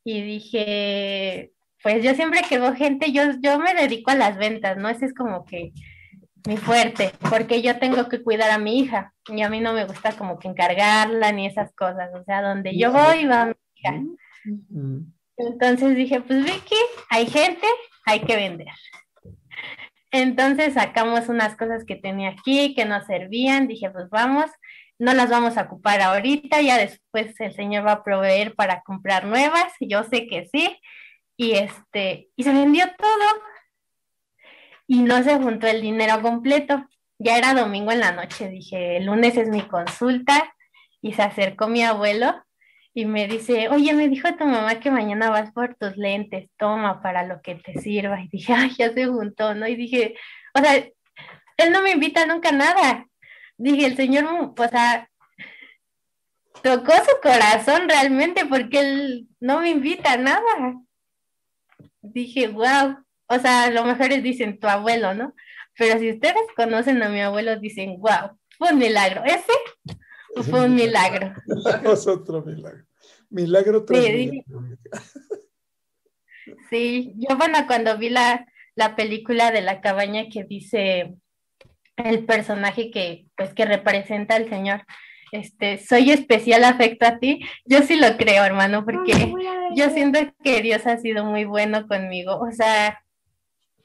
y 0.04 0.20
dije, 0.20 1.52
pues 1.82 2.04
yo 2.04 2.12
siempre 2.14 2.42
que 2.46 2.58
veo 2.58 2.74
gente, 2.74 3.12
yo, 3.12 3.22
yo 3.40 3.58
me 3.58 3.72
dedico 3.72 4.10
a 4.10 4.16
las 4.16 4.36
ventas, 4.36 4.76
¿no? 4.76 4.90
Ese 4.90 5.06
es 5.06 5.14
como 5.14 5.46
que 5.46 5.72
mi 6.46 6.58
fuerte, 6.58 7.12
porque 7.30 7.62
yo 7.62 7.78
tengo 7.78 8.06
que 8.10 8.22
cuidar 8.22 8.50
a 8.50 8.58
mi 8.58 8.80
hija 8.80 9.14
y 9.28 9.40
a 9.40 9.48
mí 9.48 9.60
no 9.60 9.72
me 9.72 9.86
gusta 9.86 10.12
como 10.12 10.38
que 10.38 10.48
encargarla 10.48 11.32
ni 11.32 11.46
esas 11.46 11.72
cosas, 11.74 12.10
o 12.14 12.22
sea, 12.24 12.42
donde 12.42 12.76
yo 12.76 12.92
voy 12.92 13.24
va 13.24 13.46
mi 13.46 13.54
hija. 13.80 14.02
Entonces 15.36 15.96
dije, 15.96 16.20
pues 16.20 16.44
Vicky, 16.44 16.76
hay 17.08 17.26
gente, 17.26 17.66
hay 18.06 18.20
que 18.20 18.36
vender. 18.36 18.68
Entonces 20.12 20.74
sacamos 20.74 21.28
unas 21.28 21.56
cosas 21.56 21.84
que 21.84 21.96
tenía 21.96 22.30
aquí 22.30 22.74
que 22.74 22.84
nos 22.84 23.06
servían, 23.06 23.68
dije, 23.68 23.90
pues 23.90 24.10
vamos, 24.10 24.50
no 24.98 25.14
las 25.14 25.30
vamos 25.30 25.56
a 25.56 25.62
ocupar 25.62 26.00
ahorita, 26.00 26.60
ya 26.60 26.76
después 26.76 27.38
el 27.40 27.54
señor 27.54 27.86
va 27.86 27.92
a 27.92 28.04
proveer 28.04 28.54
para 28.54 28.82
comprar 28.82 29.24
nuevas, 29.24 29.72
yo 29.80 30.02
sé 30.04 30.26
que 30.26 30.48
sí, 30.52 30.76
y 31.36 31.52
este, 31.52 32.28
y 32.36 32.42
se 32.42 32.52
vendió 32.52 32.84
todo, 32.98 33.42
y 34.86 35.02
no 35.02 35.22
se 35.22 35.36
juntó 35.36 35.68
el 35.68 35.80
dinero 35.80 36.20
completo. 36.20 36.84
Ya 37.20 37.38
era 37.38 37.54
domingo 37.54 37.92
en 37.92 38.00
la 38.00 38.12
noche, 38.12 38.48
dije, 38.48 38.96
el 38.96 39.06
lunes 39.06 39.36
es 39.36 39.48
mi 39.48 39.62
consulta 39.62 40.52
y 41.00 41.12
se 41.12 41.22
acercó 41.22 41.68
mi 41.68 41.84
abuelo 41.84 42.34
y 43.00 43.06
me 43.06 43.26
dice, 43.26 43.68
oye, 43.70 43.94
me 43.94 44.08
dijo 44.08 44.28
tu 44.36 44.44
mamá 44.44 44.78
que 44.78 44.90
mañana 44.90 45.30
vas 45.30 45.52
por 45.52 45.74
tus 45.74 45.96
lentes, 45.96 46.50
toma 46.58 47.00
para 47.00 47.26
lo 47.26 47.40
que 47.40 47.54
te 47.54 47.80
sirva. 47.80 48.20
Y 48.20 48.28
dije, 48.28 48.52
ay, 48.56 48.70
ya 48.76 48.92
se 48.92 49.06
juntó, 49.06 49.54
¿no? 49.54 49.66
Y 49.66 49.74
dije, 49.74 50.14
o 50.54 50.60
sea, 50.60 50.76
él 50.76 51.72
no 51.72 51.82
me 51.82 51.92
invita 51.92 52.26
nunca 52.26 52.50
a 52.50 52.52
nada. 52.52 53.06
Dije, 53.56 53.86
el 53.86 53.96
Señor, 53.96 54.24
o 54.26 54.68
sea, 54.68 55.08
tocó 56.62 56.92
su 56.92 57.20
corazón 57.22 57.88
realmente 57.88 58.44
porque 58.44 58.80
él 58.80 59.28
no 59.40 59.60
me 59.60 59.70
invita 59.70 60.12
a 60.12 60.16
nada. 60.18 60.74
Dije, 62.02 62.48
wow, 62.48 62.98
o 63.28 63.38
sea, 63.38 63.64
a 63.64 63.70
lo 63.70 63.84
mejor 63.84 64.08
dicen 64.20 64.60
tu 64.60 64.66
abuelo, 64.66 65.14
¿no? 65.14 65.34
Pero 65.78 65.98
si 65.98 66.10
ustedes 66.10 66.42
conocen 66.54 67.02
a 67.02 67.08
mi 67.08 67.22
abuelo, 67.22 67.58
dicen, 67.58 67.98
wow, 67.98 68.38
fue 68.58 68.72
un 68.72 68.78
milagro. 68.78 69.22
Ese 69.24 69.52
fue 70.42 70.66
un 70.66 70.74
milagro. 70.74 71.32
Es 71.84 72.06
otro 72.06 72.42
milagro. 72.42 72.89
Milagro 73.30 73.84
tras 73.84 74.04
Sí, 74.04 74.12
milagro. 74.12 74.60
Sí, 76.68 77.12
yo 77.16 77.36
bueno, 77.36 77.58
cuando 77.66 77.96
vi 77.96 78.10
la, 78.10 78.46
la 78.74 78.96
película 78.96 79.50
de 79.52 79.60
la 79.60 79.80
cabaña 79.80 80.28
que 80.28 80.44
dice 80.44 81.14
el 81.96 82.24
personaje 82.24 82.90
que 82.90 83.26
pues 83.36 83.54
que 83.54 83.64
representa 83.64 84.34
al 84.34 84.48
Señor, 84.48 84.84
este, 85.32 85.78
soy 85.78 86.10
especial 86.10 86.64
afecto 86.64 87.06
a 87.06 87.18
ti, 87.18 87.40
yo 87.64 87.82
sí 87.82 87.96
lo 87.96 88.16
creo, 88.16 88.44
hermano, 88.44 88.84
porque 88.84 89.32
yo 89.76 89.90
siento 89.90 90.18
que 90.42 90.60
Dios 90.60 90.86
ha 90.86 90.96
sido 90.96 91.24
muy 91.24 91.44
bueno 91.44 91.86
conmigo, 91.86 92.38
o 92.40 92.50
sea, 92.50 93.04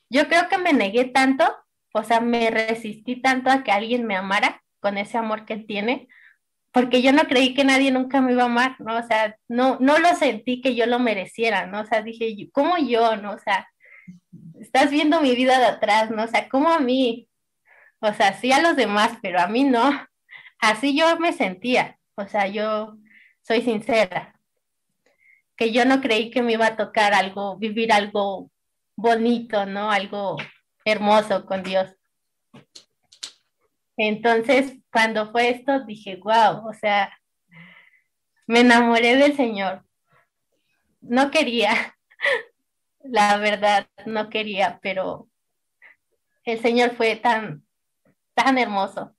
yo 0.10 0.28
creo 0.28 0.48
que 0.50 0.58
me 0.58 0.74
negué 0.74 1.06
tanto, 1.06 1.46
o 1.93 2.04
sea, 2.04 2.20
me 2.20 2.50
resistí 2.50 3.22
tanto 3.22 3.50
a 3.50 3.64
que 3.64 3.72
alguien 3.72 4.06
me 4.06 4.16
amara 4.16 4.64
con 4.80 4.98
ese 4.98 5.18
amor 5.18 5.46
que 5.46 5.54
él 5.54 5.66
tiene, 5.68 6.08
porque 6.76 7.01
yo 7.01 7.13
no 7.13 7.23
creí 7.23 7.53
que 7.53 7.63
nadie 7.63 7.89
nunca 7.89 8.19
me 8.19 8.34
iba 8.34 8.43
a 8.43 8.47
amar, 8.47 8.76
¿no? 8.82 8.97
O 8.97 9.03
sea, 9.03 9.38
no, 9.47 9.78
no 9.80 9.97
lo 9.97 10.13
sentí 10.13 10.59
que 10.59 10.76
yo 10.76 10.86
lo 10.88 10.99
mereciera, 10.99 11.67
¿no? 11.67 11.80
O 11.80 11.86
sea, 11.86 12.01
dije, 12.01 12.49
¿cómo 12.51 12.78
yo, 12.78 13.15
no? 13.15 13.32
O 13.32 13.39
sea, 13.39 13.69
estás 14.59 14.91
viendo 14.91 15.21
mi 15.21 15.34
vida 15.36 15.57
de 15.57 15.67
atrás, 15.67 16.11
¿no? 16.11 16.26
O 16.26 16.28
sea, 16.28 16.49
¿cómo 16.49 16.69
a 16.69 16.82
mí? 16.82 17.30
O 17.99 18.11
sea, 18.11 18.34
sí 18.34 18.51
a 18.51 18.61
los 18.61 18.76
demás, 18.76 19.17
pero 19.21 19.39
a 19.39 19.47
mí 19.47 19.63
no. 19.63 19.89
Así 20.59 20.97
yo 20.97 21.17
me 21.17 21.32
sentía, 21.32 21.97
o 22.15 22.28
sea, 22.28 22.47
yo 22.47 22.97
soy 23.41 23.61
sincera, 23.61 24.38
que 25.55 25.71
yo 25.71 25.86
no 25.86 26.01
creí 26.01 26.30
que 26.30 26.41
me 26.41 26.51
iba 26.51 26.67
a 26.67 26.76
tocar 26.76 27.13
algo, 27.13 27.55
vivir 27.55 27.93
algo 27.93 28.51
bonito, 28.97 29.65
¿no? 29.65 29.91
Algo 29.91 30.36
hermoso 30.84 31.45
con 31.45 31.63
Dios. 31.63 31.95
Entonces, 33.98 34.78
cuando 34.91 35.32
fue 35.32 35.50
esto, 35.50 35.86
dije, 35.86 36.18
wow, 36.18 36.68
o 36.68 36.74
sea, 36.74 37.18
me 38.48 38.62
enamoré 38.62 39.16
del 39.16 39.36
Señor. 39.36 39.84
No 41.02 41.32
quería, 41.32 41.96
la 43.04 43.38
verdad, 43.38 43.88
no 44.06 44.30
quería, 44.30 44.80
pero 44.82 45.30
el 46.43 46.60
Señor 46.62 46.96
fue 46.96 47.16
tan, 47.16 47.66
tan 48.34 48.58
hermoso. 48.58 49.16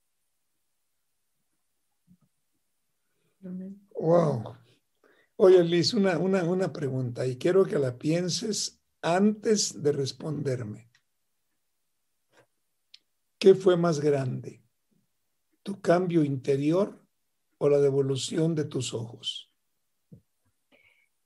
Wow. 3.94 4.56
Oye, 5.36 5.62
Liz, 5.62 5.94
una, 5.94 6.18
una, 6.18 6.44
una 6.44 6.72
pregunta 6.72 7.26
y 7.26 7.36
quiero 7.36 7.64
que 7.64 7.78
la 7.78 7.96
pienses 7.96 8.80
antes 9.02 9.82
de 9.82 9.92
responderme. 9.92 10.90
¿Qué 13.38 13.54
fue 13.54 13.76
más 13.76 14.00
grande? 14.00 14.65
¿Tu 15.66 15.80
cambio 15.80 16.22
interior 16.22 17.04
o 17.58 17.68
la 17.68 17.78
devolución 17.78 18.54
de 18.54 18.66
tus 18.66 18.94
ojos? 18.94 19.50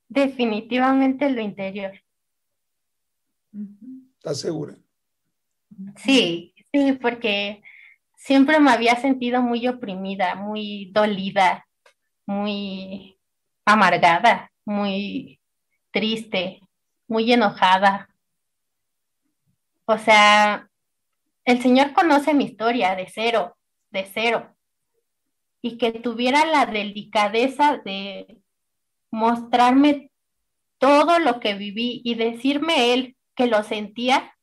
Definitivamente 0.08 1.28
lo 1.28 1.42
interior. 1.42 1.92
¿Estás 4.16 4.40
segura? 4.40 4.78
Sí, 5.96 6.54
sí, 6.72 6.92
porque 7.02 7.62
siempre 8.16 8.58
me 8.60 8.70
había 8.70 8.96
sentido 8.96 9.42
muy 9.42 9.68
oprimida, 9.68 10.34
muy 10.36 10.90
dolida, 10.90 11.66
muy 12.24 13.18
amargada, 13.66 14.50
muy 14.64 15.38
triste, 15.90 16.62
muy 17.06 17.30
enojada. 17.30 18.08
O 19.84 19.98
sea, 19.98 20.70
el 21.44 21.60
Señor 21.60 21.92
conoce 21.92 22.32
mi 22.32 22.44
historia 22.44 22.96
de 22.96 23.06
cero, 23.06 23.58
de 23.90 24.04
cero. 24.12 24.56
Y 25.62 25.78
que 25.78 25.92
tuviera 25.92 26.46
la 26.46 26.66
delicadeza 26.66 27.78
de 27.84 28.40
mostrarme 29.10 30.10
todo 30.78 31.18
lo 31.18 31.40
que 31.40 31.54
viví 31.54 32.00
y 32.04 32.14
decirme 32.14 32.94
Él 32.94 33.16
que 33.34 33.46
lo 33.46 33.62
sentía, 33.62 34.36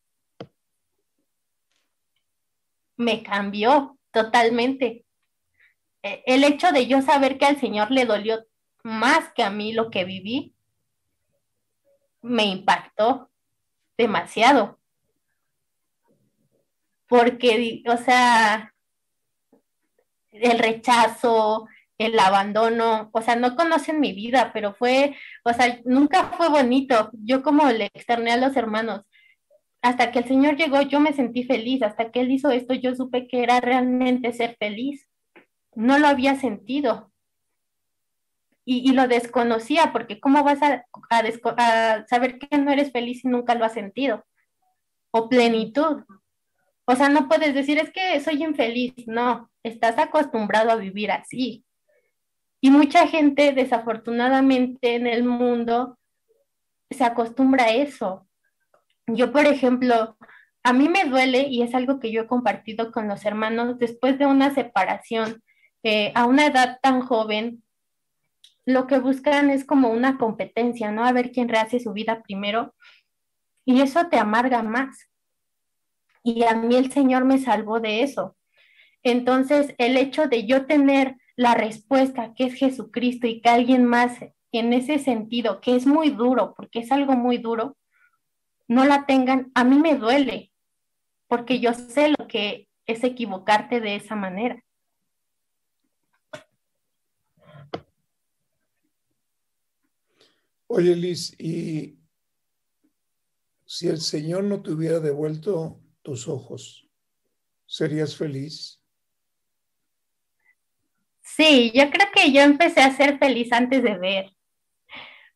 me 2.96 3.24
cambió 3.24 3.98
totalmente. 4.12 5.06
Eh, 6.04 6.24
El 6.26 6.44
hecho 6.44 6.72
de 6.72 6.88
yo 6.88 7.02
saber 7.02 7.38
que 7.38 7.46
al 7.46 7.60
Señor 7.60 7.92
le 7.92 8.06
dolió 8.06 8.46
más 8.84 9.34
que 9.34 9.44
a 9.44 9.50
mí 9.50 9.74
lo 9.74 9.90
que 9.90 10.06
viví, 10.06 10.56
me 12.22 12.46
impactó 12.46 13.30
demasiado. 13.98 14.80
Porque, 17.08 17.84
o 17.88 17.98
sea, 17.98 18.74
el 20.42 20.60
rechazo, 20.60 21.68
el 21.98 22.18
abandono, 22.20 23.10
o 23.12 23.22
sea, 23.22 23.36
no 23.36 23.56
conocen 23.56 24.00
mi 24.00 24.14
vida, 24.14 24.52
pero 24.54 24.76
fue, 24.76 25.16
o 25.44 25.54
sea, 25.54 25.80
nunca 25.86 26.26
fue 26.38 26.50
bonito. 26.50 27.10
Yo 27.14 27.42
como 27.44 27.70
le 27.72 27.86
externé 27.86 28.34
a 28.34 28.38
los 28.38 28.56
hermanos, 28.56 29.02
hasta 29.82 30.12
que 30.12 30.20
el 30.20 30.26
Señor 30.26 30.58
llegó, 30.58 30.82
yo 30.82 31.00
me 31.00 31.14
sentí 31.14 31.44
feliz, 31.44 31.82
hasta 31.82 32.12
que 32.12 32.22
Él 32.22 32.32
hizo 32.32 32.52
esto, 32.52 32.74
yo 32.74 32.96
supe 32.96 33.28
que 33.28 33.44
era 33.44 33.60
realmente 33.62 34.34
ser 34.34 34.56
feliz. 34.60 35.10
No 35.76 35.98
lo 36.00 36.08
había 36.08 36.36
sentido. 36.36 37.12
Y, 38.70 38.92
lo 38.92 39.08
desconocía, 39.08 39.94
porque 39.94 40.20
¿cómo 40.20 40.44
vas 40.44 40.60
a 40.62 40.86
saber 42.10 42.38
que 42.38 42.58
no 42.58 42.70
eres 42.70 42.92
feliz 42.92 43.22
si 43.22 43.30
nunca 43.30 43.56
lo 43.56 43.64
has 43.64 43.74
sentido? 43.74 44.26
O 45.12 45.30
plenitud. 45.30 46.04
O 46.90 46.96
sea, 46.96 47.10
no 47.10 47.28
puedes 47.28 47.54
decir, 47.54 47.78
es 47.80 47.92
que 47.92 48.20
soy 48.22 48.44
infeliz. 48.44 48.94
No, 49.08 49.52
estás 49.62 49.98
acostumbrado 49.98 50.72
a 50.72 50.76
vivir 50.76 51.12
así. 51.12 51.66
Y 52.62 52.72
mucha 52.72 53.08
gente, 53.08 53.52
desafortunadamente, 53.52 54.96
en 54.96 55.06
el 55.06 55.24
mundo 55.24 56.00
se 56.90 57.04
acostumbra 57.04 57.66
a 57.66 57.74
eso. 57.74 58.28
Yo, 59.06 59.32
por 59.34 59.46
ejemplo, 59.46 60.18
a 60.64 60.74
mí 60.74 60.88
me 60.88 61.06
duele 61.06 61.48
y 61.50 61.62
es 61.62 61.76
algo 61.76 62.00
que 62.00 62.12
yo 62.12 62.22
he 62.22 62.28
compartido 62.28 62.92
con 62.92 63.08
los 63.08 63.26
hermanos 63.26 63.78
después 63.78 64.18
de 64.18 64.26
una 64.26 64.54
separación 64.54 65.44
eh, 65.84 66.12
a 66.16 66.26
una 66.26 66.48
edad 66.48 66.80
tan 66.82 67.02
joven, 67.02 67.64
lo 68.66 68.88
que 68.88 69.00
buscan 69.00 69.50
es 69.50 69.64
como 69.66 69.90
una 69.90 70.18
competencia, 70.18 70.92
¿no? 70.92 71.06
A 71.06 71.12
ver 71.12 71.32
quién 71.32 71.48
rehace 71.48 71.80
su 71.80 71.94
vida 71.94 72.22
primero 72.24 72.74
y 73.66 73.82
eso 73.82 74.08
te 74.08 74.18
amarga 74.18 74.64
más. 74.64 75.10
Y 76.28 76.44
a 76.44 76.56
mí 76.56 76.76
el 76.76 76.92
Señor 76.92 77.24
me 77.24 77.40
salvó 77.40 77.80
de 77.80 78.04
eso. 78.04 78.36
Entonces, 79.02 79.74
el 79.78 79.96
hecho 79.96 80.28
de 80.28 80.46
yo 80.46 80.66
tener 80.66 81.16
la 81.38 81.56
respuesta 81.56 82.34
que 82.34 82.48
es 82.48 82.56
Jesucristo 82.56 83.28
y 83.28 83.40
que 83.40 83.48
alguien 83.48 83.86
más 83.86 84.18
en 84.52 84.74
ese 84.74 85.00
sentido, 85.00 85.62
que 85.62 85.78
es 85.78 85.88
muy 85.88 86.10
duro, 86.10 86.54
porque 86.58 86.80
es 86.80 86.92
algo 86.92 87.14
muy 87.14 87.38
duro, 87.38 87.78
no 88.68 88.84
la 88.84 89.06
tengan, 89.06 89.54
a 89.56 89.64
mí 89.64 89.80
me 89.80 89.96
duele, 89.96 90.52
porque 91.30 91.62
yo 91.62 91.74
sé 91.74 92.10
lo 92.10 92.28
que 92.28 92.68
es 92.86 93.06
equivocarte 93.06 93.80
de 93.80 93.96
esa 93.96 94.18
manera. 94.18 94.62
Oye, 100.68 100.94
Liz, 100.94 101.34
y 101.40 101.98
si 103.66 103.88
el 103.88 104.02
Señor 104.02 104.44
no 104.44 104.62
te 104.62 104.72
hubiera 104.72 105.00
devuelto 105.00 105.80
tus 106.08 106.30
ojos, 106.30 106.88
¿serías 107.66 108.16
feliz? 108.16 108.82
Sí, 111.20 111.74
yo 111.76 111.90
creo 111.90 112.08
que 112.16 112.32
yo 112.32 112.44
empecé 112.44 112.80
a 112.80 112.96
ser 112.96 113.20
feliz 113.20 113.52
antes 113.52 113.84
de 113.84 113.98
ver, 113.98 114.32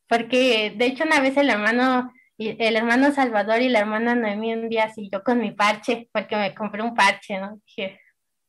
porque 0.07 0.73
de 0.77 0.85
hecho 0.85 1.03
una 1.03 1.19
vez 1.19 1.35
el 1.35 1.49
hermano, 1.49 2.13
el 2.37 2.77
hermano 2.77 3.11
Salvador 3.11 3.61
y 3.61 3.67
la 3.67 3.79
hermana 3.79 4.15
Noemí 4.15 4.53
un 4.53 4.69
día 4.69 4.85
así 4.85 5.09
yo 5.11 5.21
con 5.25 5.39
mi 5.39 5.51
parche, 5.51 6.07
porque 6.13 6.37
me 6.37 6.55
compré 6.55 6.81
un 6.81 6.95
parche, 6.95 7.37
¿no? 7.37 7.59
Dije, 7.65 7.99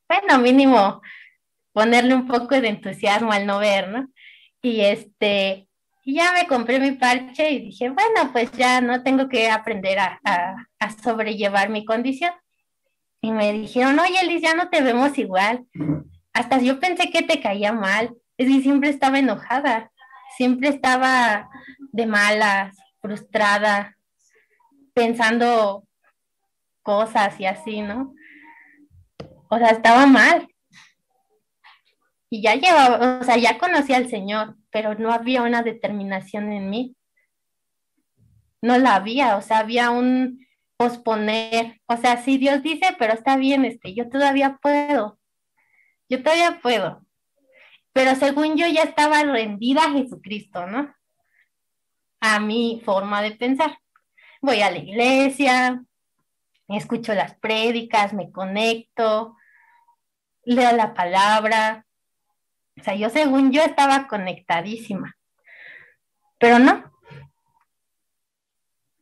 bueno, 0.09 0.39
mínimo 0.39 1.03
ponerle 1.73 2.15
un 2.15 2.29
poco 2.29 2.61
de 2.61 2.69
entusiasmo 2.69 3.33
al 3.33 3.47
no 3.47 3.59
ver, 3.59 3.89
¿no? 3.89 4.07
Y 4.63 4.83
este, 4.83 5.67
y 6.05 6.15
ya 6.15 6.33
me 6.33 6.47
compré 6.47 6.81
mi 6.81 6.93
parche 6.93 7.51
y 7.51 7.61
dije, 7.61 7.91
bueno, 7.91 8.33
pues 8.33 8.51
ya 8.53 8.81
no 8.81 9.03
tengo 9.03 9.29
que 9.29 9.51
aprender 9.51 9.99
a, 9.99 10.21
a, 10.25 10.57
a 10.79 10.91
sobrellevar 10.91 11.69
mi 11.69 11.85
condición. 11.85 12.33
Y 13.21 13.31
me 13.31 13.53
dijeron, 13.53 13.99
oye, 14.01 14.25
Liz, 14.27 14.43
ya 14.43 14.55
no 14.55 14.69
te 14.69 14.83
vemos 14.83 15.17
igual. 15.17 15.65
Hasta 16.33 16.59
yo 16.59 16.81
pensé 16.81 17.11
que 17.11 17.23
te 17.23 17.41
caía 17.41 17.73
mal. 17.73 18.17
Es 18.37 18.49
que 18.49 18.63
siempre 18.63 18.91
estaba 18.91 19.19
enojada. 19.21 19.93
siempre 20.37 20.69
estaba 20.69 21.49
de 21.93 22.07
malas, 22.07 22.77
frustrada, 23.01 23.97
pensando 24.95 25.85
cosas 26.83 27.39
y 27.39 27.47
así, 27.47 27.83
¿no? 27.83 28.15
O 29.49 29.59
sea, 29.59 29.69
estaba 29.69 30.07
mal. 30.07 30.49
Y 32.33 32.41
ya 32.41 32.55
llevaba, 32.55 33.19
o 33.21 33.25
sea, 33.25 33.37
ya 33.37 33.59
conocía 33.59 33.99
al 33.99 34.09
Señor, 34.09 34.57
pero 34.71 34.95
no 34.95 35.13
había 35.13 35.43
una 35.43 35.63
determinación 35.63 36.51
en 36.51 36.71
mí. 36.71 36.97
No 38.63 38.79
la 38.79 38.95
había, 38.95 39.37
o 39.37 39.43
sea, 39.43 39.59
había 39.59 39.91
un 39.91 40.47
posponer. 40.79 41.83
O 41.85 41.99
sea, 41.99 42.17
sí, 42.17 42.39
Dios 42.39 42.63
dice, 42.63 42.97
pero 42.99 43.13
está 43.13 43.37
bien, 43.37 43.67
este, 43.67 43.93
yo 43.93 44.09
todavía 44.09 44.59
puedo. 44.63 45.21
Yo 46.09 46.23
todavía 46.23 46.59
puedo. 46.63 47.05
Pero 47.93 48.15
según 48.15 48.57
yo 48.57 48.67
ya 48.67 48.85
estaba 48.85 49.23
rendida 49.25 49.83
a 49.83 49.91
Jesucristo, 49.91 50.67
¿no? 50.67 50.91
A 52.23 52.41
mi 52.41 52.81
forma 52.83 53.21
de 53.21 53.33
pensar. 53.33 53.77
Voy 54.41 54.63
a 54.63 54.71
la 54.71 54.79
iglesia, 54.79 55.85
escucho 56.67 57.13
las 57.13 57.35
prédicas, 57.35 58.15
me 58.15 58.33
conecto, 58.33 59.37
leo 60.47 60.75
la 60.75 60.95
palabra. 60.95 61.85
O 62.79 62.83
sea, 62.83 62.95
yo 62.95 63.11
según 63.11 63.53
yo 63.53 63.63
estaba 63.63 64.09
conectadísima. 64.09 65.17
Pero 66.39 66.59
no. 66.59 66.91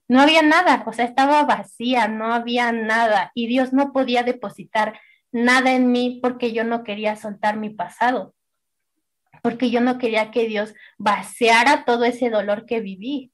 No 0.09 0.21
había 0.21 0.43
nada, 0.43 0.83
o 0.87 0.93
sea, 0.93 1.05
estaba 1.05 1.45
vacía, 1.45 2.09
no 2.09 2.33
había 2.33 2.73
nada. 2.73 3.31
Y 3.35 3.47
Dios 3.47 3.73
no 3.73 3.93
podía 3.93 4.25
depositar 4.25 5.01
nada 5.31 5.73
en 5.73 5.93
mí 5.93 6.18
porque 6.21 6.53
yo 6.53 6.64
no 6.64 6.83
quería 6.83 7.14
soltar 7.14 7.57
mi 7.57 7.71
pasado 7.71 8.35
porque 9.43 9.71
yo 9.71 9.81
no 9.81 9.99
quería 9.99 10.31
que 10.31 10.47
Dios 10.47 10.75
vaciara 10.99 11.85
todo 11.85 12.05
ese 12.05 12.31
dolor 12.31 12.66
que 12.66 12.81
viví. 12.81 13.33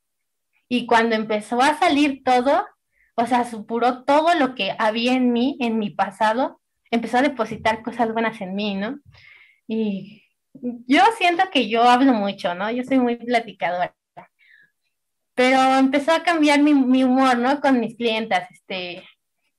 Y 0.68 0.86
cuando 0.86 1.14
empezó 1.14 1.60
a 1.62 1.78
salir 1.78 2.22
todo, 2.24 2.66
o 3.14 3.26
sea, 3.26 3.44
supuró 3.44 4.04
todo 4.04 4.34
lo 4.34 4.54
que 4.54 4.74
había 4.78 5.14
en 5.14 5.32
mí, 5.32 5.56
en 5.60 5.78
mi 5.78 5.90
pasado, 5.90 6.60
empezó 6.90 7.18
a 7.18 7.22
depositar 7.22 7.82
cosas 7.82 8.12
buenas 8.12 8.40
en 8.40 8.54
mí, 8.54 8.74
¿no? 8.74 8.98
Y 9.68 10.22
yo 10.86 11.02
siento 11.18 11.44
que 11.52 11.68
yo 11.68 11.82
hablo 11.84 12.12
mucho, 12.12 12.54
¿no? 12.54 12.70
Yo 12.70 12.84
soy 12.84 12.98
muy 12.98 13.16
platicadora. 13.16 13.94
Pero 15.34 15.76
empezó 15.76 16.12
a 16.12 16.22
cambiar 16.22 16.62
mi, 16.62 16.74
mi 16.74 17.04
humor, 17.04 17.38
¿no? 17.38 17.60
Con 17.60 17.78
mis 17.80 17.96
clientas, 17.96 18.50
este, 18.50 19.04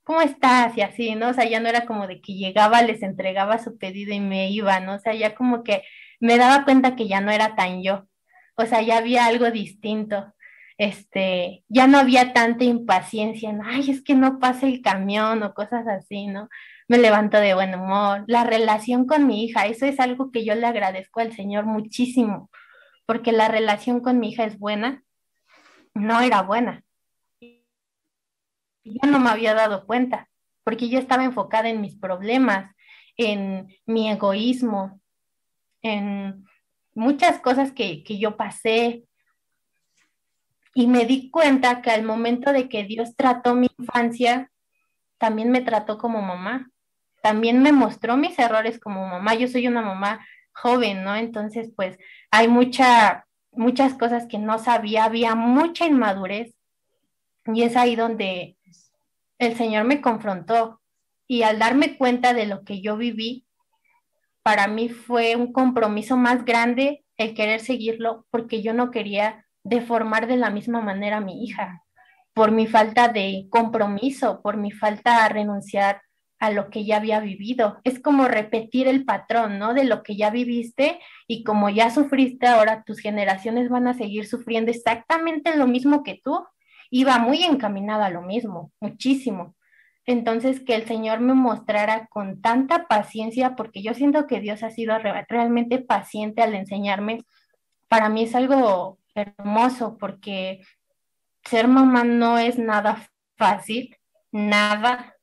¿cómo 0.03 0.21
estás? 0.21 0.75
Y 0.77 0.81
así, 0.81 1.15
¿no? 1.15 1.29
O 1.29 1.33
sea, 1.33 1.45
ya 1.45 1.59
no 1.59 1.69
era 1.69 1.85
como 1.85 2.07
de 2.07 2.21
que 2.21 2.33
llegaba, 2.33 2.81
les 2.81 3.03
entregaba 3.03 3.59
su 3.59 3.77
pedido 3.77 4.13
y 4.13 4.19
me 4.19 4.49
iba, 4.49 4.79
¿no? 4.79 4.95
O 4.95 4.99
sea, 4.99 5.13
ya 5.13 5.35
como 5.35 5.63
que 5.63 5.83
me 6.19 6.37
daba 6.37 6.65
cuenta 6.65 6.95
que 6.95 7.07
ya 7.07 7.21
no 7.21 7.31
era 7.31 7.55
tan 7.55 7.83
yo, 7.83 8.07
o 8.55 8.65
sea, 8.65 8.81
ya 8.81 8.97
había 8.97 9.25
algo 9.25 9.51
distinto, 9.51 10.33
este, 10.77 11.63
ya 11.67 11.87
no 11.87 11.99
había 11.99 12.33
tanta 12.33 12.63
impaciencia, 12.63 13.53
¿no? 13.53 13.63
ay, 13.65 13.89
es 13.91 14.03
que 14.03 14.15
no 14.15 14.39
pasa 14.39 14.67
el 14.67 14.81
camión 14.81 15.43
o 15.43 15.53
cosas 15.53 15.87
así, 15.87 16.27
¿no? 16.27 16.49
Me 16.87 16.97
levanto 16.97 17.37
de 17.37 17.53
buen 17.53 17.75
humor, 17.75 18.23
la 18.27 18.45
relación 18.45 19.05
con 19.05 19.27
mi 19.27 19.43
hija, 19.43 19.65
eso 19.65 19.85
es 19.85 19.99
algo 19.99 20.31
que 20.31 20.45
yo 20.45 20.55
le 20.55 20.65
agradezco 20.65 21.19
al 21.19 21.33
Señor 21.33 21.65
muchísimo, 21.65 22.49
porque 23.05 23.31
la 23.31 23.49
relación 23.49 23.99
con 23.99 24.19
mi 24.19 24.29
hija 24.29 24.45
es 24.45 24.57
buena, 24.57 25.03
no 25.93 26.21
era 26.21 26.43
buena. 26.43 26.83
Yo 27.41 29.09
no 29.09 29.19
me 29.19 29.29
había 29.29 29.53
dado 29.53 29.85
cuenta, 29.85 30.29
porque 30.63 30.87
yo 30.87 30.97
estaba 30.97 31.25
enfocada 31.25 31.67
en 31.69 31.81
mis 31.81 31.97
problemas, 31.97 32.73
en 33.17 33.67
mi 33.85 34.09
egoísmo, 34.09 35.01
en 35.81 36.45
muchas 36.93 37.39
cosas 37.39 37.71
que, 37.71 38.03
yo 38.03 38.37
pasé. 38.37 39.03
Y 40.73 40.87
me 40.87 41.05
di 41.05 41.29
cuenta 41.31 41.81
que 41.81 41.91
al 41.91 42.03
momento 42.03 42.53
de 42.53 42.69
que 42.69 42.83
Dios 42.83 43.15
trató 43.15 43.55
mi 43.55 43.67
infancia, 43.77 44.51
también 45.17 45.49
me 45.51 45.61
trató 45.61 45.97
como 45.97 46.21
mamá, 46.21 46.69
también 47.21 47.61
me 47.61 47.71
mostró 47.71 48.17
mis 48.17 48.37
errores 48.39 48.79
como 48.79 49.07
mamá. 49.07 49.35
Yo 49.35 49.47
soy 49.47 49.67
una 49.67 49.81
mamá 49.81 50.25
joven, 50.53 51.03
¿no? 51.03 51.15
Entonces, 51.15 51.71
pues 51.75 51.97
hay 52.31 52.47
mucha, 52.47 53.25
muchas 53.51 53.93
cosas 53.93 54.25
que 54.27 54.37
no 54.39 54.59
sabía, 54.59 55.05
había 55.05 55.35
mucha 55.35 55.85
inmadurez 55.85 56.55
y 57.45 57.63
es 57.63 57.75
ahí 57.75 57.95
donde 57.95 58.57
el 59.39 59.55
Señor 59.55 59.85
me 59.85 60.01
confrontó 60.01 60.81
y 61.27 61.43
al 61.43 61.59
darme 61.59 61.97
cuenta 61.97 62.33
de 62.33 62.45
lo 62.45 62.63
que 62.63 62.81
yo 62.81 62.97
viví, 62.97 63.45
para 64.43 64.67
mí 64.67 64.89
fue 64.89 65.35
un 65.35 65.51
compromiso 65.51 66.15
más 66.17 66.45
grande 66.45 67.03
el 67.17 67.33
querer 67.33 67.59
seguirlo 67.59 68.25
porque 68.31 68.61
yo 68.61 68.73
no 68.73 68.91
quería 68.91 69.45
deformar 69.63 70.27
de 70.27 70.37
la 70.37 70.49
misma 70.49 70.81
manera 70.81 71.17
a 71.17 71.21
mi 71.21 71.43
hija, 71.43 71.83
por 72.33 72.51
mi 72.51 72.67
falta 72.67 73.09
de 73.09 73.47
compromiso, 73.49 74.41
por 74.41 74.55
mi 74.55 74.71
falta 74.71 75.25
a 75.25 75.29
renunciar 75.29 76.01
a 76.39 76.51
lo 76.51 76.69
que 76.69 76.85
ya 76.85 76.97
había 76.97 77.19
vivido. 77.19 77.79
Es 77.83 77.99
como 77.99 78.27
repetir 78.27 78.87
el 78.87 79.05
patrón, 79.05 79.59
¿no? 79.59 79.73
De 79.73 79.83
lo 79.83 80.03
que 80.03 80.15
ya 80.15 80.29
viviste 80.29 80.99
y 81.27 81.43
como 81.43 81.69
ya 81.69 81.89
sufriste, 81.89 82.47
ahora 82.47 82.83
tus 82.83 82.99
generaciones 82.99 83.69
van 83.69 83.87
a 83.87 83.93
seguir 83.93 84.27
sufriendo 84.27 84.71
exactamente 84.71 85.55
lo 85.55 85.67
mismo 85.67 86.03
que 86.03 86.19
tú. 86.23 86.45
Iba 86.89 87.17
muy 87.19 87.43
encaminada 87.43 88.05
a 88.05 88.11
lo 88.11 88.21
mismo, 88.21 88.71
muchísimo. 88.79 89.55
Entonces, 90.05 90.61
que 90.61 90.75
el 90.75 90.85
Señor 90.85 91.19
me 91.19 91.33
mostrara 91.33 92.07
con 92.07 92.41
tanta 92.41 92.87
paciencia, 92.87 93.55
porque 93.55 93.83
yo 93.83 93.93
siento 93.93 94.25
que 94.25 94.39
Dios 94.39 94.63
ha 94.63 94.69
sido 94.69 94.97
realmente 94.97 95.79
paciente 95.79 96.41
al 96.41 96.55
enseñarme, 96.55 97.25
para 97.89 98.07
mí 98.07 98.23
es 98.23 98.33
algo 98.33 98.99
hermoso, 99.15 99.97
porque 99.97 100.61
ser 101.43 101.67
mamá 101.67 102.05
no 102.05 102.37
es 102.37 102.57
nada 102.57 103.09
fácil, 103.35 103.97
nada. 104.31 105.16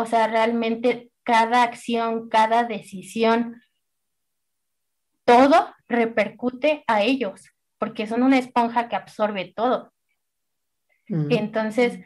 O 0.00 0.06
sea, 0.06 0.28
realmente 0.28 1.10
cada 1.24 1.64
acción, 1.64 2.28
cada 2.28 2.62
decisión, 2.62 3.60
todo 5.24 5.74
repercute 5.88 6.84
a 6.86 7.02
ellos, 7.02 7.50
porque 7.78 8.06
son 8.06 8.22
una 8.22 8.38
esponja 8.38 8.88
que 8.88 8.94
absorbe 8.94 9.52
todo. 9.56 9.92
Entonces, 11.08 11.98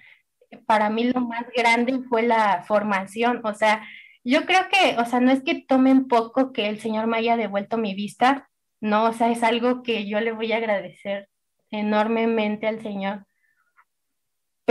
para 0.64 0.88
mí 0.88 1.04
lo 1.04 1.20
más 1.20 1.44
grande 1.54 2.00
fue 2.08 2.22
la 2.22 2.62
formación, 2.66 3.42
o 3.44 3.52
sea, 3.52 3.86
yo 4.24 4.46
creo 4.46 4.62
que, 4.70 4.98
o 4.98 5.04
sea, 5.04 5.20
no 5.20 5.30
es 5.30 5.42
que 5.42 5.60
tomen 5.60 6.08
poco 6.08 6.54
que 6.54 6.70
el 6.70 6.80
Señor 6.80 7.06
me 7.08 7.18
haya 7.18 7.36
devuelto 7.36 7.76
mi 7.76 7.94
vista, 7.94 8.48
no, 8.80 9.04
o 9.04 9.12
sea, 9.12 9.30
es 9.30 9.42
algo 9.42 9.82
que 9.82 10.08
yo 10.08 10.18
le 10.20 10.32
voy 10.32 10.50
a 10.52 10.56
agradecer 10.56 11.28
enormemente 11.70 12.66
al 12.68 12.80
Señor, 12.80 13.26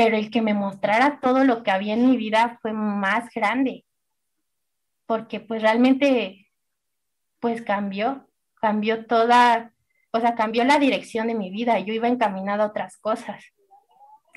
pero 0.04 0.18
el 0.18 0.32
que 0.32 0.41
me 0.41 0.56
mostrara 0.56 1.20
todo 1.22 1.43
lo 1.43 1.62
que 1.62 1.70
había 1.70 1.93
en 1.93 2.10
mi 2.10 2.18
vida 2.18 2.58
fue 2.64 2.74
más 2.74 3.32
grande, 3.36 3.86
porque 5.06 5.39
pues 5.39 5.62
realmente, 5.62 6.49
pues 7.39 7.62
cambió, 7.62 8.28
cambió 8.56 9.06
toda, 9.06 9.74
o 10.10 10.20
sea, 10.20 10.34
cambió 10.34 10.64
la 10.64 10.80
dirección 10.80 11.28
de 11.28 11.36
mi 11.36 11.52
vida, 11.52 11.78
yo 11.78 11.93
iba 11.93 12.08
encaminada 12.08 12.64
a 12.64 12.68
otras 12.70 12.97
cosas, 12.97 13.45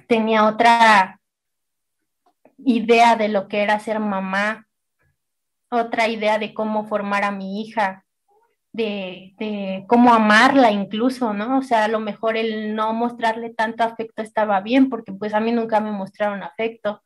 tenía 0.06 0.44
otra 0.44 1.18
idea 2.58 3.16
de 3.16 3.28
lo 3.28 3.48
que 3.48 3.62
era 3.62 3.80
ser 3.80 4.00
mamá, 4.00 4.68
otra 5.70 6.08
idea 6.08 6.38
de 6.38 6.52
cómo 6.52 6.84
formar 6.84 7.24
a 7.24 7.30
mi 7.30 7.62
hija, 7.62 8.03
de, 8.74 9.84
cómo 9.86 10.12
amarla 10.12 10.72
incluso, 10.72 11.32
¿no? 11.32 11.58
O 11.58 11.62
sea, 11.62 11.84
a 11.84 11.88
lo 11.88 12.00
mejor 12.00 12.36
el 12.36 12.74
no 12.74 12.92
mostrarle 12.92 13.50
tanto 13.50 13.84
afecto 13.84 14.22
estaba 14.22 14.60
bien, 14.60 14.90
porque 14.90 15.12
pues 15.12 15.32
a 15.32 15.40
mí 15.40 15.52
nunca 15.52 15.80
me 15.80 15.92
mostraron 15.92 16.42
afecto 16.42 17.02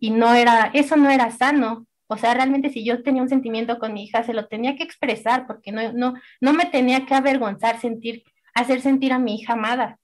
y 0.00 0.10
no 0.10 0.34
era, 0.34 0.70
eso 0.74 0.96
no 0.96 1.10
era 1.10 1.30
sano. 1.30 1.86
O 2.08 2.16
sea, 2.16 2.34
realmente 2.34 2.70
si 2.70 2.84
yo 2.84 3.02
tenía 3.04 3.22
un 3.22 3.28
sentimiento 3.28 3.78
con 3.78 3.94
mi 3.94 4.04
hija, 4.04 4.24
se 4.24 4.34
lo 4.34 4.48
tenía 4.48 4.76
que 4.76 4.82
expresar, 4.82 5.46
porque 5.46 5.70
no, 5.70 5.92
no, 5.92 6.14
no 6.40 6.52
me 6.52 6.66
tenía 6.66 7.06
que 7.06 7.14
avergonzar 7.14 7.80
sentir, 7.80 8.24
hacer 8.54 8.80
sentir 8.80 9.12
a 9.12 9.20
mi 9.20 9.36
hija 9.36 9.52
amada, 9.52 9.98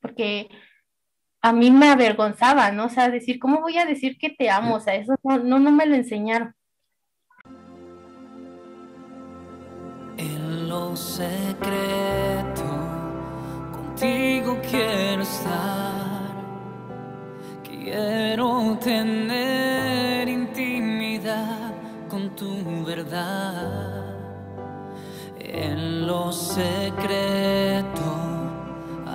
porque 0.00 0.48
a 1.42 1.52
mí 1.52 1.70
me 1.70 1.88
avergonzaba, 1.88 2.70
¿no? 2.72 2.86
O 2.86 2.88
sea, 2.88 3.10
decir, 3.10 3.38
¿cómo 3.38 3.60
voy 3.60 3.76
a 3.78 3.84
decir 3.86 4.16
que 4.18 4.30
te 4.30 4.50
amo? 4.50 4.76
O 4.76 4.80
sea, 4.80 4.94
eso 4.94 5.16
no, 5.22 5.58
no, 5.58 5.72
me 5.72 5.86
lo 5.86 5.94
enseñaron. 5.94 6.54
Lo 10.70 10.94
secreto, 10.94 12.68
contigo 13.72 14.56
quiero 14.70 15.22
estar, 15.22 16.30
quiero 17.64 18.78
tener 18.78 20.28
intimidad 20.28 21.72
con 22.08 22.30
tu 22.36 22.84
verdad. 22.84 24.14
En 25.40 26.06
lo 26.06 26.30
secreto, 26.30 28.08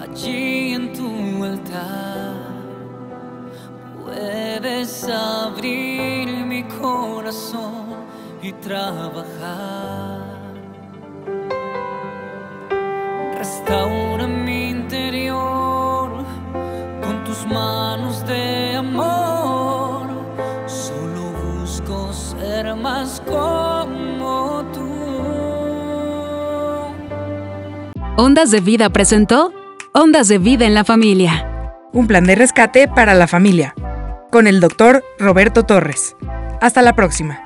allí 0.02 0.74
en 0.74 0.92
tu 0.92 1.44
altar 1.46 2.34
Puedes 4.04 5.08
abrir 5.08 6.28
mi 6.46 6.64
corazón 6.64 7.96
y 8.42 8.52
trabajar. 8.52 10.25
Restaura 13.46 14.26
mi 14.28 14.70
interior 14.70 16.26
con 17.02 17.24
tus 17.24 17.46
manos 17.46 18.26
de 18.26 18.76
amor. 18.76 20.08
Solo 20.66 21.32
busco 21.44 22.12
ser 22.12 22.76
más 22.76 23.22
como 23.26 24.64
tú. 24.74 24.90
Ondas 28.18 28.50
de 28.50 28.62
Vida 28.62 28.90
presentó 28.90 29.54
Ondas 29.94 30.28
de 30.28 30.40
Vida 30.40 30.66
en 30.66 30.74
la 30.74 30.84
Familia. 30.84 31.72
Un 31.94 32.08
plan 32.08 32.26
de 32.26 32.36
rescate 32.36 32.88
para 32.88 33.14
la 33.14 33.28
familia. 33.28 33.76
Con 34.32 34.48
el 34.48 34.60
doctor 34.60 35.04
Roberto 35.20 35.64
Torres. 35.64 36.16
Hasta 36.62 36.82
la 36.82 36.94
próxima. 36.94 37.45